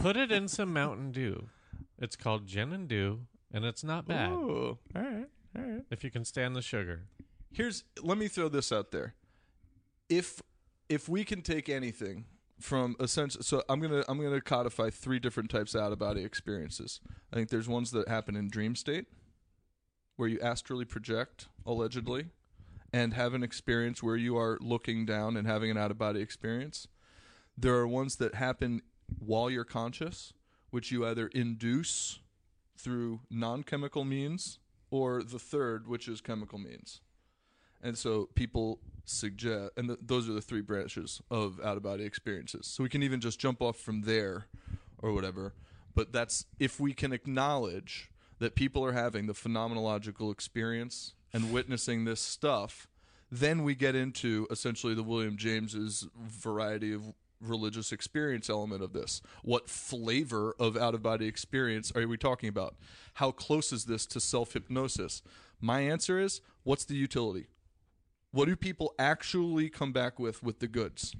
[0.00, 1.48] Put it in some Mountain Dew.
[1.98, 3.20] It's called gin and dew,
[3.52, 4.78] and it's not bad Ooh.
[4.94, 5.26] All right,
[5.56, 5.82] all right.
[5.90, 7.02] if you can stand the sugar.
[7.52, 9.14] here's let me throw this out there
[10.08, 10.42] if
[10.88, 12.24] if we can take anything
[12.60, 15.98] from a sense so i'm gonna i'm gonna codify three different types of out of
[15.98, 17.00] body experiences
[17.32, 19.06] i think there's ones that happen in dream state
[20.16, 22.26] where you astrally project, allegedly,
[22.92, 26.20] and have an experience where you are looking down and having an out of body
[26.20, 26.86] experience.
[27.58, 28.82] There are ones that happen
[29.18, 30.32] while you're conscious,
[30.70, 32.20] which you either induce
[32.76, 34.58] through non chemical means
[34.90, 37.00] or the third, which is chemical means.
[37.82, 42.04] And so people suggest, and th- those are the three branches of out of body
[42.04, 42.66] experiences.
[42.66, 44.46] So we can even just jump off from there
[44.98, 45.52] or whatever.
[45.94, 52.04] But that's if we can acknowledge that people are having the phenomenological experience and witnessing
[52.04, 52.88] this stuff,
[53.30, 57.02] then we get into essentially the William James's variety of
[57.48, 59.22] religious experience element of this.
[59.42, 62.74] What flavor of out of body experience are we talking about?
[63.14, 65.22] How close is this to self hypnosis?
[65.60, 67.46] My answer is what's the utility?
[68.32, 71.14] What do people actually come back with with the goods?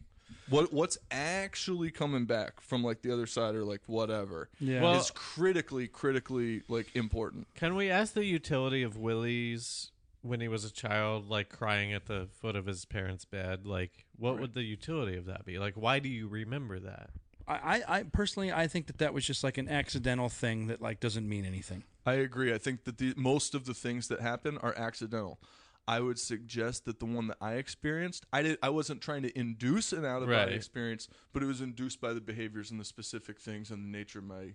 [0.49, 4.83] What what's actually coming back from like the other side or like whatever Yeah.
[4.83, 7.47] Well- is critically critically like important.
[7.55, 9.91] Can we ask the utility of Willie's
[10.25, 13.67] when he was a child, like crying at the foot of his parents' bed?
[13.67, 15.59] Like, what would the utility of that be?
[15.59, 17.11] Like, why do you remember that?
[17.47, 20.81] I, I, I personally, I think that that was just like an accidental thing that
[20.81, 21.85] like doesn't mean anything.
[22.07, 22.55] I agree.
[22.55, 25.39] I think that the most of the things that happen are accidental.
[25.87, 29.39] I would suggest that the one that I experienced, I did I wasn't trying to
[29.39, 30.53] induce an out of body Right.
[30.53, 34.21] experience, but it was induced by the behaviors and the specific things and the nature
[34.21, 34.55] of my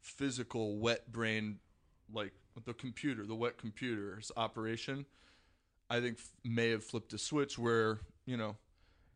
[0.00, 1.58] physical wet brain
[2.12, 2.32] like
[2.64, 5.06] the computer, the wet computer's operation.
[5.88, 8.56] I think f- may have flipped a switch where, you know,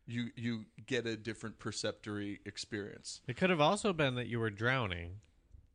[0.07, 3.21] you you get a different perceptory experience.
[3.27, 5.21] It could have also been that you were drowning.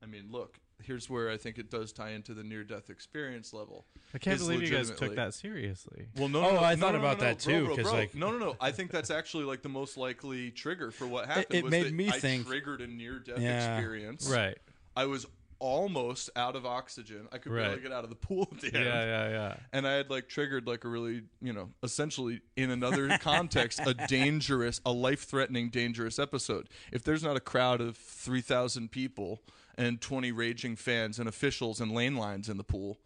[0.03, 3.53] I mean, look, here's where I think it does tie into the near death experience
[3.53, 3.87] level.
[4.15, 6.07] I can't Is believe you guys took that seriously.
[6.17, 7.77] Well, no, Oh, no, no, I no, thought no, about no, that bro, too, bro,
[7.77, 7.93] 'cause, bro.
[7.93, 8.57] like- no, no, no.
[8.61, 11.47] I think that's actually like the most likely trigger for what happened.
[11.51, 13.77] it was made that me I think- triggered a near-death Yeah.
[13.77, 14.29] experience.
[14.31, 14.57] Right.
[14.97, 15.27] I was
[15.61, 17.29] almost out of oxygen.
[17.31, 18.87] I could barely get out of the pool at the Yeah, end.
[18.87, 19.57] yeah, yeah.
[19.73, 23.95] And I had like triggered like a really, you know, essentially in another context, a
[24.09, 26.69] dangerous, a life-threatening, dangerous episode.
[26.93, 29.43] If there's not a crowd of three thousand people
[29.79, 32.99] and twenty raging fans and officials and lane lines in the pool,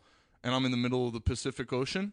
[0.43, 2.13] and I'm in the middle of the Pacific Ocean,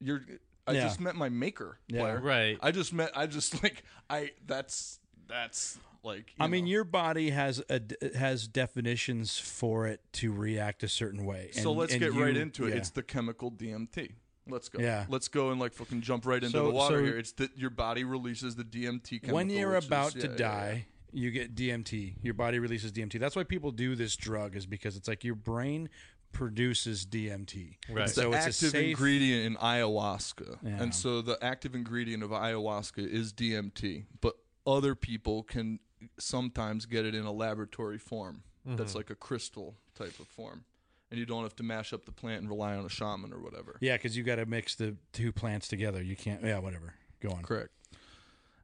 [0.00, 0.22] you're.
[0.66, 0.84] I Yeah.
[0.84, 2.00] just met my maker, Yeah.
[2.00, 2.20] Blair.
[2.20, 2.58] Right.
[2.62, 3.10] I just met.
[3.14, 3.82] I just like.
[4.08, 4.30] I.
[4.46, 4.98] That's.
[5.28, 6.32] That's like.
[6.38, 7.80] I you mean, your body has a
[8.16, 11.50] has definitions for it to react a certain way.
[11.52, 12.70] So let's and get right into it.
[12.70, 12.76] yeah.
[12.76, 14.12] It's the chemical DMT.
[14.46, 14.80] Let's go.
[14.82, 15.06] Yeah.
[15.08, 17.18] Let's go and like fucking jump right into So- the water so- here.
[17.18, 19.34] It's that your body releases the DMT chemical.
[19.36, 22.16] when you're which is- about yeah, to yeah, die, you get DMT.
[22.22, 23.18] Your body releases DMT.
[23.18, 25.88] That's why people do this drug is because it's like your brain
[26.32, 27.76] produces DMT.
[27.88, 28.04] Right.
[28.04, 30.58] It's So the it's a active safe- ingredient in ayahuasca.
[30.62, 30.82] Yeah.
[30.82, 34.34] And so the active ingredient of ayahuasca is DMT, but
[34.66, 35.78] other people can
[36.18, 38.42] sometimes get it in a laboratory form.
[38.66, 38.76] Mm-hmm.
[38.76, 40.64] That's like a crystal type of form.
[41.10, 43.38] And you don't have to mash up the plant and rely on a shaman or
[43.38, 43.76] whatever.
[43.80, 46.02] Yeah, because you got to mix the two plants together.
[46.02, 46.42] You can't.
[46.42, 46.94] Yeah, whatever.
[47.20, 47.42] Go on.
[47.42, 47.70] Correct.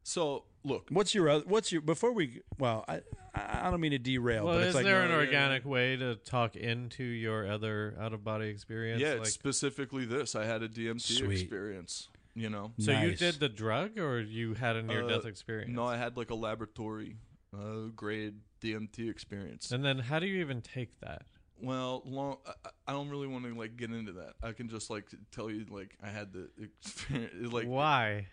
[0.03, 3.03] So, look, What's your oth- what's your before we well I
[3.35, 5.19] I I don't mean to derail Well, but is it's like Is there an no,
[5.19, 9.01] organic way to talk into your other out of body experience?
[9.01, 10.35] yeah, Like, it's specifically this.
[10.35, 11.41] I had a DMT Sweet.
[11.43, 12.73] experience, you know.
[12.79, 15.71] so you did the drug, or you had a near death Uh, experience?
[15.71, 17.17] No, I had like a laboratory
[17.57, 19.71] uh, grade DMT experience.
[19.73, 21.23] And then how do you even take that?
[21.61, 22.39] Well, long.
[22.47, 24.33] I, I- I don't really want to like get into that.
[24.43, 27.53] I can just like tell you like I had the experience.
[27.53, 28.27] Like, Why?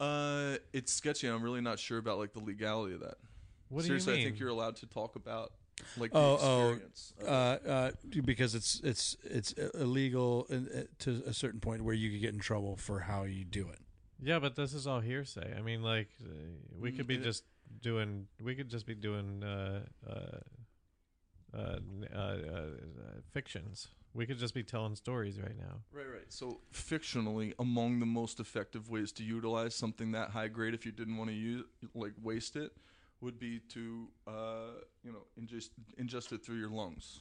[0.00, 1.26] uh, it's sketchy.
[1.26, 3.14] I'm really not sure about like the legality of that.
[3.70, 4.26] What Seriously, do you mean?
[4.26, 5.52] I think you're allowed to talk about
[5.96, 7.12] like the Oh, oh, experience.
[7.20, 7.90] of uh, uh,
[8.24, 12.34] because it's it's it's illegal in, uh, to a certain point where you could get
[12.34, 13.78] in trouble for how you do it.
[14.20, 15.54] Yeah, but this is all hearsay.
[15.56, 16.28] I mean, like uh,
[16.78, 17.44] we Mm, could be it- just
[17.82, 18.26] doing.
[18.42, 20.12] We could just be doing uh, uh,
[21.54, 22.62] uh, uh, uh, uh,
[23.32, 23.88] fictions.
[24.14, 25.80] We could just be telling stories right now.
[25.92, 26.30] Right, right.
[26.30, 30.92] So fictionally, among the most effective ways to utilize something that high grade, if you
[30.92, 31.64] didn't want to use
[31.94, 32.72] like waste it,
[33.20, 35.70] would be to uh, you know ingest
[36.00, 37.20] ingest it through your lungs,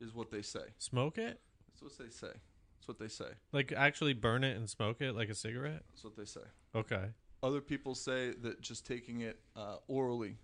[0.00, 0.60] is what they say.
[0.78, 2.32] Smoke it, That's what they say.
[2.76, 3.30] That's what they say.
[3.52, 5.82] like actually burn it and smoke it like a cigarette.
[5.90, 6.40] That's what they say.
[6.74, 7.06] Okay.
[7.42, 10.36] Other people say that just taking it uh, orally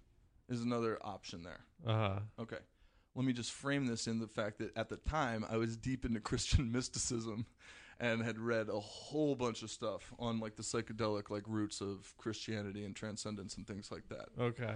[0.48, 1.60] is another option there.
[1.86, 2.18] Uh huh.
[2.40, 2.58] Okay.
[3.14, 6.04] Let me just frame this in the fact that at the time I was deep
[6.04, 7.46] into Christian mysticism
[8.00, 12.12] and had read a whole bunch of stuff on like the psychedelic like roots of
[12.16, 14.26] Christianity and transcendence and things like that.
[14.38, 14.74] Okay.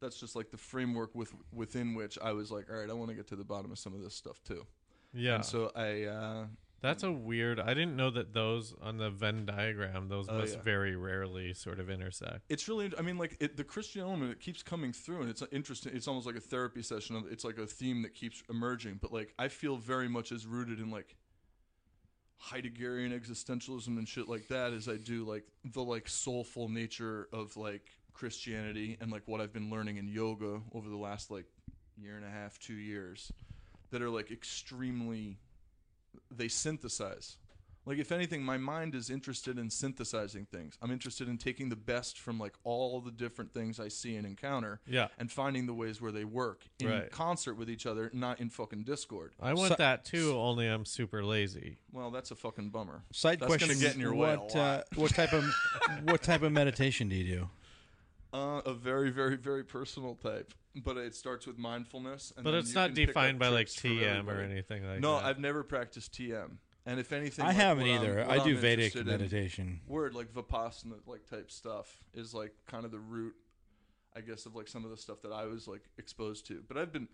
[0.00, 3.10] That's just like the framework with within which I was like, all right, I want
[3.10, 4.64] to get to the bottom of some of this stuff too.
[5.12, 5.36] Yeah.
[5.36, 6.46] And so I uh
[6.80, 7.58] That's a weird.
[7.58, 10.62] I didn't know that those on the Venn diagram, those Oh, must yeah.
[10.62, 12.42] very rarely sort of intersect.
[12.48, 15.42] it's really i mean like it, the christian element it keeps coming through and it's
[15.50, 18.98] interesting it's almost like a therapy session of- it's like a theme that keeps emerging
[19.02, 21.16] but like i feel very much as rooted in like
[22.50, 27.56] Heideggerian existentialism and shit like that as I do like the like soulful nature of
[27.56, 27.82] like
[28.12, 31.46] Christianity and like what I've been learning in yoga over the last like
[31.96, 33.32] year and a half, two years,
[33.90, 35.38] that are like extremely
[36.30, 37.36] they synthesize.
[37.86, 40.76] Like if anything, my mind is interested in synthesizing things.
[40.82, 44.26] I'm interested in taking the best from like all the different things I see and
[44.26, 45.08] encounter Yeah.
[45.16, 47.10] and finding the ways where they work in Right.
[47.10, 49.32] concert with each other, not in fucking discord.
[49.40, 51.78] I want So- that too, only I'm super lazy.
[51.90, 53.04] Well, that's a fucking bummer.
[53.10, 54.56] Side That's gonna question: get in your way a What lot.
[54.56, 55.44] uh, what type of
[56.02, 57.50] what type of meditation do you do?
[58.32, 60.52] Uh, a very, very, very personal type,
[60.84, 62.32] but it starts with mindfulness.
[62.36, 65.14] And But it's not can pick up defined by like TM or anything like No,
[65.16, 65.22] that.
[65.22, 68.30] No, I've never practiced TM, and if anything, I like, haven't what I'm- either.
[68.30, 69.80] I do I'm Vedic interested in- meditation.
[69.86, 73.34] word like vipassana like type stuff is like kind of the root
[74.16, 76.76] i guess of like some of the stuff that i was like exposed to but
[76.78, 77.06] i've been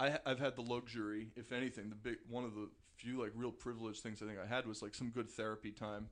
[0.00, 3.52] I, i've had the luxury if anything the big one of the few like real
[3.52, 6.08] privileged things i think i had was like some good therapy time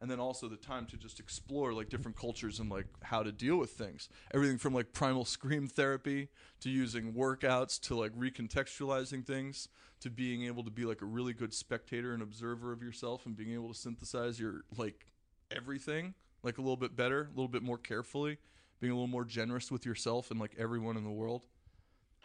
[0.00, 3.32] and then also the time to just explore like different cultures and like how to
[3.32, 6.28] deal with things everything from like primal scream therapy
[6.60, 9.68] to using workouts to like recontextualizing things
[10.00, 13.36] to being able to be like a really good spectator and observer of yourself and
[13.36, 15.06] being able to synthesize your like
[15.50, 16.14] everything
[16.44, 18.38] like a little bit better, a little bit more carefully,
[18.80, 21.46] being a little more generous with yourself and like everyone in the world,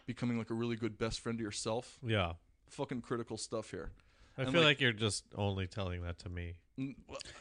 [0.06, 1.98] becoming like a really good best friend to yourself.
[2.06, 2.34] yeah.
[2.70, 3.92] Fucking critical stuff here.
[4.38, 6.56] I And, feel like- like, you're just only telling that to me.
[6.78, 6.88] Well,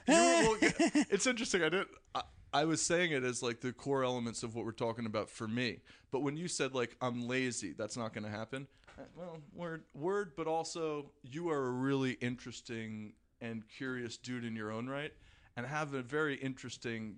[0.06, 0.70] you know, well, yeah,
[1.10, 1.62] it's interesting.
[1.62, 1.86] I did.
[2.14, 2.22] I,
[2.52, 5.48] I was saying it as like the core elements of what we're talking about for
[5.48, 5.78] me.
[6.10, 8.66] But when you said like I'm lazy, that's not going to happen.
[8.98, 14.54] Uh, Well, word, word, but also you are a really interesting and curious dude in
[14.54, 15.12] your own right,
[15.56, 17.16] and have a very interesting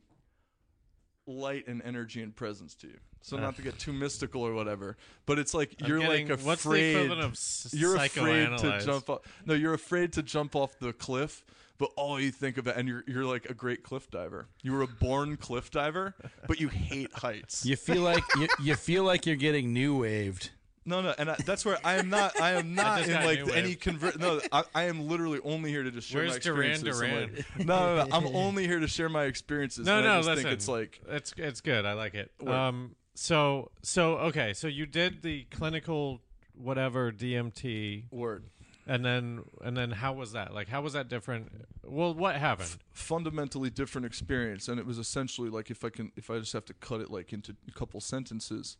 [1.27, 2.99] light and energy and presence to you.
[3.23, 6.39] So not to get too mystical or whatever, but it's like I'm you're getting- like
[6.39, 6.47] afraid.
[6.47, 9.21] what's the equivalent of s- you're afraid to jump off.
[9.47, 11.43] No, you're afraid to jump off the cliff,
[11.79, 14.49] but all you think about, and you're you're like a great cliff diver.
[14.63, 16.15] You were a born cliff diver,
[16.47, 17.65] but you hate heights.
[17.67, 20.51] You feel like you, you feel like you're getting new waved.
[20.87, 22.39] No, no, and I, that's where I am not.
[22.39, 23.81] I am not just in like any wave.
[23.81, 24.21] convert.
[24.21, 27.01] No, I, I am literally only here to just share my Where's Duran experiences.
[27.03, 27.35] I'm Duran?
[27.59, 29.87] like- no, no, no, I'm only here to share my experiences.
[29.87, 30.45] No, and I no, just listen.
[30.45, 31.87] think it's like it's it's good.
[31.87, 32.31] I like it.
[32.41, 32.53] Word.
[32.53, 32.97] Um.
[33.15, 34.53] So so okay.
[34.53, 36.21] So you did the clinical
[36.55, 38.45] whatever DMT, word.
[38.87, 40.53] And then and then how was that?
[40.55, 41.51] Like how was that different?
[41.85, 42.77] Well, what happened?
[42.93, 46.65] fundamentally different experience and it was essentially like if i can if i just have
[46.65, 48.77] to cut it like into a couple sentences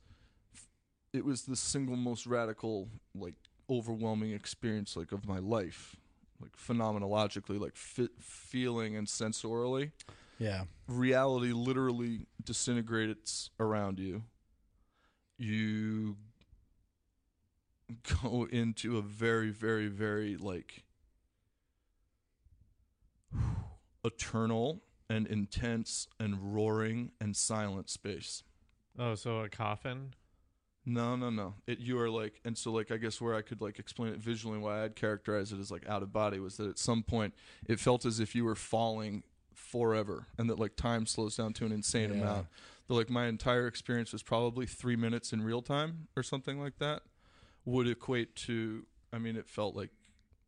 [1.13, 3.35] it was the single most radical like
[3.69, 5.97] overwhelming experience like of my life
[6.41, 9.91] like phenomenologically like fi- feeling and sensorially
[10.39, 10.65] Yeah.
[10.87, 14.23] reality literally disintegrates around you
[15.39, 16.17] you
[18.23, 20.85] go into a very very very like
[24.05, 28.43] eternal and intense and roaring and silent space
[28.99, 30.15] Oh, so a coffin.
[30.87, 33.61] no no no it you are like and so like i guess where i could
[33.61, 36.69] like explain it visually why i'd characterize it as like out of body was that
[36.69, 37.35] at some point
[37.67, 41.65] it felt as if you were falling forever and that like time slows down to
[41.65, 42.17] an insane Yeah.
[42.19, 42.47] amount
[42.87, 46.79] that like my entire experience was probably three minutes in real time or something like
[46.79, 47.03] that
[47.65, 49.91] would equate to i mean it felt like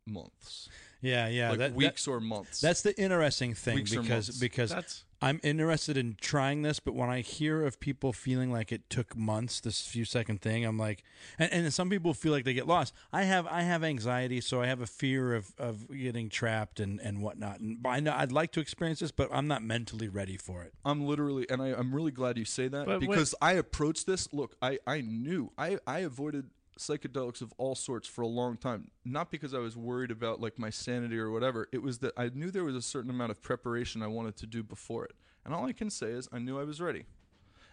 [0.05, 0.69] months
[1.01, 1.49] Yeah, yeah.
[1.49, 5.39] like that- that- weeks or months that's the interesting thing Weeks because because That's I'm
[5.41, 9.59] interested in trying this, but when I hear of people feeling like it took months,
[9.59, 11.03] this few second thing, I'm like,
[11.39, 12.93] and, and some people feel like they get lost.
[13.11, 16.99] I have I have anxiety, so I have a fear of, of getting trapped and,
[17.01, 17.59] and whatnot.
[17.61, 20.73] And I know I'd like to experience this, but I'm not mentally ready for it.
[20.85, 24.31] I'm literally, and I, I'm really glad you say that But because I approached this.
[24.31, 28.91] Look, I, I knew I, I avoided psychedelics of all sorts for a long time,
[29.05, 31.67] not because I was worried about like my sanity or whatever.
[31.71, 34.45] It was that I knew there was a certain amount of preparation I wanted to
[34.45, 35.13] do before it,
[35.45, 37.05] and all I can say is I knew I was ready.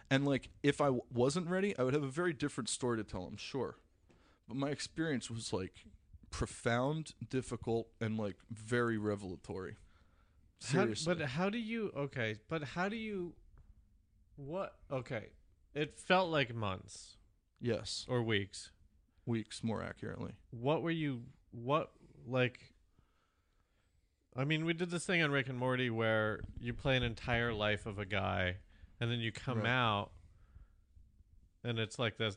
[0.09, 3.03] And like, if I w- wasn't ready, I would have a very different story to
[3.03, 3.23] tell.
[3.23, 3.77] I'm sure,
[4.47, 5.85] but my experience was like
[6.29, 9.77] profound, difficult, and like very revelatory.
[10.63, 11.91] How, Seriously, but how do you?
[11.95, 13.33] Okay, but how do you?
[14.35, 14.75] What?
[14.91, 15.29] Okay,
[15.73, 17.17] it felt like months
[17.59, 18.71] yes, or weeks.
[19.25, 20.33] Weeks more accurately.
[20.51, 21.23] What were you?
[21.51, 21.91] What
[22.27, 22.59] like?
[24.37, 27.53] I mean, we did this thing on Rick and Morty where you play an entire
[27.53, 28.57] life of a guy,
[28.99, 29.69] and then you come Right.
[29.69, 30.09] out,
[31.63, 32.35] and it's like this.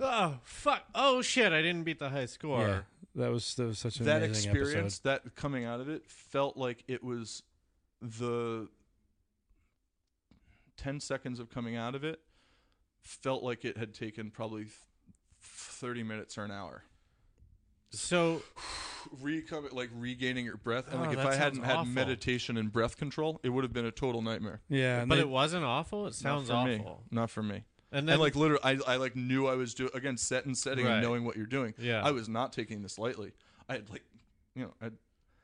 [0.00, 0.82] oh fuck!
[0.94, 1.52] Oh shit!
[1.52, 2.60] I didn't beat the high score.
[2.66, 2.80] Yeah,
[3.14, 5.22] that was that was such an that amazing experience, episode.
[5.24, 7.42] that coming out of it, felt like it was
[8.02, 8.68] the
[10.76, 12.20] ten seconds of coming out of it
[13.00, 14.66] felt like it had taken probably
[15.76, 16.82] th- thirty minutes or an hour.
[17.90, 18.42] So,
[19.20, 19.42] re
[19.72, 20.86] like regaining your breath.
[20.88, 21.92] And Oh, like if that I hadn't had awful.
[21.92, 24.60] meditation and breath control, it would have been a total nightmare.
[24.68, 26.06] Yeah, and but they- it wasn't awful.
[26.06, 26.78] It sounds Not for me.
[26.80, 27.02] awful.
[27.10, 27.64] Not for me.
[27.92, 30.58] And then and like literally, I, I like knew I was doing again set and
[30.58, 30.94] setting Right.
[30.94, 31.72] and knowing what you're doing.
[31.78, 32.02] Yeah.
[32.04, 33.32] I was not taking this lightly.
[33.68, 34.02] I had like,
[34.54, 34.90] you know, I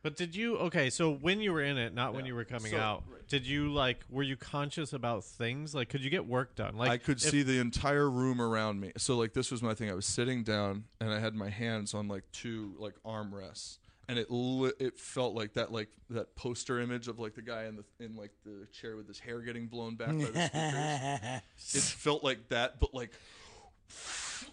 [0.02, 0.90] But did you okay?
[0.90, 2.30] So when you were in it, not when Yeah.
[2.30, 3.26] you were coming So- out, right.
[3.28, 4.04] did you like?
[4.10, 5.74] Were you conscious about things?
[5.76, 6.76] Like, could you get work done?
[6.76, 8.92] Like, I could if- see the entire room around me.
[8.96, 9.88] So like this was my thing.
[9.90, 14.18] I was sitting down and I had my hands on like two like armrests, and
[14.18, 17.76] it li- it felt like that like that poster image of like the guy in
[17.76, 21.74] the in like the chair with his hair getting blown back by the speakers.
[21.76, 23.12] it felt like that, but like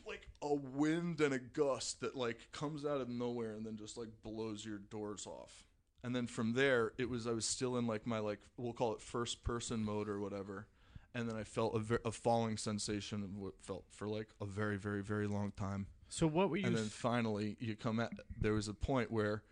[0.09, 3.97] like a wind and a gust that like comes out of nowhere and then just
[3.97, 5.63] like blows your doors off.
[6.03, 8.93] And then from there, it was I was still in like my like we'll call
[8.93, 10.67] it first person mode or whatever.
[11.13, 14.45] And then I felt a, ver- a falling sensation of what felt for like a
[14.45, 15.87] very very very long time.
[16.09, 16.65] So what were you?
[16.67, 19.43] And then finally, you come at there was a point where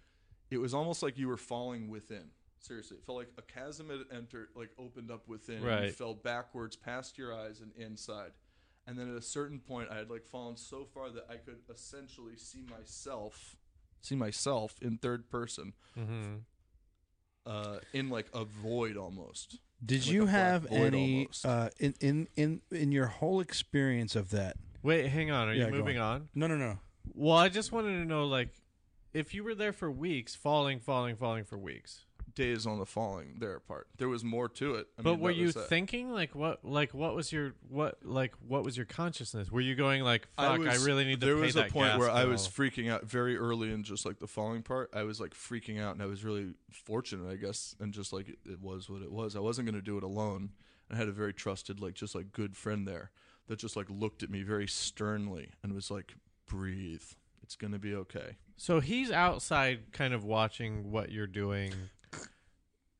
[0.49, 2.29] it was almost like you were falling within.
[2.59, 5.57] Seriously, it felt like a chasm had entered, like opened up within.
[5.57, 5.93] And you Right.
[5.93, 8.31] fell backwards past your eyes and inside.
[8.87, 11.57] And then at a certain point, I had like fallen so far that I could
[11.69, 13.57] essentially see myself,
[14.01, 16.43] see myself in third person, Mhm.
[17.45, 19.59] uh, in like a void almost.
[19.85, 24.57] Did like you have any uh, in in in in your whole experience of that?
[24.81, 25.49] Wait, hang on.
[25.49, 26.29] Are Yeah, you go moving on?
[26.33, 26.79] No, no, no.
[27.13, 28.49] Well, I just wanted to know, like,
[29.13, 32.05] if you were there for weeks, falling, falling, falling for weeks.
[32.37, 33.87] Days on the falling there apart.
[33.97, 34.87] There was more to it.
[34.99, 35.69] I but mean, were you that.
[35.69, 39.51] thinking like what like what was your what like what was your consciousness?
[39.51, 42.11] Were you going like fuck I, was- really need to There was a point where
[42.11, 44.91] I was freaking out very early in just like the falling part.
[44.93, 48.29] I was like freaking out, and I was really fortunate, I guess, and just like
[48.29, 49.35] it, it was what it was.
[49.35, 50.51] I wasn't going to do it alone.
[50.91, 53.09] I had a very trusted, like just like good friend there
[53.47, 56.13] that just like looked at me very sternly and was like,
[56.45, 57.01] "Breathe.
[57.41, 61.73] It's going to be okay." So he's outside kind of watching what you're doing.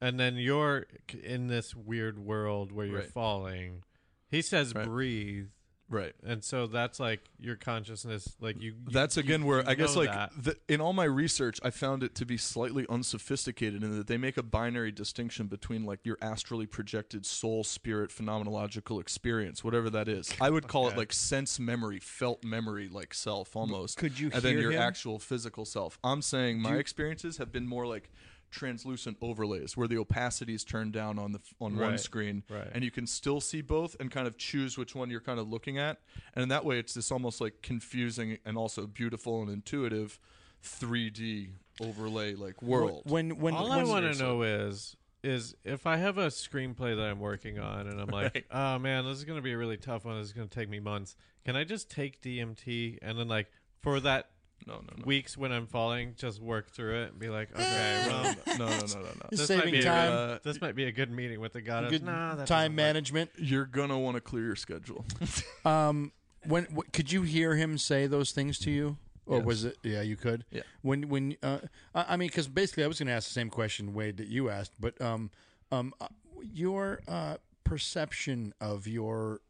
[0.01, 0.85] And then you're
[1.23, 3.11] in this weird world where you're Right.
[3.11, 3.83] falling.
[4.29, 4.85] He says Right.
[4.85, 5.47] breathe.
[5.89, 6.13] Right.
[6.21, 9.73] And so that's like your consciousness like you, you- That's you- again where you I
[9.73, 13.97] guess like the, in all my research, I found it to be slightly unsophisticated in
[13.97, 19.63] that they make a binary distinction between like your astrally projected soul, spirit, phenomenological experience,
[19.63, 20.29] whatever that is.
[20.41, 23.97] I would call it like sense memory, felt memory, like self almost.
[23.97, 24.81] Could you and then your him?
[24.81, 25.97] actual physical self.
[26.03, 28.11] I'm saying my experiences have been more like
[28.49, 32.69] translucent overlays where the opacity is turned down on the on one screen right.
[32.71, 35.49] and you can still see both and kind of choose which one you're kind of
[35.49, 35.99] looking at
[36.33, 40.19] and in that way it's this almost like confusing and also beautiful and intuitive
[40.63, 41.49] 3d
[41.81, 45.97] overlay like world When when All when, I want to know is is if I
[45.97, 48.45] have a screenplay that I'm working on and I'm like, Right.
[48.51, 50.17] oh man, this is going to be a really tough one.
[50.17, 51.15] This is going to take me months.
[51.45, 53.51] Can I just take DMT and then like
[53.81, 54.29] for that
[54.65, 58.03] no no no weeks when I'm falling, just work through it and be like, okay,
[58.07, 60.11] well, no no no no no no It's this might saving be time.
[60.11, 61.91] A, Uh, this might be a good meeting with the goddess.
[61.91, 62.75] good Nah, that time doesn't work.
[62.75, 63.29] management.
[63.37, 65.05] you're gonna want to clear your schedule
[65.65, 66.11] Um,
[66.45, 69.45] when w- could you hear him say those things to you, or Yes.
[69.45, 69.77] was it?
[69.83, 70.45] Yeah, you could.
[70.51, 70.61] Yeah.
[70.81, 71.59] When when uh,
[71.93, 74.27] I I mean, because basically, I was going to ask the same question, Wade, that
[74.27, 75.29] you asked, but um,
[75.71, 76.07] um, uh,
[76.41, 77.35] your uh,
[77.65, 79.41] perception of your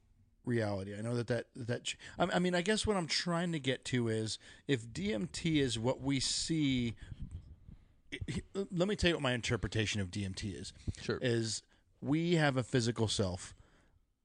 [0.48, 0.96] reality.
[0.98, 1.94] I know that that that.
[2.18, 5.78] I I mean, I guess what I'm trying to get to is if DMT is
[5.78, 6.96] what we see.
[8.54, 10.72] Let me tell you what my interpretation of DMT is
[11.02, 11.62] sure is
[12.02, 13.54] we have a physical self.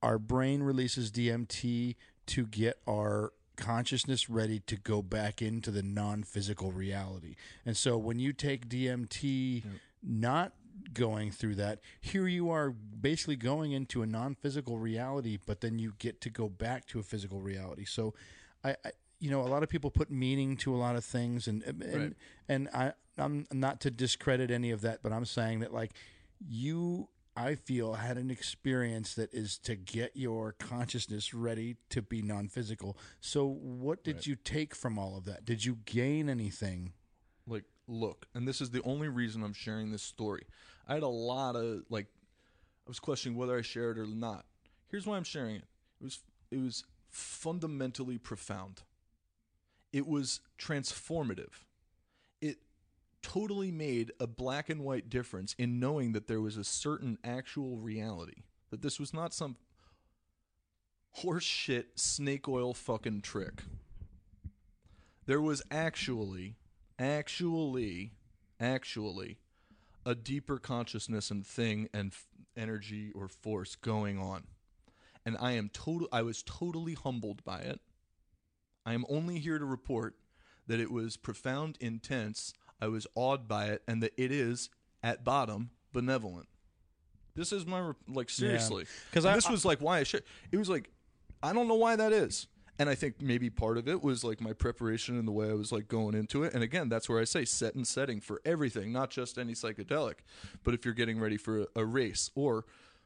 [0.02, 1.96] Our brain releases DMT
[2.26, 7.34] to get our consciousness ready to go back into the non-physical reality.
[7.66, 9.62] And so when you take DMT
[10.02, 10.52] not
[10.92, 15.94] going through that, here you are basically going into a non-physical reality, but then you
[15.98, 17.84] get to go back to a physical reality.
[17.84, 18.14] So
[18.64, 21.46] I, I you know, a lot of people put meaning to a lot of things
[21.46, 22.12] and and Right.
[22.48, 25.92] and I I'm not to discredit any of that, but I'm saying that like
[26.40, 32.20] you I feel had an experience that is to get your consciousness ready to be
[32.20, 32.98] non-physical.
[33.20, 34.26] So what did Right.
[34.26, 35.44] you take from all of that?
[35.44, 36.92] Did you gain anything?
[37.46, 40.42] like look and this is the only reason i'm sharing this story.
[40.88, 42.06] I had a lot of like
[42.86, 44.44] i was questioning whether i shared it or not.
[44.88, 45.64] Here's why i'm sharing it.
[46.00, 46.20] It was
[46.50, 48.82] it was fundamentally profound.
[49.92, 51.64] It was transformative.
[52.40, 52.58] It
[53.22, 57.76] totally made a black and white difference in knowing that there was a certain actual
[57.76, 59.56] reality that this was not some
[61.12, 63.62] horse shit snake oil fucking trick.
[65.26, 66.56] There was actually
[67.02, 68.12] actually
[68.60, 69.38] actually
[70.06, 72.26] a deeper consciousness and thing and f-
[72.56, 74.44] energy or force going on
[75.26, 77.80] and i am total i was totally humbled by it
[78.86, 80.14] i am only here to report
[80.68, 84.68] that it was profound intense I was awed by it, and that it is
[85.04, 86.48] at bottom benevolent.
[87.36, 90.24] This is my re- like seriously And I- this was like why I should.
[90.50, 90.90] It was like
[91.44, 92.48] I don't know why that is.
[92.82, 95.52] And I think maybe part of it was like my preparation and the way I
[95.52, 96.52] was like going into it.
[96.52, 100.14] And again, that's where I say set and setting for everything, not just any psychedelic,
[100.64, 102.64] but if you're getting ready for a, race or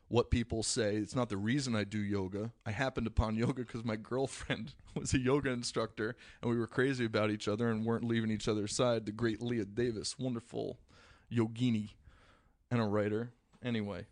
[0.09, 2.53] what people say, it's not the reason I do yoga.
[2.65, 7.05] I happened upon yoga because my girlfriend was a yoga instructor and we were crazy
[7.05, 9.05] about each other and weren't leaving each other's side.
[9.05, 10.79] The great Leah Davis, wonderful
[11.31, 11.91] yogini
[12.71, 13.31] and a writer.
[13.63, 14.07] Anyway,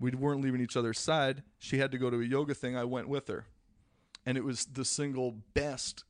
[0.00, 1.42] we weren't leaving each other's side.
[1.58, 2.74] She had to go to a yoga thing.
[2.74, 3.44] I went with her.
[4.28, 6.04] And it was the single best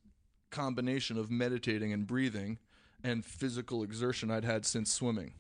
[0.51, 2.59] combination of meditating and breathing
[3.05, 5.35] and physical exertion I'd had since swimming.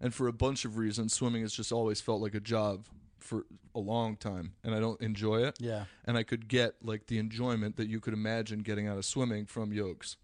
[0.00, 2.86] And for a bunch of reasons, swimming has just always felt like a job
[3.20, 4.54] for a long time.
[4.64, 5.58] And I don't enjoy it.
[5.60, 5.84] Yeah.
[6.06, 9.46] And I could get like the enjoyment that you could imagine getting out of swimming
[9.46, 10.16] from yogs.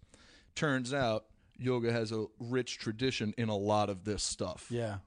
[0.53, 1.27] Turns out
[1.57, 4.97] yoga has a rich tradition in a lot of this stuff Yeah.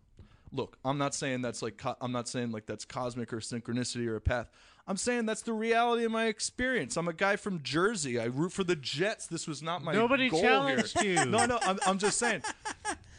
[0.50, 4.06] look i'm not saying that's like co- i'm not saying like that's cosmic or synchronicity
[4.06, 4.50] or a path
[4.88, 8.52] i'm saying that's the reality of my experience i'm a guy from jersey i root
[8.52, 11.24] for the jets this was not my Nobody goal challenged here.
[11.24, 11.24] you.
[11.30, 12.42] no no I'm, I'm just saying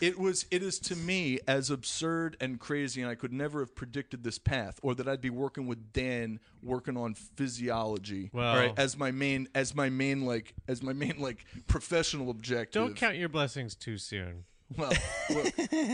[0.01, 3.75] it was it is to me as absurd and crazy and i could never have
[3.75, 8.73] predicted this path or that i'd be working with dan working on physiology Well- right
[8.77, 13.15] as my main as my main like as my main like professional objective Don't count
[13.15, 14.45] your blessings too soon.
[14.77, 14.91] well,
[15.31, 15.53] look,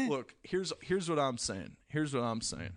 [0.09, 0.35] look.
[0.43, 1.77] Here's here's what I'm saying.
[1.87, 2.71] Here's what I'm saying.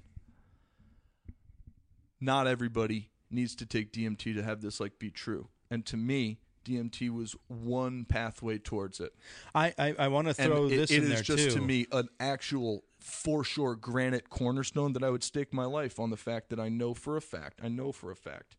[2.21, 5.49] Not everybody needs to take DMT to have this like be true.
[5.71, 9.15] And to me, DMT was one pathway towards it.
[9.55, 11.55] I I, I want to And throw it- this it in is there just too.
[11.57, 16.11] to me an actual for sure granite cornerstone that I would stake my life on
[16.11, 18.57] the fact that I know for a fact, I know for a fact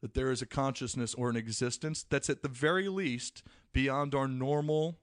[0.00, 4.26] that there is a consciousness or an existence that's at the very least beyond our
[4.26, 4.98] normal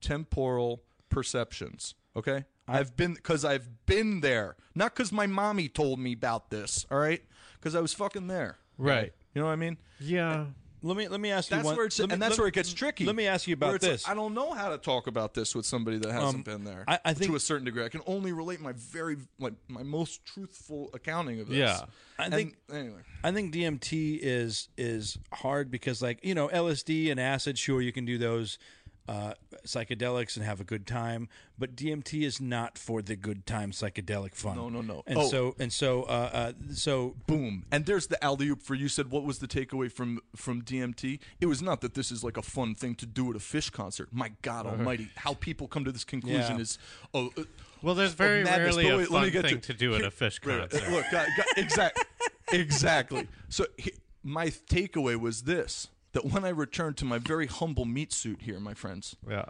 [0.00, 1.94] temporal perceptions.
[2.16, 2.44] Okay?
[2.68, 4.56] I've been because I've been there.
[4.74, 7.22] Not because my mommy told me about this, all right?
[7.60, 8.58] Because I was fucking there.
[8.76, 9.12] Right.
[9.34, 9.76] You know what I mean?
[10.00, 10.46] Yeah.
[10.82, 11.76] let me let me ask you That's one.
[11.76, 13.04] where it's me- and that's let- where it gets tricky.
[13.04, 14.08] Let me ask you about it's like, this.
[14.08, 16.84] I don't know how to talk about this with somebody that hasn't Um, been there.
[16.86, 19.82] I- I think- to a certain degree, I can only relate my very like my
[19.82, 21.56] most truthful accounting of this.
[21.56, 21.86] Yeah.
[22.18, 23.00] I And think anyway.
[23.24, 27.92] I think DMT is is hard because like you know LSD and acid, sure you
[27.92, 28.58] can do those
[29.08, 29.32] uh,
[29.66, 31.28] psychedelics and have a good time,
[31.58, 34.56] but DMT is not for the good time psychedelic fun.
[34.56, 35.02] No, no, no.
[35.06, 35.28] And Oh.
[35.28, 37.64] so and so uh, uh, so Boom.
[37.72, 41.20] And there's the alley oop for you said what was the takeaway from from DMT?
[41.40, 43.72] It was not that this is like a fun thing to do at a Phish
[43.72, 44.08] concert.
[44.12, 46.62] My God Almighty, how people come to this conclusion Yeah.
[46.62, 46.78] is
[47.14, 47.44] oh uh,
[47.82, 48.76] Well, there's of very madness.
[48.76, 50.70] rarely But a wait, let me get thing to, do at a Phish Right, right.
[50.70, 50.90] concert.
[50.90, 52.04] Look, got, got, exact,
[52.52, 53.28] exactly.
[53.48, 58.12] So he, my takeaway was this: that when I returned to my very humble meat
[58.12, 59.46] suit here, my friends, Yeah.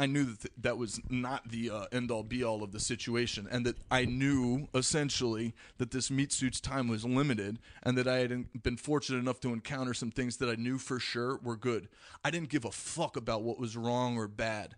[0.00, 2.78] I knew that th- that was not the uh, end all be all of the
[2.78, 8.06] situation, and that I knew essentially that this meat suit's time was limited, and that
[8.06, 11.38] I had en- been fortunate enough to encounter some things that I knew for sure
[11.42, 11.88] were good.
[12.24, 14.76] I didn't give a fuck about what was wrong or bad.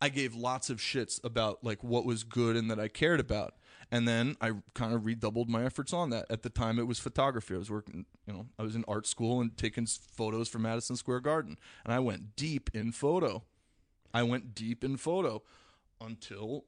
[0.00, 3.54] I gave lots of shits about like what was good and that I cared about.
[3.92, 6.26] And then I kind of redoubled my efforts on that.
[6.30, 7.54] At the time, it was photography.
[7.54, 10.94] I was working, you know, I was in art school and taking photos for Madison
[10.94, 13.42] Square Garden, and I went deep in photo.
[14.14, 15.42] I went deep in photo
[16.00, 16.64] until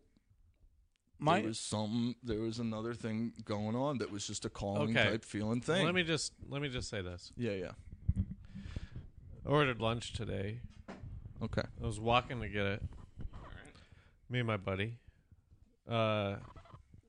[1.19, 4.97] my there was some there was another thing going on that was just a calming
[4.97, 5.11] Okay.
[5.11, 5.85] type feeling thing.
[5.87, 7.33] Let me just let me just say this.
[7.37, 7.71] yeah, yeah.
[9.45, 10.61] Ordered lunch today.
[11.43, 11.63] Okay.
[11.83, 12.83] I was walking to get it.
[14.29, 14.99] Me and my buddy.
[15.89, 16.37] Uh,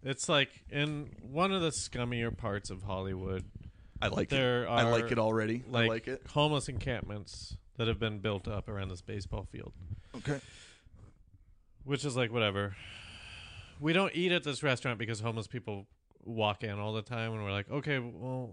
[0.03, 3.43] it's like in one of the scummier parts of Hollywood.
[4.01, 4.67] I like There it.
[4.67, 5.63] I like it already.
[5.69, 6.21] Like, I like it.
[6.31, 9.71] homeless encampments that have been built up around this baseball field,
[10.17, 10.39] Okay.
[11.85, 12.75] which is like whatever.
[13.80, 15.88] We don't eat at this restaurant because homeless people
[16.25, 18.51] walk in all the time, and we're like, okay, well,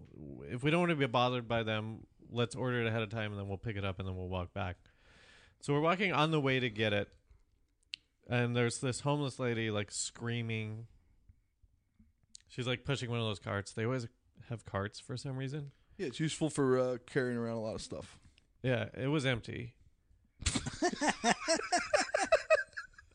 [0.50, 3.30] if we don't want to be bothered by them, let's order it ahead of time,
[3.32, 4.76] and then we'll pick it up, and then we'll walk back.
[5.60, 7.08] So we're walking on the way to get it,
[8.28, 10.86] and there's this homeless lady like screaming.
[12.50, 13.72] She's like pushing one of those carts.
[13.72, 14.06] They always
[14.48, 15.70] have carts for some reason.
[15.96, 18.18] Yeah, it's useful for uh, carrying around a lot of stuff.
[18.62, 19.74] Yeah, it was empty.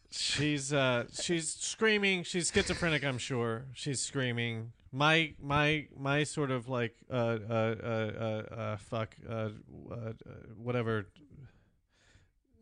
[0.09, 2.23] she's uh she's screaming.
[2.23, 3.65] She's schizophrenic, I'm sure.
[3.73, 4.71] She's screaming.
[4.91, 9.49] My my my sort of like uh uh uh uh, uh fuck uh, uh
[9.91, 10.13] uh,
[10.55, 11.07] whatever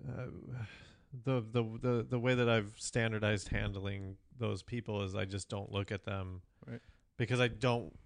[0.08, 0.26] uh,
[1.26, 5.72] the the the the way that I've standardized handling those people is I just don't
[5.72, 6.42] look at them.
[7.18, 7.98] Because I don't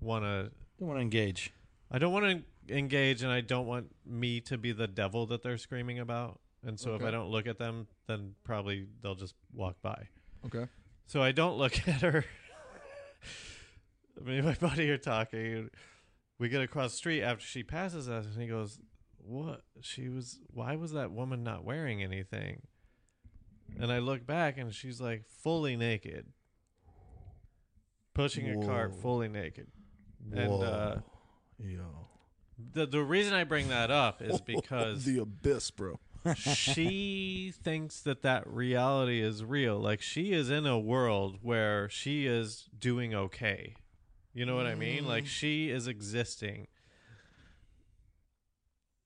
[0.00, 1.52] want to don't want to engage.
[1.90, 5.42] I don't want to engage, and I don't want me to be the devil that
[5.42, 6.40] they're screaming about.
[6.64, 10.08] and so if I don't look at them, then probably they'll just walk by.
[10.46, 10.66] Okay.
[11.06, 12.24] So I don't look at her.
[14.22, 15.52] Me and my buddy are talking.
[15.54, 15.70] And
[16.38, 18.78] we get across the street after she passes us, and he goes,
[19.18, 19.62] "What?
[19.80, 20.38] She was?
[20.48, 22.62] Why was that woman not wearing anything?"
[23.78, 26.26] And I look back, and she's like fully naked,
[28.14, 29.66] pushing a cart fully naked.
[30.32, 30.96] And uh,
[31.58, 32.08] Yo.
[32.72, 35.98] the the reason I bring that up is because the abyss, bro.
[36.36, 39.78] she thinks that that reality is real.
[39.78, 43.74] Like she is in a world where she is doing okay.
[44.32, 45.06] You know what I mean?
[45.06, 46.66] Like she is existing.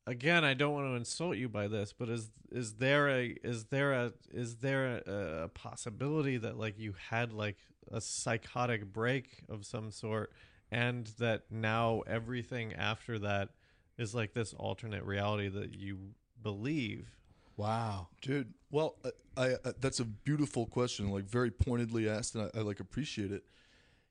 [0.06, 3.64] Again, I don't want to insult you by this, but is is there a is
[3.66, 7.59] there a is there a, a possibility that like you had like
[7.93, 10.32] a psychotic break of some sort
[10.70, 13.51] and that now everything after that
[13.97, 15.98] is like this alternate reality that you
[16.43, 17.19] believe
[17.59, 18.06] Wow.
[18.23, 22.48] Dude, well, uh, I, I, I that's a beautiful question, like very pointedly asked, and
[22.55, 23.43] I, I like appreciate it.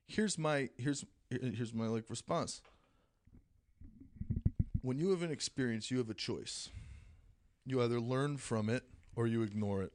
[0.05, 2.61] Here's my here's here's my like response.
[4.81, 6.69] When you have an experience, you have a choice.
[7.65, 8.83] You either learn from it
[9.15, 9.93] or you ignore it.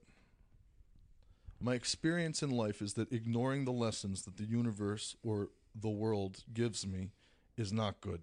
[1.62, 6.44] My experience in life is that ignoring the lessons that the universe or the world
[6.52, 7.12] gives me
[7.56, 8.22] is not good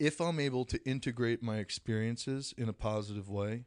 [0.00, 3.66] if I'm able to integrate my experiences in a positive way,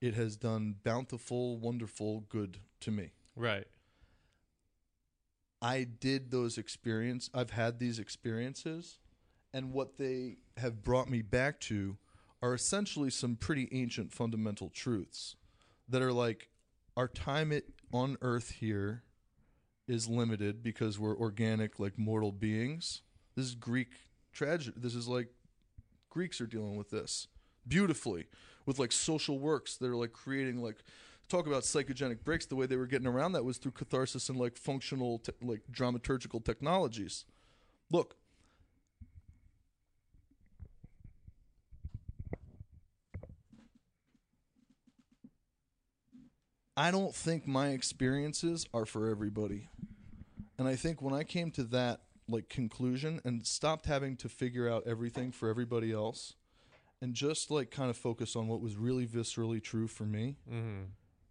[0.00, 3.12] it has done bountiful, wonderful good to me.
[3.34, 3.66] right
[5.62, 8.98] I did those experience I've had these experiences
[9.54, 11.96] and what they have brought me back to
[12.42, 15.36] are essentially some pretty ancient fundamental truths
[15.88, 16.50] that are like
[16.96, 19.02] our time it, on earth here
[19.86, 23.02] is limited because we're organic like mortal beings.
[23.36, 23.90] This is Greek
[24.32, 24.76] tragedy.
[24.76, 25.28] This is like
[26.10, 27.28] Greeks are dealing with this
[27.66, 28.26] beautifully
[28.66, 30.82] with like social works that are like creating like
[31.28, 34.38] talk about psychogenic breaks the way they were getting around that was through catharsis and
[34.38, 37.24] like functional te- like dramaturgical technologies
[37.90, 38.16] look
[46.76, 49.68] I don't think my experiences are for everybody.
[50.58, 54.68] And I think when I came to that like conclusion and stopped having to figure
[54.68, 56.34] out everything for everybody else
[57.00, 60.84] and just like kind of focus on what was really viscerally true for me, mm-hmm.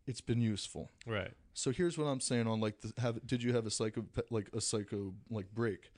[0.05, 0.89] it's been useful.
[1.05, 4.05] right So here's what I'm saying on like the, have did you have a psycho
[4.29, 5.91] like a psycho like break?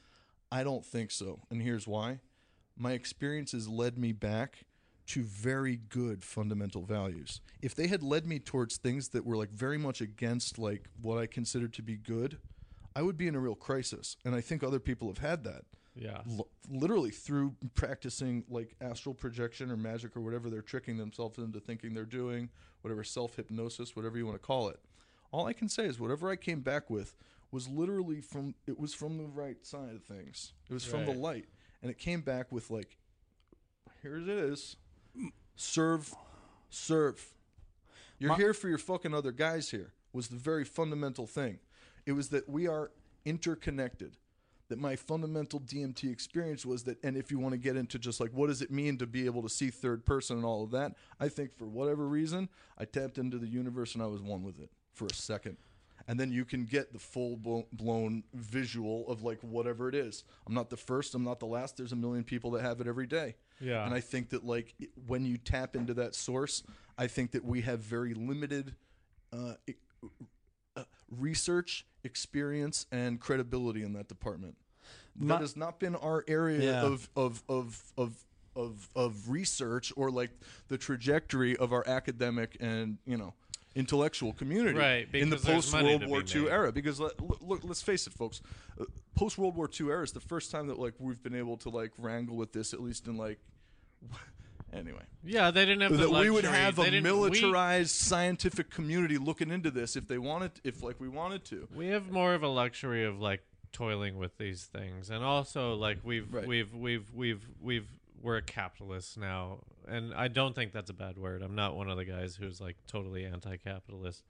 [0.51, 1.41] I don't think so.
[1.49, 2.19] And here's why.
[2.77, 4.65] My experiences led me back
[5.07, 7.41] to very good fundamental values.
[7.61, 11.17] If they had led me towards things that were like very much against like what
[11.17, 12.37] I considered to be good,
[12.95, 14.17] I would be in a real crisis.
[14.25, 15.63] And I think other people have had that
[15.95, 21.37] yeah l- literally through practicing like astral projection or magic or whatever they're tricking themselves
[21.37, 22.49] into thinking they're doing,
[22.81, 24.79] whatever self hypnosis, whatever you want to call it.
[25.31, 27.15] All I can say is whatever I came back with
[27.51, 30.53] was literally from it was from the right side of things.
[30.69, 31.45] It was from the light,
[31.81, 32.97] and it came back with like,
[34.01, 34.77] here it is,
[35.55, 36.13] serve,
[36.69, 37.33] serve.
[38.19, 39.71] You're My- here for your fucking other guys.
[39.71, 41.59] Here was the very fundamental thing.
[42.05, 42.91] It was that we are
[43.25, 44.17] interconnected
[44.67, 48.19] that my fundamental DMT experience was that, and if you want to get into just
[48.19, 50.71] like what does it mean to be able to see third person and all of
[50.71, 54.43] that, I think for whatever reason, I tapped into the universe and I was one
[54.43, 55.57] with it for a second.
[56.07, 57.37] And then you can get the full
[57.73, 60.23] blown visual of like whatever it is.
[60.45, 61.77] I'm not the first, I'm not the last.
[61.77, 63.35] There's a million people that have it every day.
[63.59, 63.83] Yeah.
[63.85, 64.75] And I think that like
[65.07, 66.61] when you tap into that source,
[66.97, 68.75] I think that we have very limited
[69.33, 69.53] uh,
[70.75, 74.55] uh, research, experience, and credibility in that department.
[75.17, 76.81] That has not been our area Yeah.
[76.85, 78.25] of, of, of, of,
[78.55, 80.31] of, of research or like
[80.67, 83.33] the trajectory of our academic and, you know,
[83.75, 86.49] intellectual community Right, in the post World War II made.
[86.51, 86.71] era.
[86.71, 87.11] Because let,
[87.45, 88.41] look, let's face it, folks,
[88.79, 88.85] uh,
[89.15, 91.69] post World War II era is the first time that like we've been able to
[91.69, 93.39] like wrangle with this, at least in like.
[94.73, 97.95] Anyway, yeah they didn't have the that we would have They a didn't- we- militarized
[97.95, 101.67] scientific community looking into this if they wanted, if like we wanted to.
[101.73, 103.41] We have more of a luxury of like
[103.71, 106.45] toiling with these things, and also like we've Right.
[106.45, 107.87] we've we've we've we've
[108.21, 111.41] we're a capitalist now, and I don't think that's a bad word.
[111.41, 114.23] I'm not one of the guys who's like totally anti-capitalist.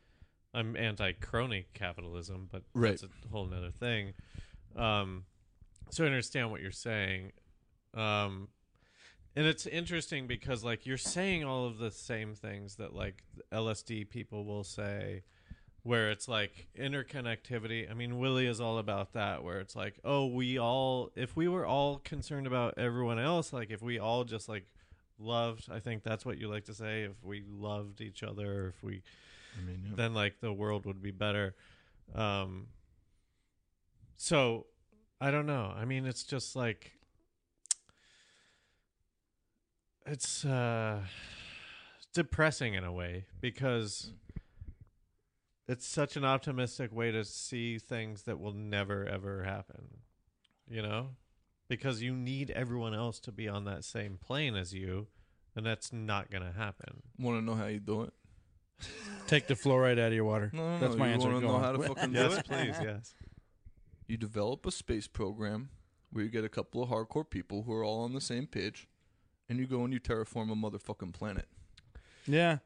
[0.53, 2.91] I'm anti-crony capitalism, but Right.
[2.91, 4.13] that's a whole nother thing.
[4.75, 5.25] Um,
[5.89, 7.31] so I understand what you're saying.
[7.93, 8.49] Um,
[9.35, 14.09] and it's interesting because like you're saying all of the same things that like LSD
[14.09, 15.23] people will say
[15.85, 17.89] where it's like interconnectivity.
[17.89, 21.47] I mean, Willie is all about that where it's like, "Oh, we all if we
[21.47, 24.65] were all concerned about everyone else, like if we all just like
[25.19, 25.69] loved.
[25.71, 27.03] I think that's what you like to say.
[27.03, 29.03] If we loved each other, if we
[29.55, 29.91] I mean, yeah.
[29.95, 31.53] then like the world would be better.
[32.15, 32.65] Um,
[34.17, 34.65] so
[35.21, 35.71] I don't know.
[35.75, 36.93] I mean, it's just like
[40.07, 41.01] it's uh
[42.11, 44.11] depressing in a way because
[45.67, 50.01] it's such an optimistic way to see things that will never ever happen.
[50.69, 51.09] You know?
[51.67, 55.07] Because you need everyone else to be on that same plane as you,
[55.55, 57.01] and that's not going to happen.
[57.17, 58.13] Want to know how you do it?
[59.27, 60.51] Take the fluoride out of your water.
[60.53, 60.99] No, no, That's no.
[60.99, 61.29] my you answer.
[61.29, 61.63] Want to know on.
[61.63, 62.45] how to fucking do Yes, it?
[62.45, 63.15] please, yes.
[64.07, 65.69] You develop a space program
[66.11, 68.87] where you get a couple of hardcore people who are all on the same page,
[69.49, 71.47] and you go and you terraform a motherfucking planet.
[72.27, 72.57] Yeah,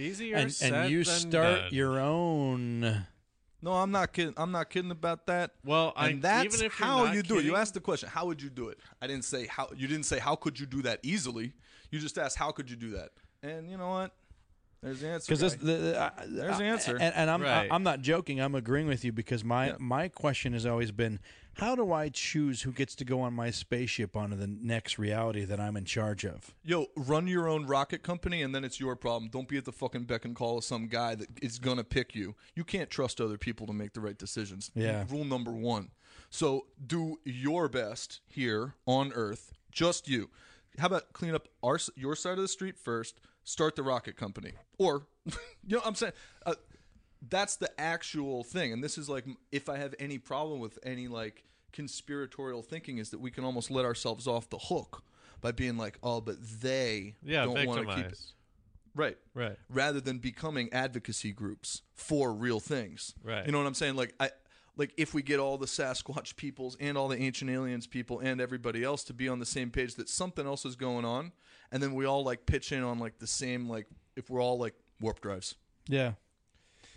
[0.00, 1.68] Easier and said and you than start done.
[1.74, 3.06] your own.
[3.62, 4.32] No, I'm not kidding.
[4.36, 5.50] I'm not kidding about that.
[5.64, 7.38] Well, I, and that's even if how not you do it.
[7.38, 8.78] You kidding- asked the question, how would you do it?
[9.02, 9.68] I didn't say how.
[9.76, 11.52] You didn't say how could you do that easily.
[11.90, 13.10] You just asked how could you do that.
[13.42, 14.12] And you know what?
[14.82, 15.34] There's the answer.
[15.34, 16.96] Because the, the, I- There's the answer.
[16.98, 17.70] and, and I'm Right.
[17.70, 18.40] I, am not joking.
[18.40, 19.76] I'm agreeing with you because my Yeah.
[19.78, 21.20] my question has always been,
[21.54, 25.44] how do I choose who gets to go on my spaceship onto the next reality
[25.44, 26.54] that I'm in charge of?
[26.64, 29.30] Yo, run your own rocket company, and then it's your problem.
[29.30, 32.14] Don't be at the fucking beck and call of some guy that is gonna pick
[32.14, 32.34] you.
[32.54, 34.70] You can't trust other people to make the right decisions.
[34.74, 35.04] Yeah.
[35.10, 35.90] Rule number one.
[36.30, 40.30] So do your best here on Earth, just you.
[40.78, 43.20] How about clean up our your side of the street first?
[43.42, 45.32] Start the rocket company, or you
[45.66, 46.12] know, what I'm saying.
[46.46, 46.54] Uh,
[47.28, 51.06] that's the actual thing and this is like if i have any problem with any
[51.08, 55.02] like conspiratorial thinking is that we can almost let ourselves off the hook
[55.40, 58.18] by being like oh but they yeah, don't want to keep it
[58.94, 59.56] right Right.
[59.68, 63.44] rather than becoming advocacy groups for real things Right.
[63.46, 64.30] you know what i'm saying like i
[64.76, 68.40] like if we get all the sasquatch peoples and all the ancient aliens people and
[68.40, 71.32] everybody else to be on the same page that something else is going on
[71.70, 73.86] and then we all like pitch in on like the same like
[74.16, 75.54] if we're all like warp drives
[75.88, 76.12] Yeah.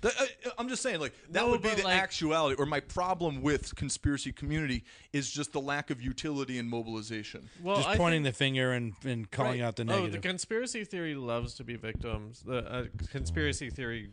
[0.03, 0.27] That, I,
[0.59, 2.55] I'm just saying, like that No, would be the like- actuality.
[2.61, 7.49] Or my problem with conspiracy community is just the lack of utility and mobilization.
[7.61, 9.65] Well, Just I pointing think- the finger and, and calling Right.
[9.67, 10.09] out the negative.
[10.09, 12.43] Oh, the conspiracy theory loves to be victims.
[12.45, 14.11] The uh, conspiracy theory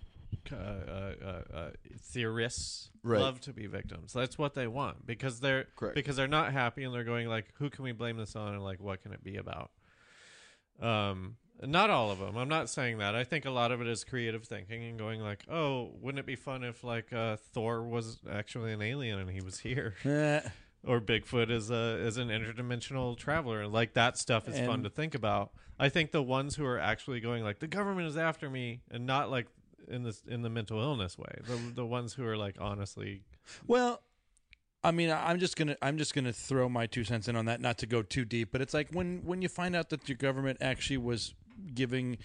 [0.52, 3.20] uh, uh, uh, uh, theorists Right.
[3.20, 4.12] love to be victims.
[4.12, 5.94] That's what they want because they're Correct.
[5.94, 8.62] because they're not happy and they're going like, who can we blame this on and
[8.62, 9.70] like what can it be about?
[10.80, 12.37] Um, not all of them.
[12.37, 13.15] I'm not saying that.
[13.15, 16.27] I think a lot of it is creative thinking and going like, oh, wouldn't it
[16.27, 19.95] be fun if like uh, Thor was actually an alien and he was here?
[20.05, 20.41] Eh,
[20.87, 23.66] or Bigfoot is a is an interdimensional traveler.
[23.66, 25.51] Like that stuff is fun to think about.
[25.78, 29.07] I think the ones who are actually going like the government is after me, and
[29.07, 29.47] not like
[29.89, 31.39] in this in the mental illness way.
[31.47, 33.23] The the ones who are like honestly,
[33.66, 34.03] well,
[34.82, 37.61] I mean, I'm just gonna I'm just gonna throw my two cents in on that,
[37.61, 40.16] not to go too deep, but it's like when when you find out that your
[40.16, 41.35] government actually was
[41.74, 42.19] giving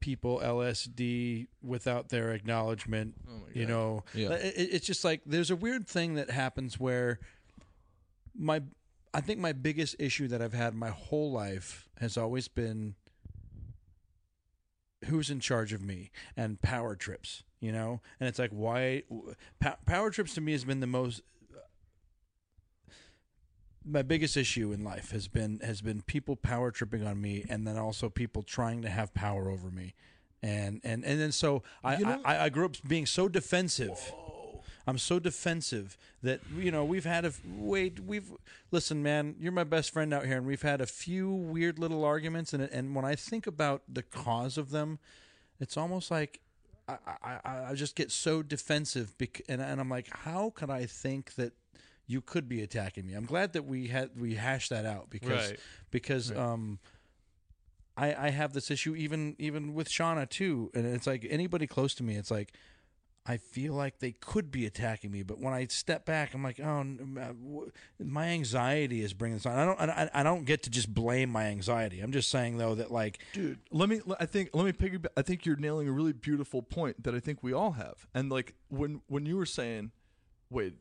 [0.00, 4.30] people LSD without their acknowledgement, Oh you know, Yeah.
[4.32, 7.20] it, it- it's just like there's a weird thing that happens where
[8.34, 8.62] my
[9.14, 12.94] I think my biggest issue that I've had my whole life has always been
[15.06, 18.00] who's in charge of me and power trips, you know?
[18.20, 19.02] And it's like why
[19.60, 21.22] pow, power trips to me has been the most
[23.84, 27.66] my biggest issue in life has been has been people power tripping on me and
[27.66, 29.94] then also people trying to have power over me.
[30.42, 34.12] And and and then so I You know- I, I grew up being so defensive.
[34.84, 38.32] I'm so defensive that you know we've had a wait we've
[38.72, 42.04] listen man you're my best friend out here and we've had a few weird little
[42.04, 44.98] arguments and and when I think about the cause of them
[45.60, 46.40] it's almost like
[46.88, 50.70] I I, I- I just get so defensive bec- and and I'm like how could
[50.70, 51.52] I think that
[52.12, 55.50] you could be attacking me I'm glad that we had we hashed that out because
[55.50, 55.60] Right.
[55.90, 56.78] because um
[57.96, 61.94] I I have this issue even even with Shauna too and it's like anybody close
[61.96, 62.52] to me it's like
[63.24, 66.58] I feel like they could be attacking me, but when I step back, I'm like,
[66.58, 67.70] oh, n- uh, w-
[68.02, 69.56] my anxiety is bringing this on.
[69.56, 72.00] I don't, I, I don't get to just blame my anxiety.
[72.00, 75.22] I'm just saying though that like, dude let me i think let me piggyback i
[75.22, 78.54] think you're nailing a really beautiful point that i think we all have and like
[78.70, 79.92] when when you were saying
[80.50, 80.74] wait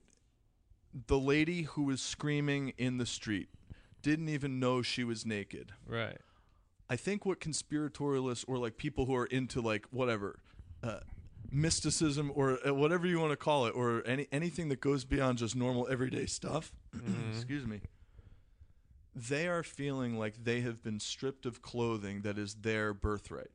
[1.08, 3.50] the lady who was screaming in the street
[4.02, 6.18] didn't even know she was naked right?
[6.90, 10.40] i think what conspiratorialists or like people who are into like whatever
[10.84, 11.00] uh,
[11.52, 15.38] mysticism or uh, whatever you want to call it or any anything that goes beyond
[15.38, 16.74] just normal everyday stuff
[17.32, 17.82] excuse me
[19.16, 23.52] they are feeling like they have been stripped of clothing that is their birthright.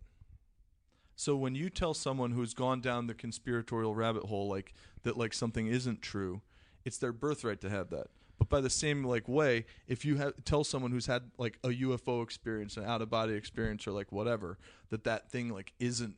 [1.15, 5.33] So when you tell someone who's gone down the conspiratorial rabbit hole like that like
[5.33, 6.43] something isn't true,
[6.87, 8.07] it's their birthright to have that.
[8.39, 11.69] But by the same like way, if you have, tell someone who's had like a
[11.69, 14.59] UFO experience, an out of body experience, or like whatever,
[14.91, 16.17] that that thing like isn't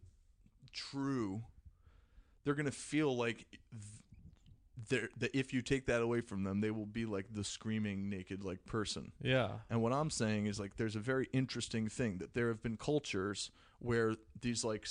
[0.72, 1.42] true,
[2.44, 3.46] they're gonna feel like
[4.88, 8.10] they're, that if you take that away from them, they will be like the screaming
[8.10, 9.12] naked like person.
[9.22, 9.50] Yeah.
[9.70, 12.76] And what I'm saying is like there's a very interesting thing that there have been
[12.76, 14.86] cultures where these like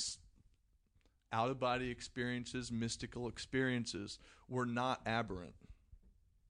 [1.31, 4.17] out of body experiences, mystical experiences
[4.47, 5.55] were not aberrant.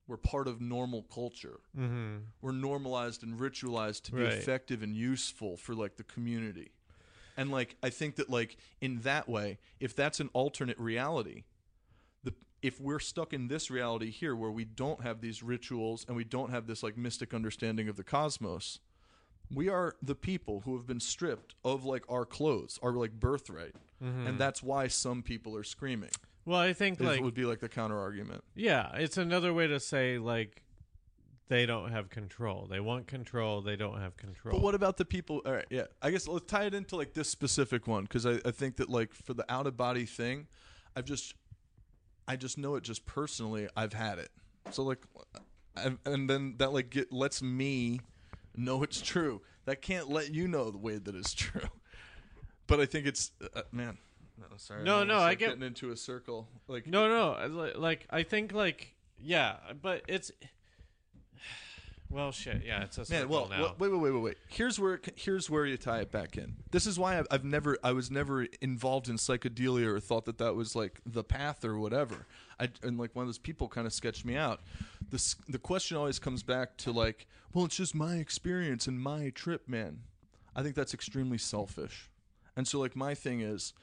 [0.07, 1.59] We're part of normal culture.
[1.77, 2.17] Mm-hmm.
[2.41, 4.33] We're normalized and ritualized to be Right.
[4.33, 6.71] effective and useful for like the community.
[7.35, 11.43] And like I think that like in that way, if that's an alternate reality,
[12.23, 16.15] the if we're stuck in this reality here where we don't have these rituals and
[16.17, 18.79] we don't have this like mystic understanding of the cosmos,
[19.53, 23.75] we are the people who have been stripped of like our clothes, our like birthright.
[23.99, 26.11] And that's why some people are screaming.
[26.47, 28.41] Well, I think like would be like the counter argument.
[28.55, 30.63] yeah, it's another way to say like
[31.49, 32.67] they don't have control.
[32.69, 33.61] They want control.
[33.61, 34.53] They don't have control.
[34.57, 35.41] But what about the people?
[35.45, 35.83] All right, yeah.
[36.01, 38.89] I guess let's tie it into like this specific one because I, I think that
[38.89, 40.47] like for the out of body thing,
[40.95, 41.35] I've just,
[42.29, 43.67] I just know it just personally.
[43.75, 44.29] I've had it.
[44.71, 45.05] So like,
[45.75, 47.99] I've, and then that like get lets me
[48.55, 49.41] know it's true.
[49.65, 51.69] That can't let you know the way that it's true.
[52.67, 53.97] But I think it's uh, man.
[54.39, 54.83] No, sorry.
[54.83, 56.47] No, I'm no, almost, I get- getting into a circle.
[56.67, 57.71] Like No, no.
[57.77, 60.31] Like I think like yeah, but it's
[62.09, 62.63] well shit.
[62.65, 63.61] Yeah, it's a circle Man, well, now.
[63.61, 64.37] well, wait, wait, wait, wait, wait.
[64.47, 66.55] Here's where here's where you tie it back in.
[66.71, 70.37] This is why I've, I've never, I was never involved in psychedelia or thought that
[70.37, 72.25] that was like the path or whatever.
[72.59, 74.61] I and like one of those people kind of sketched me out.
[75.09, 79.29] This the question always comes back to like, well, it's just my experience and my
[79.31, 80.01] trip, man.
[80.55, 82.09] I think that's extremely selfish.
[82.55, 83.73] And so like my thing is,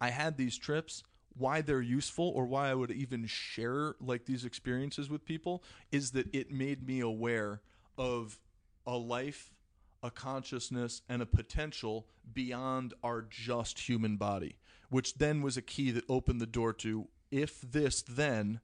[0.00, 1.02] I had these trips.
[1.36, 6.12] Why they're useful or why I would even share like these experiences with people is
[6.12, 7.60] that it made me aware
[7.98, 8.38] of
[8.86, 9.52] a life,
[10.02, 14.56] a consciousness, and a potential beyond our just human body,
[14.90, 18.60] which then was a key that opened the door to if this then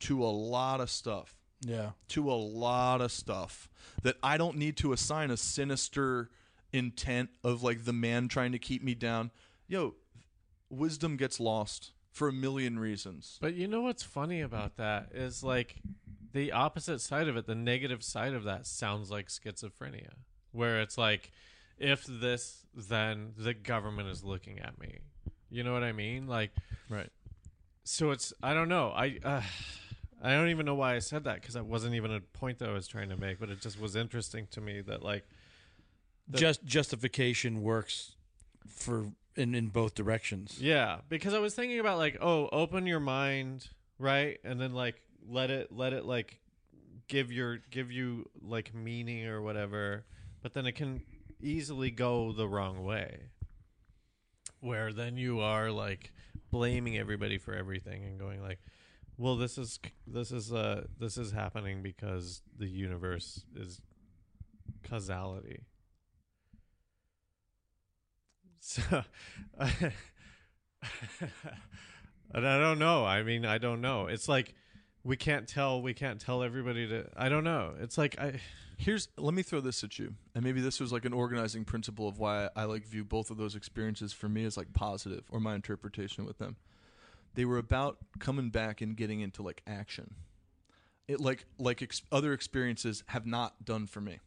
[0.00, 1.92] to a lot of stuff Yeah.
[2.08, 3.68] to a lot of stuff
[4.02, 6.30] that I don't need to assign a sinister
[6.72, 9.30] intent of like the man trying to keep me down.
[9.66, 9.94] Yo,
[10.72, 13.38] wisdom gets lost for a million reasons.
[13.40, 15.76] But you know what's funny about that is like
[16.32, 20.10] the opposite side of it, the negative side of that sounds like schizophrenia,
[20.50, 21.30] where it's like,
[21.78, 24.98] if this, then the government is looking at me.
[25.50, 26.26] You know what I mean?
[26.26, 26.50] Like,
[26.88, 27.10] Right.
[27.84, 28.88] so it's I don't know.
[28.90, 29.42] I uh,
[30.22, 32.68] I don't even know why I said that because that wasn't even a point that
[32.68, 35.24] I was trying to make, but it just was interesting to me that like
[36.28, 38.14] The- Just justification works
[38.68, 40.58] for in in both directions.
[40.60, 43.68] Yeah, because I was thinking about like, oh, open your mind,
[43.98, 44.38] right?
[44.44, 46.38] And then like let it let it like
[47.08, 50.04] give your give you like meaning or whatever,
[50.42, 51.02] but then it can
[51.40, 53.30] easily go the wrong way.
[54.60, 56.12] Where then you are like
[56.50, 58.60] blaming everybody for everything and going like,
[59.18, 63.80] well, this is this is uh this is happening because the universe is
[64.88, 65.60] causality.
[68.64, 69.02] So,
[69.58, 69.92] and
[72.32, 73.04] I don't know.
[73.04, 74.06] I mean, I don't know.
[74.06, 74.54] It's like
[75.02, 75.82] we can't tell.
[75.82, 77.08] We can't tell everybody to.
[77.16, 77.74] I don't know.
[77.80, 78.38] It's like I.
[78.78, 80.14] Here's let me throw this at you.
[80.36, 83.36] And maybe this was like an organizing principle of why I like view both of
[83.36, 86.54] those experiences for me as like positive or my interpretation with them.
[87.34, 90.14] They were about coming back and getting into like action.
[91.08, 94.20] It like like ex- other experiences have not done for me.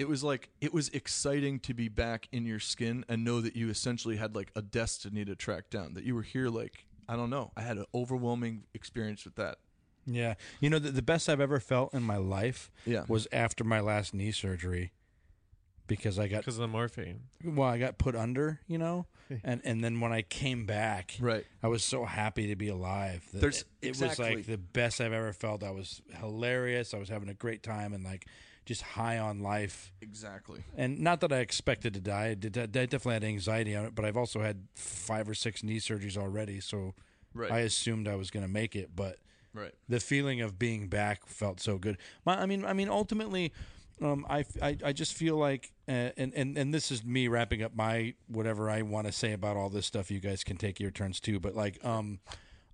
[0.00, 3.54] It was like it was exciting to be back in your skin and know that
[3.54, 5.92] you essentially had like a destiny to track down.
[5.94, 7.52] That you were here like I don't know.
[7.56, 9.58] I had an overwhelming experience with that.
[10.06, 10.34] Yeah.
[10.60, 13.04] You know, the, the best I've ever felt in my life Yeah.
[13.08, 14.92] was after my last knee surgery
[15.86, 17.24] because I got Because of the morphine.
[17.44, 19.06] well, I got put under, you know,
[19.44, 21.44] and and then when I came back, Right.
[21.62, 23.28] I was so happy to be alive.
[23.32, 24.24] that There's- it, it exactly.
[24.28, 25.62] was like the best I've ever felt.
[25.62, 26.94] I was hilarious.
[26.94, 28.26] I was having a great time and like
[28.70, 29.92] just high on life.
[30.00, 30.62] Exactly.
[30.76, 32.26] And not that I expected to die.
[32.26, 35.64] I, did, I definitely had anxiety on it, but I've also had five or six
[35.64, 36.94] knee surgeries already, so
[37.34, 37.50] Right.
[37.50, 38.90] I assumed I was going to make it.
[38.94, 39.18] But
[39.54, 39.72] right.
[39.88, 41.98] the feeling of being back felt so good.
[42.24, 43.52] My, I mean, I mean, ultimately,
[44.02, 47.62] um, I, I, I just feel like, uh, and, and, and this is me wrapping
[47.62, 50.10] up my whatever I want to say about all this stuff.
[50.10, 52.20] You guys can take your turns too, but like, um,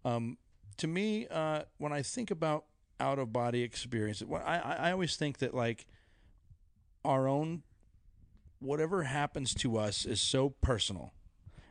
[0.05, 0.39] um,
[0.79, 2.65] to me, uh, when I think about
[2.99, 5.87] out of body experience, I I always think that like
[7.05, 7.63] our own
[8.59, 11.13] whatever happens to us is so personal.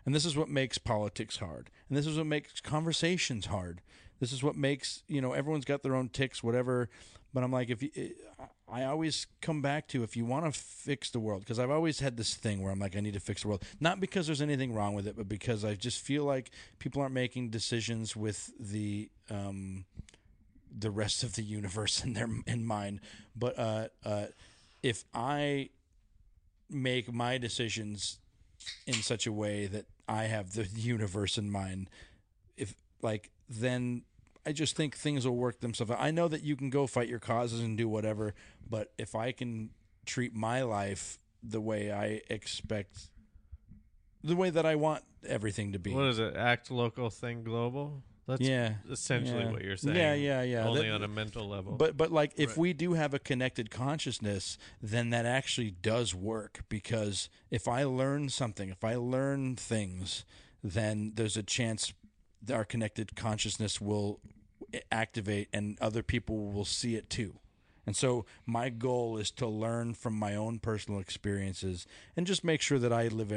[0.06, 1.72] And this is what makes politics hard.
[1.90, 3.82] And this is what makes conversations hard.
[4.20, 6.90] This is what makes, you know, everyone's got their own ticks, whatever.
[7.34, 7.90] But I'm like, if you,
[8.70, 12.00] I always come back to if you want to fix the world, because I've always
[12.00, 14.42] had this thing where I'm like, I need to fix the world, not because there's
[14.42, 18.54] anything wrong with it, but because I just feel like people aren't making decisions with
[18.60, 19.86] the um,
[20.78, 23.00] the rest of the universe in their in mind.
[23.36, 24.26] But uh, uh,
[24.84, 25.70] if I
[26.70, 28.20] make my decisions
[28.88, 31.90] in such a way that I have the universe in mind,
[32.58, 34.04] if like then
[34.46, 36.00] I just think things will work themselves out.
[36.00, 38.36] I know that you can go fight your causes and do whatever,
[38.70, 39.72] but if I can
[40.06, 43.10] treat my life the way I expect,
[44.24, 45.94] the way that I want everything to be.
[45.94, 46.36] What is it?
[46.36, 48.04] Act local, think global.
[48.28, 49.52] That's yeah, essentially yeah.
[49.52, 49.96] what you're saying.
[49.96, 50.68] Yeah, yeah, yeah.
[50.68, 51.74] Only That- on a mental level.
[51.74, 52.58] But but like if Right.
[52.58, 58.30] we do have a connected consciousness, then that actually does work because if I learn
[58.30, 60.26] something, if I learn things,
[60.64, 61.94] then there's a chance
[62.42, 64.20] that our connected consciousness will
[64.92, 67.40] activate and other people will see it too.
[67.86, 71.86] And so my goal is to learn from my own personal experiences
[72.16, 73.32] and just make sure that I live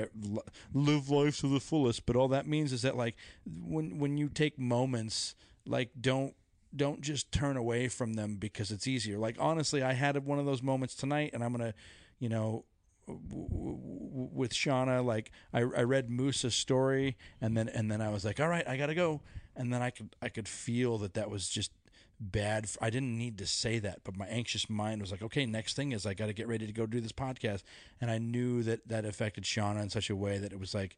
[0.73, 2.07] live life to the fullest.
[2.07, 3.17] But all that means is that like
[3.47, 5.35] when when you take moments,
[5.67, 6.35] like don't
[6.75, 9.19] don't just turn away from them because it's easier.
[9.19, 11.75] Like honestly, I had one of those moments tonight, and I'm gonna,
[12.19, 12.65] you know,
[13.07, 18.41] with Shauna, like I, I read Moose's story, and then and then I was like,
[18.41, 19.23] all right, I gotta go,
[19.57, 21.73] and then I could I could feel that that was just
[22.21, 22.69] bad.
[22.81, 25.93] I didn't need to say that, but my anxious mind was like, okay, next thing
[25.93, 27.63] is I got to get ready to go do this podcast,
[28.01, 30.97] and I knew that that affected Shauna in such a way that it was like,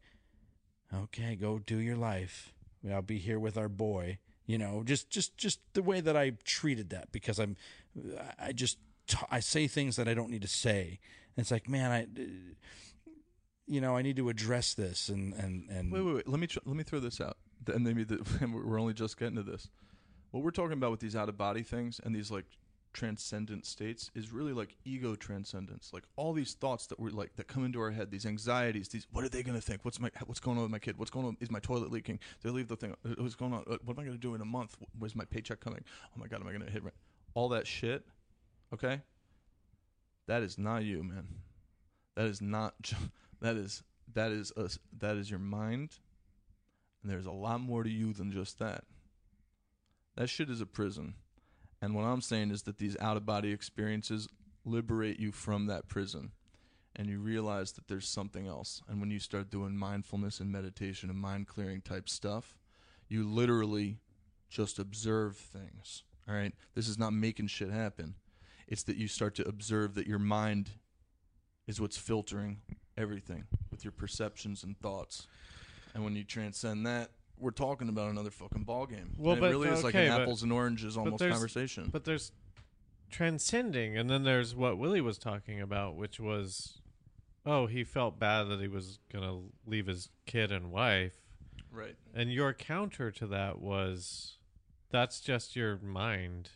[0.93, 2.53] okay, go do your life.
[2.89, 4.17] I'll be here with our boy.
[4.47, 7.55] You know, just just just the way that I treated that because I'm,
[8.39, 8.77] I just
[9.29, 10.99] I say things that I don't need to say.
[11.35, 12.25] And it's like, man, I, uh,
[13.67, 16.27] you know, I need to address this and and and Wait, wait, wait.
[16.27, 17.37] Let me tr- let me throw this out.
[17.67, 18.19] And maybe the,
[18.51, 19.69] we're only just getting to this.
[20.31, 22.45] What we're talking about with these out of body things and these like
[22.93, 25.91] transcendent states is really like ego transcendence.
[25.93, 29.07] Like all these thoughts that we're like that come into our head, these anxieties, these
[29.11, 29.83] what are they going to think?
[29.83, 30.97] What's my what's going on with my kid?
[30.97, 31.37] What's going on?
[31.39, 32.19] Is my toilet leaking?
[32.43, 32.95] they leave the thing?
[33.05, 33.63] Uh, What's going on?
[33.69, 34.75] Uh, What am I going to do in a month?
[34.97, 35.83] Where's my paycheck coming?
[36.05, 36.95] Oh my god, am I going to hit rent?
[37.33, 38.05] All that shit.
[38.73, 39.01] Okay.
[40.27, 41.27] That is not you, man.
[42.15, 42.73] That is not.
[43.41, 43.81] That is
[44.13, 44.77] that is us.
[44.99, 45.97] That is your mind.
[47.01, 48.83] And there's a lot more to you than just that.
[50.15, 51.15] That shit is a prison.
[51.81, 54.27] And what I'm saying is that these out of body experiences
[54.65, 56.31] liberate you from that prison.
[56.95, 58.81] And you realize that there's something else.
[58.87, 62.57] And when you start doing mindfulness and meditation and mind clearing type stuff,
[63.07, 63.99] you literally
[64.49, 66.03] just observe things.
[66.27, 66.53] All right?
[66.75, 68.15] This is not making shit happen.
[68.67, 70.71] It's that you start to observe that your mind
[71.65, 72.57] is what's filtering
[72.97, 75.27] everything with your perceptions and thoughts.
[75.93, 77.11] And when you transcend that,
[77.41, 79.15] we're talking about another fucking ball game.
[79.17, 81.33] Well, and but- it really is like okay, an but- apples and oranges almost there's-
[81.33, 81.89] conversation.
[81.91, 82.31] But there's
[83.09, 86.81] transcending, and then there's what Willie was talking about, which was,
[87.45, 91.17] oh, he felt bad that he was gonna leave his kid and wife,
[91.71, 91.95] right.
[92.13, 94.37] and your counter to that was,
[94.91, 96.51] that's just your mind.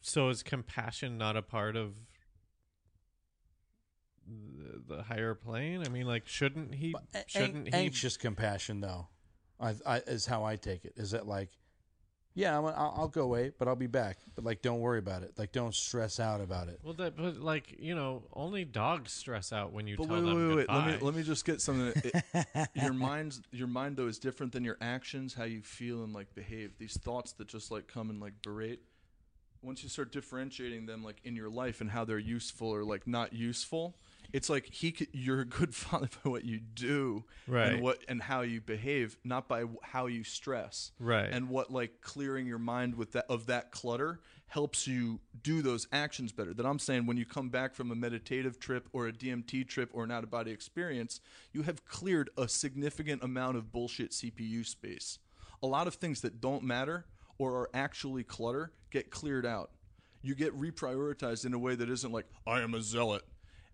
[0.00, 1.96] So is compassion not a part of
[4.28, 5.82] the, the higher plane?
[5.84, 6.92] I mean, like, shouldn't he?
[6.92, 7.72] But Shouldn't an- he?
[7.72, 9.08] anxious compassion though
[9.58, 11.48] I, I is how i take it is that like
[12.34, 15.22] yeah I'm, I'll, I'll go away but i'll be back but like don't worry about
[15.22, 19.12] it like don't stress out about it Well, that, but like you know, only dogs
[19.12, 20.70] stress out when you But tell wait, them wait, wait, wait.
[20.70, 21.94] Let me let me just get something.
[22.04, 26.12] It, your mind's your mind though is different than your actions, how you feel and
[26.12, 26.76] like behave.
[26.78, 28.80] These thoughts that just like come and like berate.
[29.62, 33.06] Once you start differentiating them like in your life and how they're useful or like
[33.06, 33.96] not useful,
[34.32, 37.72] it's like he could, you're a good father by what you do Right.
[37.72, 40.92] and what and how you behave, not by how you stress.
[40.98, 41.28] Right.
[41.30, 45.88] And what like clearing your mind with that of that clutter helps you do those
[45.92, 46.54] actions better.
[46.54, 49.90] That I'm saying when you come back from a meditative trip or a DMT trip
[49.92, 51.20] or an out of body experience,
[51.52, 55.18] you have cleared a significant amount of bullshit CPU space.
[55.62, 57.06] A lot of things that don't matter
[57.38, 59.70] or are actually clutter get cleared out.
[60.22, 63.22] You get reprioritized in a way that isn't like I am a zealot.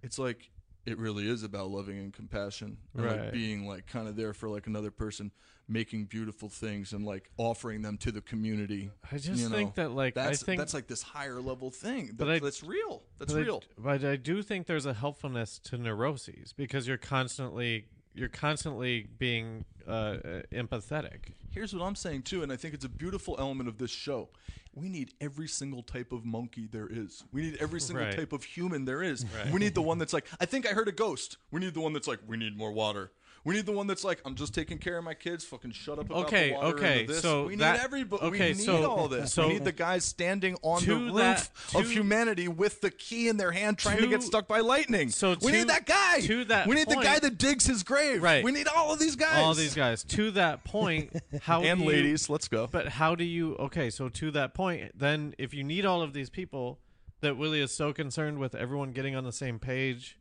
[0.03, 0.51] It's like
[0.85, 4.49] it really is about loving and compassion and like being like kind of there for
[4.49, 5.31] like another person
[5.69, 9.77] making beautiful things and like offering them to the community I just you know, think
[9.77, 12.65] that like that's I think that's like this higher level thing But that, I- that's
[12.65, 13.05] real.
[13.21, 13.63] That's but I- real.
[13.79, 19.65] but I do think there's a helpfulness to neuroses because you're constantly you're constantly being
[19.89, 20.17] uh,
[20.53, 21.33] empathetic.
[21.51, 24.29] here's what i'm saying too and i think it's a beautiful element of this show
[24.75, 28.17] we need every single type of monkey there is we need every single Right.
[28.17, 29.53] type of human there is Right.
[29.53, 31.81] we need the one that's like i think i heard a ghost we need the
[31.81, 33.11] one that's like we need more water
[33.45, 35.45] We need the one that's like, I'm just taking care of my kids.
[35.45, 37.23] Fucking shut up about Okay, the water okay, this.
[37.23, 38.23] so we that- need everybody.
[38.27, 39.33] okay, we need so- all this.
[39.33, 42.91] so we need the guys standing on the roof that- of to- humanity with the
[42.91, 45.11] key in their hand, trying to, To- get stuck by lightning.
[45.11, 46.21] so we to- need that guy.
[46.21, 48.23] to that we need the guy that digs his grave.
[48.23, 48.45] Right.
[48.45, 49.43] We need all of these guys.
[49.43, 50.05] all these guys.
[50.05, 51.13] To that point,
[51.43, 52.31] how and you- ladies.
[52.31, 52.69] Let's go.
[52.71, 53.57] But how do you?
[53.57, 56.79] Okay, so to that point, then if you need all of these people,
[57.23, 60.17] that Willie is so concerned with everyone getting on the same page,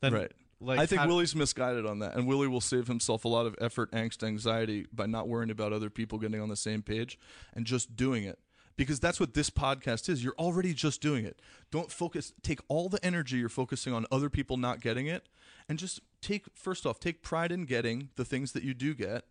[0.00, 0.32] then Right.
[0.60, 3.46] Like I think how- Willie's misguided on that, and Willie will save himself a lot
[3.46, 7.18] of effort, angst, anxiety by not worrying about other people getting on the same page
[7.54, 8.38] and just doing it.
[8.76, 10.22] Because that's what this podcast is.
[10.22, 11.42] You're already just doing it.
[11.72, 12.32] Don't focus.
[12.42, 15.28] Take all the energy you're focusing on other people not getting it,
[15.68, 19.24] and just take first off, take pride in getting the things that you do get,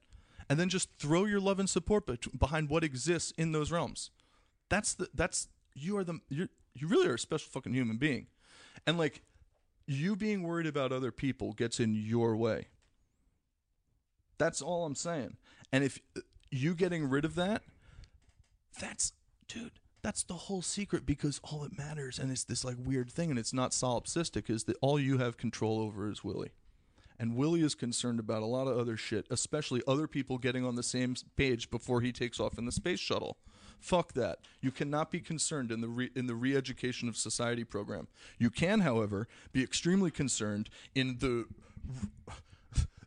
[0.49, 2.05] and then just throw your love and support
[2.37, 4.11] behind what exists in those realms.
[4.69, 8.27] That's the that's you are the you you really are a special fucking human being,
[8.85, 9.21] and like
[9.87, 12.67] you being worried about other people gets in your way.
[14.37, 15.37] That's all I'm saying.
[15.71, 15.99] And if
[16.51, 17.63] you getting rid of that,
[18.79, 19.13] that's
[19.47, 19.71] dude,
[20.03, 23.39] that's the whole secret because all that matters and it's this like weird thing and
[23.39, 26.51] it's not solipsistic is that all you have control over is Willie.
[27.19, 30.75] And Willie is concerned about a lot of other shit, especially other people getting on
[30.75, 33.37] the same page before he takes off in the space shuttle.
[33.79, 34.39] Fuck that.
[34.61, 38.07] You cannot be concerned in the re- in the re-education of society program.
[38.37, 41.45] You can, however, be extremely concerned in the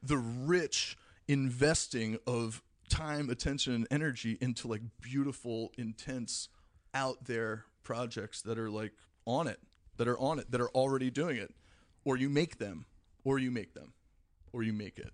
[0.02, 0.96] the rich
[1.28, 6.48] investing of time, attention, and energy into like beautiful, intense,
[6.94, 8.92] out there projects that are like
[9.26, 9.60] on it,
[9.96, 11.54] that are on it, that are already doing it,
[12.04, 12.86] or you make them,
[13.24, 13.92] or you make them,
[14.52, 15.12] or you make it,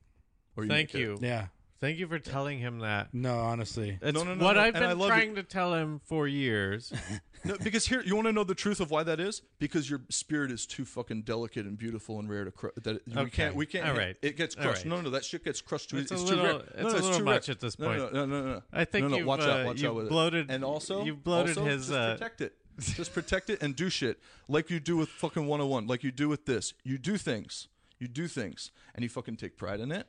[0.56, 1.04] or you Thank make it.
[1.04, 1.46] you, Yeah.
[1.80, 3.12] Thank you for telling him that.
[3.12, 3.98] No, honestly.
[4.00, 6.26] It's No, no, no, what no, I've and been love trying to tell him for
[6.28, 6.92] years.
[7.44, 10.00] No, because here you want to know the truth of why that is because your
[10.08, 12.72] spirit is too fucking delicate and beautiful and rare to crush.
[12.82, 13.54] That we can't.
[13.54, 13.86] We can't.
[13.88, 14.16] All right.
[14.20, 14.78] It gets crushed.
[14.78, 14.86] right.
[14.86, 15.90] No, no, that shit gets crushed.
[15.90, 16.66] Too, It's it's, a too little- rare.
[16.74, 17.52] it's no, a it's little too much rare.
[17.54, 17.98] at this point.
[17.98, 18.52] No, no, no, no.
[18.54, 18.62] no.
[18.72, 19.60] I think no, no, you've, watch out.
[19.60, 20.54] uh, Watch you've out bloated- it.
[20.54, 22.54] And also, you've bloated also, his, Just uh, protect it.
[22.80, 25.86] just protect it and do shit like you do with fucking 101.
[25.86, 26.74] Like you do with this.
[26.82, 27.68] You do things.
[28.00, 30.08] You do things, and you fucking take pride in it.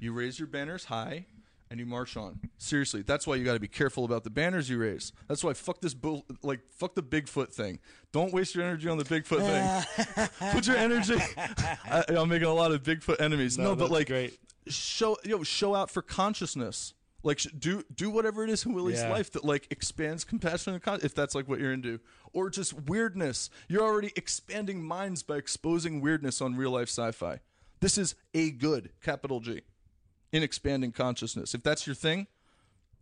[0.00, 1.26] You raise your banners high
[1.70, 2.38] and you march on.
[2.58, 5.12] Seriously, that's why you got to be careful about the banners you raise.
[5.28, 7.78] That's why fuck this bull, like fuck the Bigfoot thing.
[8.12, 10.28] Don't waste your energy on the Bigfoot thing.
[10.52, 11.16] Put your energy.
[11.36, 13.58] I, I'm making a lot of Bigfoot enemies.
[13.58, 14.38] No, but like great.
[14.68, 16.94] show yo show out for consciousness.
[17.22, 19.10] Like do do whatever it is in Willie's Yeah.
[19.10, 21.98] life that like expands compassion and con- if that's like what you're into,
[22.32, 23.50] or just weirdness.
[23.68, 27.40] You're already expanding minds by exposing weirdness on real life sci-fi.
[27.80, 29.62] This is a good capital G
[30.32, 31.54] in expanding consciousness.
[31.54, 32.26] If that's your thing,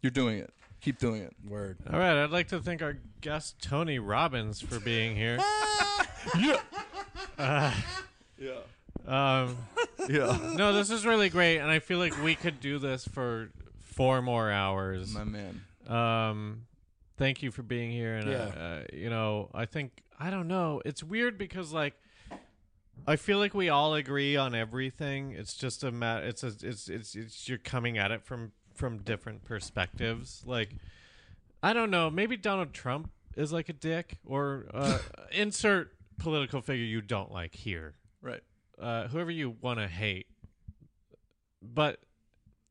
[0.02, 0.52] you're doing it.
[0.80, 1.32] Keep doing it.
[1.48, 1.78] Word.
[1.90, 5.38] All right, I'd like to thank our guest Tony Robbins for being here.
[8.36, 8.58] Yeah.
[9.06, 9.56] Um,
[10.08, 10.38] Yeah.
[10.56, 14.22] no, this is really great, and I feel like we could do this for four
[14.22, 15.14] more hours.
[15.14, 15.62] My man.
[15.86, 16.66] Um,
[17.16, 20.82] thank you for being here, and uh, uh, you know, I think I don't know.
[20.84, 21.94] It's weird because like.
[23.06, 25.32] I feel like we all agree on everything.
[25.32, 26.26] It's just a matter.
[26.26, 26.52] It's a.
[26.62, 30.42] It's it's it's you're coming at it from from different perspectives.
[30.46, 30.76] Like,
[31.62, 32.10] I don't know.
[32.10, 34.98] Maybe Donald Trump is like a dick, or uh,
[35.32, 37.94] insert political figure you don't like here.
[38.22, 38.42] Right.
[38.80, 40.26] Uh, whoever you want to hate.
[41.62, 42.00] But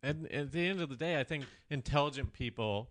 [0.02, 2.90] at, at the end of the day, I think intelligent people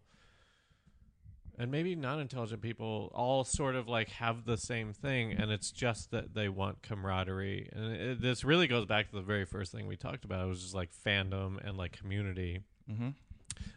[1.63, 6.11] and maybe non-intelligent people all sort of like have the same thing, and it's just
[6.11, 7.69] that they want camaraderie.
[7.73, 10.45] And it, this really goes back to the very first thing we talked about.
[10.45, 12.63] It was just like fandom and like community.
[12.91, 13.11] Mm-hmm.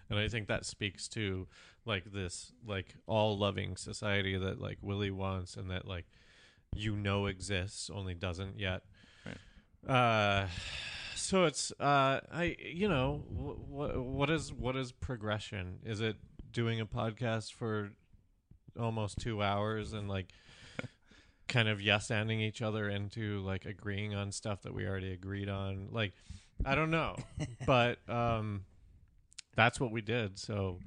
[0.10, 1.48] And I think that speaks to
[1.86, 6.06] like this like all loving society that like Willie wants and that like
[6.76, 8.82] you know exists only doesn't yet.
[9.88, 10.48] Uh
[11.16, 15.78] so it's uh I you know what what is what is progression?
[15.86, 16.16] Is it
[16.56, 17.92] doing a podcast for
[18.80, 20.32] almost 2 hours and like
[21.48, 25.50] kind of yes ending each other into like agreeing on stuff that we already agreed
[25.50, 25.90] on?
[25.92, 26.14] Like
[26.66, 27.18] I don't know.
[27.68, 28.64] but um
[29.56, 30.40] that's what we did.
[30.40, 30.80] So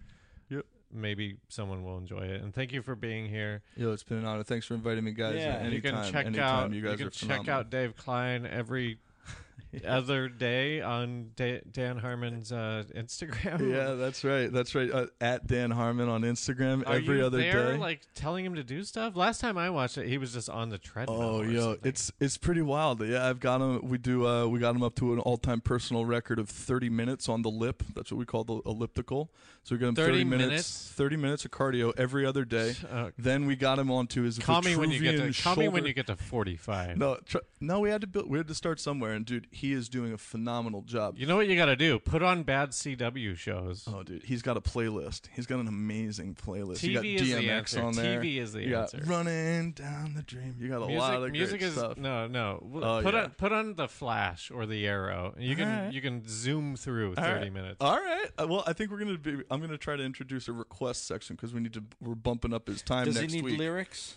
[0.50, 0.64] Yep.
[0.92, 2.42] maybe someone will enjoy it.
[2.42, 3.62] And thank you for being here.
[3.76, 4.42] Yo, it's been an honor.
[4.42, 5.36] Thanks for inviting me, guys.
[5.36, 5.56] Yeah.
[5.56, 6.64] anytime, you can check anytime.
[6.64, 7.54] out you guys you can check phenomenal.
[7.60, 8.98] out Dave Kline every
[9.86, 13.70] other day on da- Dan Harmon's uh, Instagram.
[13.70, 14.52] Yeah, that's right.
[14.52, 14.90] That's right.
[14.90, 17.78] Uh, at Dan Harmon on Instagram Are every other there, day.
[17.78, 19.16] like telling him to do stuff?
[19.16, 21.20] Last time I watched it, he was just on the treadmill.
[21.20, 21.88] Oh, yo, something.
[21.88, 23.06] it's it's pretty wild.
[23.06, 23.86] Yeah, I've got him.
[23.88, 24.26] We do.
[24.26, 27.50] Uh, we got him up to an all-time personal record of 30 minutes on the
[27.50, 27.82] lip.
[27.94, 29.30] That's what we call the elliptical.
[29.64, 30.92] So we got him 30 30, minutes, minutes?
[30.96, 32.74] 30 minutes of cardio every other day.
[32.88, 35.56] Uh, Then we got him onto his call me when you get to Vitruvian call
[35.56, 36.96] me when you get to forty five.
[36.96, 38.30] No, tr- no, we had to build.
[38.30, 41.18] We had to start somewhere, and dude, he is doing a phenomenal job.
[41.18, 41.98] You know what you got to do?
[41.98, 43.84] Put on bad CW shows.
[43.86, 45.22] Oh, dude, he's got a playlist.
[45.34, 46.82] He's got an amazing playlist.
[46.82, 47.82] you got TV is the DMX answer.
[47.82, 48.20] on there.
[48.20, 49.02] TV is the you got answer.
[49.06, 50.56] running down the dream.
[50.58, 51.96] You got a music, lot of music great is stuff.
[51.96, 52.58] no, no.
[52.62, 53.22] W- Oh, put yeah.
[53.24, 55.34] on put on the Flash or the Arrow.
[55.38, 55.92] You can Alright.
[55.94, 57.52] you can zoom through All thirty right.
[57.52, 57.76] minutes.
[57.80, 58.26] All right.
[58.38, 59.38] Uh, well, I think we're gonna be.
[59.50, 61.82] I'm gonna try to introduce a request section because we need to.
[62.02, 63.58] We're bumping up his time Does he next need week.
[63.58, 64.14] lyrics?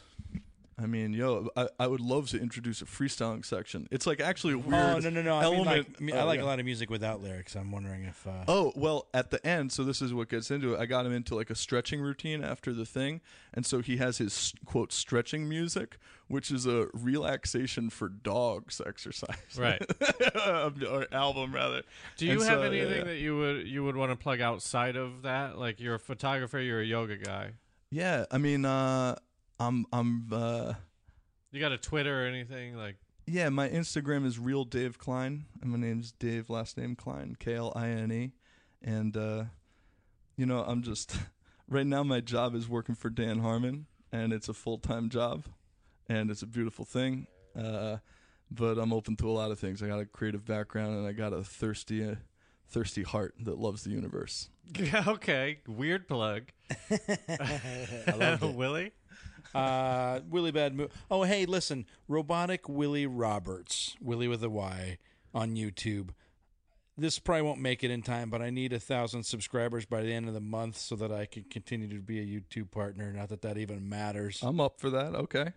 [0.81, 3.87] I mean, yo, I, I would love to introduce a freestyling section.
[3.91, 4.73] It's like actually a weird.
[4.73, 5.35] Oh no no no!
[5.37, 5.89] I mean, element.
[5.89, 6.45] like, me- Oh, I like yeah.
[6.45, 7.55] a lot of music without lyrics.
[7.55, 8.25] I'm wondering if.
[8.25, 10.79] Uh, Oh well, at the end, so this is what gets into it.
[10.79, 13.21] I got him into like a stretching routine after the thing,
[13.53, 15.97] and so he has his quote stretching music,
[16.27, 19.81] which is a relaxation for dogs exercise, Right.
[20.89, 21.83] or album rather.
[22.17, 23.03] Do you And have so, anything yeah.
[23.03, 25.57] that you would you would want to plug outside of that?
[25.57, 27.51] Like you're a photographer, you're a yoga guy.
[27.93, 29.15] Yeah, I mean, uh,
[29.61, 30.73] I'm I'm uh,
[31.51, 32.97] You got a Twitter or anything like?
[33.27, 33.49] yeah.
[33.49, 37.71] My Instagram is real Dave Kline, and my name's Dave, last name Kline, K L
[37.75, 38.31] I N E,
[38.81, 39.43] and uh,
[40.35, 41.15] you know, I'm just
[41.69, 42.03] right now.
[42.03, 45.45] My job is working for Dan Harmon, and it's a full time job,
[46.09, 47.27] and it's a beautiful thing.
[47.55, 47.97] Uh,
[48.49, 49.83] but I'm open to a lot of things.
[49.83, 52.15] I got a creative background, and I got a thirsty, uh,
[52.67, 54.49] thirsty heart that loves the universe.
[55.07, 56.43] okay, weird plug.
[56.91, 58.55] I loved it.
[58.55, 58.91] Willie.
[59.53, 64.97] Uh, Willie Bad Mo- Oh, hey, listen, Robotic Willie Roberts, Willie with a Y,
[65.33, 66.09] on YouTube.
[66.97, 70.13] This probably won't make it in time, but I need a thousand subscribers by the
[70.13, 73.11] end of the month so that I can continue to be a YouTube partner.
[73.11, 75.15] Not that that even matters, I'm up for that.
[75.15, 75.51] Okay.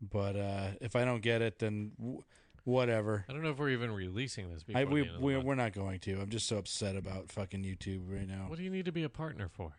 [0.00, 2.22] but uh, if I don't get it, then w-
[2.64, 3.24] whatever.
[3.28, 4.64] I don't know if we're even releasing this.
[4.64, 5.46] Before I, the we end of the we're, month.
[5.46, 6.20] we're not going to.
[6.20, 8.46] I'm just so upset about fucking YouTube right now.
[8.48, 9.72] What do you need to be a partner for?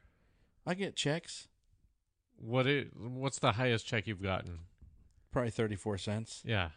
[0.65, 1.47] I get checks,
[2.41, 4.59] What i what's the highest check you've gotten?
[5.31, 6.69] probably thirty four cents, Yeah,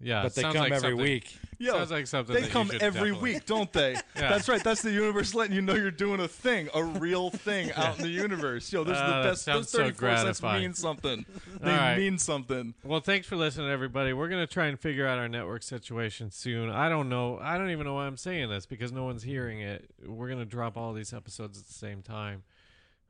[0.00, 0.22] yeah.
[0.24, 1.36] but they come like every something- week.
[1.58, 3.92] Yo, sounds like something They that come should every definitely- week, don't they?
[4.16, 4.28] Yeah.
[4.30, 4.64] That's right.
[4.64, 8.02] That's the universe letting you know you're doing a thing, a real thing out in
[8.02, 8.72] the universe.
[8.72, 9.42] Yo, those Uh, are the best.
[9.44, 10.62] sounds Those so 34 cents gratifying.
[10.62, 11.26] mean something.
[11.60, 11.98] They All right.
[11.98, 12.74] mean something.
[12.82, 14.12] Well, thanks for listening, everybody.
[14.14, 16.70] We're gonna try and figure out our network situation soon.
[16.70, 17.38] I don't know.
[17.40, 19.90] I don't even know why I'm saying this because no one's hearing it.
[20.06, 22.42] We're gonna drop all these episodes at the same time.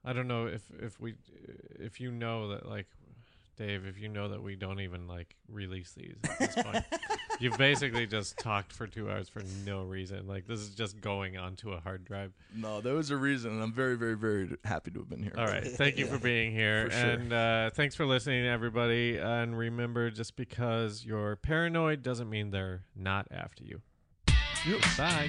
[0.04, 1.14] I don't know if if we
[1.78, 2.86] if you know that like
[3.60, 6.82] Dave, if you know that we don't even like release these at this point.
[7.40, 10.26] You've basically just talked for two hours for no reason.
[10.26, 12.32] Like this is just going onto a hard drive.
[12.56, 15.34] No, there was a reason, and I'm very, very, very happy to have been here.
[15.36, 15.66] All right.
[15.66, 16.86] Thank you for being here.
[16.86, 17.10] For sure.
[17.10, 19.18] And uh, thanks for listening, everybody.
[19.18, 23.82] And remember, just because you're paranoid doesn't mean they're not after you.
[24.66, 24.80] Yep.
[24.96, 25.28] Bye.